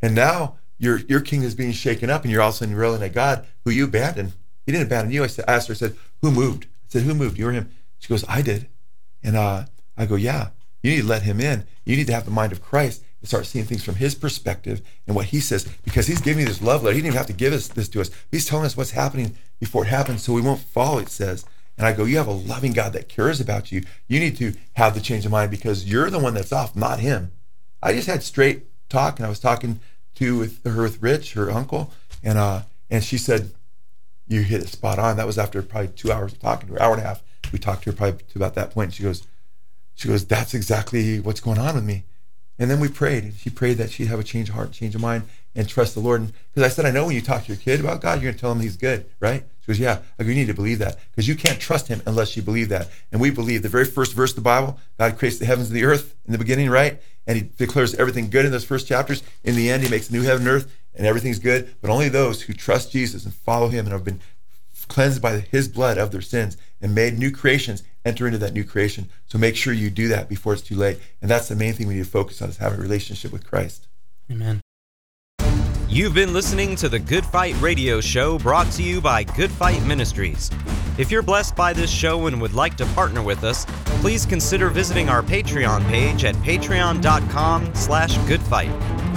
And 0.00 0.14
now 0.14 0.56
your 0.78 0.98
your 0.98 1.20
kingdom 1.20 1.48
is 1.48 1.54
being 1.54 1.72
shaken 1.72 2.10
up 2.10 2.22
and 2.22 2.30
you're 2.30 2.42
all 2.42 2.50
of 2.50 2.54
a 2.54 2.58
sudden 2.58 3.12
God, 3.12 3.46
who 3.64 3.70
you 3.70 3.84
abandoned, 3.84 4.32
he 4.64 4.72
didn't 4.72 4.86
abandon 4.86 5.12
you. 5.12 5.24
I 5.24 5.28
said, 5.28 5.46
I 5.48 5.54
asked 5.54 5.68
her, 5.68 5.74
I 5.74 5.76
said, 5.76 5.96
who 6.20 6.30
moved? 6.30 6.64
I 6.64 6.88
said, 6.88 7.02
who 7.02 7.14
moved? 7.14 7.38
You 7.38 7.48
or 7.48 7.52
him? 7.52 7.70
She 7.98 8.08
goes, 8.08 8.24
I 8.28 8.42
did. 8.42 8.68
And 9.22 9.36
uh, 9.36 9.64
I 9.96 10.06
go, 10.06 10.14
yeah, 10.14 10.50
you 10.82 10.90
need 10.90 11.00
to 11.00 11.06
let 11.06 11.22
him 11.22 11.40
in. 11.40 11.66
You 11.84 11.96
need 11.96 12.06
to 12.06 12.12
have 12.12 12.24
the 12.24 12.30
mind 12.30 12.52
of 12.52 12.62
Christ 12.62 13.02
and 13.20 13.28
start 13.28 13.46
seeing 13.46 13.64
things 13.64 13.82
from 13.82 13.96
his 13.96 14.14
perspective 14.14 14.82
and 15.06 15.16
what 15.16 15.26
he 15.26 15.40
says 15.40 15.64
because 15.84 16.06
he's 16.06 16.20
giving 16.20 16.42
you 16.42 16.46
this 16.46 16.62
love 16.62 16.82
letter. 16.82 16.94
He 16.94 17.00
didn't 17.00 17.14
even 17.14 17.18
have 17.18 17.26
to 17.26 17.32
give 17.32 17.52
us 17.52 17.68
this 17.68 17.88
to 17.88 18.00
us. 18.00 18.10
He's 18.30 18.46
telling 18.46 18.66
us 18.66 18.76
what's 18.76 18.92
happening 18.92 19.36
before 19.58 19.84
it 19.84 19.88
happens 19.88 20.22
so 20.22 20.32
we 20.32 20.42
won't 20.42 20.60
fall, 20.60 20.98
it 20.98 21.08
says. 21.08 21.44
And 21.76 21.86
I 21.86 21.92
go, 21.92 22.04
You 22.04 22.18
have 22.18 22.26
a 22.26 22.32
loving 22.32 22.72
God 22.72 22.92
that 22.92 23.08
cares 23.08 23.40
about 23.40 23.72
you. 23.72 23.84
You 24.06 24.20
need 24.20 24.36
to 24.36 24.54
have 24.74 24.94
the 24.94 25.00
change 25.00 25.24
of 25.24 25.32
mind 25.32 25.50
because 25.50 25.90
you're 25.90 26.10
the 26.10 26.18
one 26.18 26.34
that's 26.34 26.52
off, 26.52 26.76
not 26.76 27.00
him. 27.00 27.32
I 27.82 27.92
just 27.92 28.06
had 28.06 28.22
straight 28.22 28.66
talk 28.88 29.18
and 29.18 29.26
I 29.26 29.28
was 29.28 29.40
talking 29.40 29.80
to 30.16 30.38
with 30.38 30.64
her 30.64 30.82
with 30.82 31.02
Rich, 31.02 31.34
her 31.34 31.50
uncle, 31.50 31.92
and 32.22 32.38
uh 32.38 32.62
and 32.90 33.04
she 33.04 33.18
said, 33.18 33.52
You 34.26 34.42
hit 34.42 34.62
it 34.62 34.68
spot 34.68 34.98
on. 34.98 35.16
That 35.16 35.26
was 35.26 35.38
after 35.38 35.62
probably 35.62 35.88
two 35.88 36.10
hours 36.12 36.32
of 36.32 36.40
talking 36.40 36.68
to 36.68 36.74
her, 36.74 36.82
hour 36.82 36.94
and 36.94 37.02
a 37.02 37.06
half. 37.06 37.22
We 37.52 37.58
talked 37.58 37.84
to 37.84 37.90
her 37.90 37.96
probably 37.96 38.24
to 38.24 38.38
about 38.38 38.54
that 38.54 38.70
point. 38.72 38.94
She 38.94 39.02
goes, 39.02 39.26
She 39.94 40.08
goes, 40.08 40.24
That's 40.24 40.54
exactly 40.54 41.20
what's 41.20 41.40
going 41.40 41.58
on 41.58 41.74
with 41.74 41.84
me. 41.84 42.04
And 42.58 42.70
then 42.70 42.80
we 42.80 42.88
prayed. 42.88 43.34
She 43.38 43.50
prayed 43.50 43.78
that 43.78 43.90
she'd 43.90 44.08
have 44.08 44.18
a 44.18 44.24
change 44.24 44.48
of 44.48 44.56
heart, 44.56 44.72
change 44.72 44.94
of 44.94 45.00
mind, 45.00 45.24
and 45.54 45.68
trust 45.68 45.94
the 45.94 46.00
Lord. 46.00 46.32
Because 46.52 46.70
I 46.70 46.74
said, 46.74 46.86
I 46.86 46.90
know 46.90 47.06
when 47.06 47.14
you 47.14 47.20
talk 47.20 47.44
to 47.44 47.48
your 47.48 47.56
kid 47.56 47.80
about 47.80 48.00
God, 48.00 48.14
you're 48.14 48.30
going 48.30 48.34
to 48.34 48.40
tell 48.40 48.52
him 48.52 48.60
he's 48.60 48.76
good, 48.76 49.06
right? 49.20 49.44
She 49.60 49.66
goes, 49.66 49.78
Yeah. 49.78 50.00
I 50.18 50.22
go, 50.24 50.28
You 50.28 50.34
need 50.34 50.48
to 50.48 50.54
believe 50.54 50.78
that 50.80 50.98
because 51.10 51.28
you 51.28 51.36
can't 51.36 51.60
trust 51.60 51.88
him 51.88 52.02
unless 52.06 52.36
you 52.36 52.42
believe 52.42 52.68
that. 52.70 52.88
And 53.12 53.20
we 53.20 53.30
believe 53.30 53.62
the 53.62 53.68
very 53.68 53.84
first 53.84 54.12
verse 54.12 54.30
of 54.30 54.36
the 54.36 54.42
Bible 54.42 54.78
God 54.98 55.18
creates 55.18 55.38
the 55.38 55.46
heavens 55.46 55.68
and 55.68 55.76
the 55.76 55.84
earth 55.84 56.16
in 56.26 56.32
the 56.32 56.38
beginning, 56.38 56.70
right? 56.70 57.00
And 57.26 57.36
he 57.36 57.50
declares 57.58 57.94
everything 57.94 58.30
good 58.30 58.44
in 58.44 58.52
those 58.52 58.64
first 58.64 58.88
chapters. 58.88 59.22
In 59.44 59.54
the 59.54 59.70
end, 59.70 59.82
he 59.82 59.90
makes 59.90 60.08
a 60.08 60.12
new 60.12 60.22
heaven 60.22 60.48
and 60.48 60.56
earth, 60.56 60.74
and 60.94 61.06
everything's 61.06 61.38
good. 61.38 61.74
But 61.80 61.90
only 61.90 62.08
those 62.08 62.42
who 62.42 62.54
trust 62.54 62.90
Jesus 62.90 63.24
and 63.24 63.34
follow 63.34 63.68
him 63.68 63.84
and 63.84 63.92
have 63.92 64.04
been 64.04 64.20
cleansed 64.88 65.22
by 65.22 65.40
his 65.40 65.68
blood 65.68 65.98
of 65.98 66.10
their 66.10 66.20
sins 66.20 66.56
and 66.80 66.94
made 66.94 67.18
new 67.18 67.30
creations 67.30 67.82
enter 68.04 68.26
into 68.26 68.38
that 68.38 68.54
new 68.54 68.64
creation. 68.64 69.08
So 69.26 69.38
make 69.38 69.56
sure 69.56 69.72
you 69.72 69.90
do 69.90 70.08
that 70.08 70.28
before 70.28 70.54
it's 70.54 70.62
too 70.62 70.76
late. 70.76 70.98
And 71.20 71.30
that's 71.30 71.48
the 71.48 71.56
main 71.56 71.74
thing 71.74 71.86
we 71.86 71.94
need 71.94 72.04
to 72.04 72.10
focus 72.10 72.40
on 72.42 72.48
is 72.48 72.56
having 72.56 72.78
a 72.78 72.82
relationship 72.82 73.32
with 73.32 73.46
Christ. 73.46 73.86
Amen. 74.30 74.60
You've 75.88 76.14
been 76.14 76.34
listening 76.34 76.76
to 76.76 76.88
the 76.90 76.98
Good 76.98 77.24
Fight 77.24 77.58
Radio 77.62 78.00
Show 78.00 78.38
brought 78.38 78.70
to 78.72 78.82
you 78.82 79.00
by 79.00 79.24
Good 79.24 79.50
Fight 79.50 79.82
Ministries. 79.84 80.50
If 80.98 81.10
you're 81.10 81.22
blessed 81.22 81.56
by 81.56 81.72
this 81.72 81.90
show 81.90 82.26
and 82.26 82.40
would 82.42 82.52
like 82.52 82.76
to 82.76 82.86
partner 82.86 83.22
with 83.22 83.42
us, 83.42 83.64
please 84.00 84.26
consider 84.26 84.68
visiting 84.68 85.08
our 85.08 85.22
Patreon 85.22 85.88
page 85.88 86.24
at 86.24 86.34
patreon.com 86.36 87.74
slash 87.74 88.18
goodfight. 88.28 88.70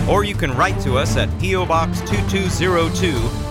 Or 0.08 0.24
you 0.24 0.34
can 0.34 0.56
write 0.56 0.80
to 0.84 0.98
us 0.98 1.18
at 1.18 1.28
P.O. 1.42 1.66
Box 1.66 2.00
2202, 2.02 3.51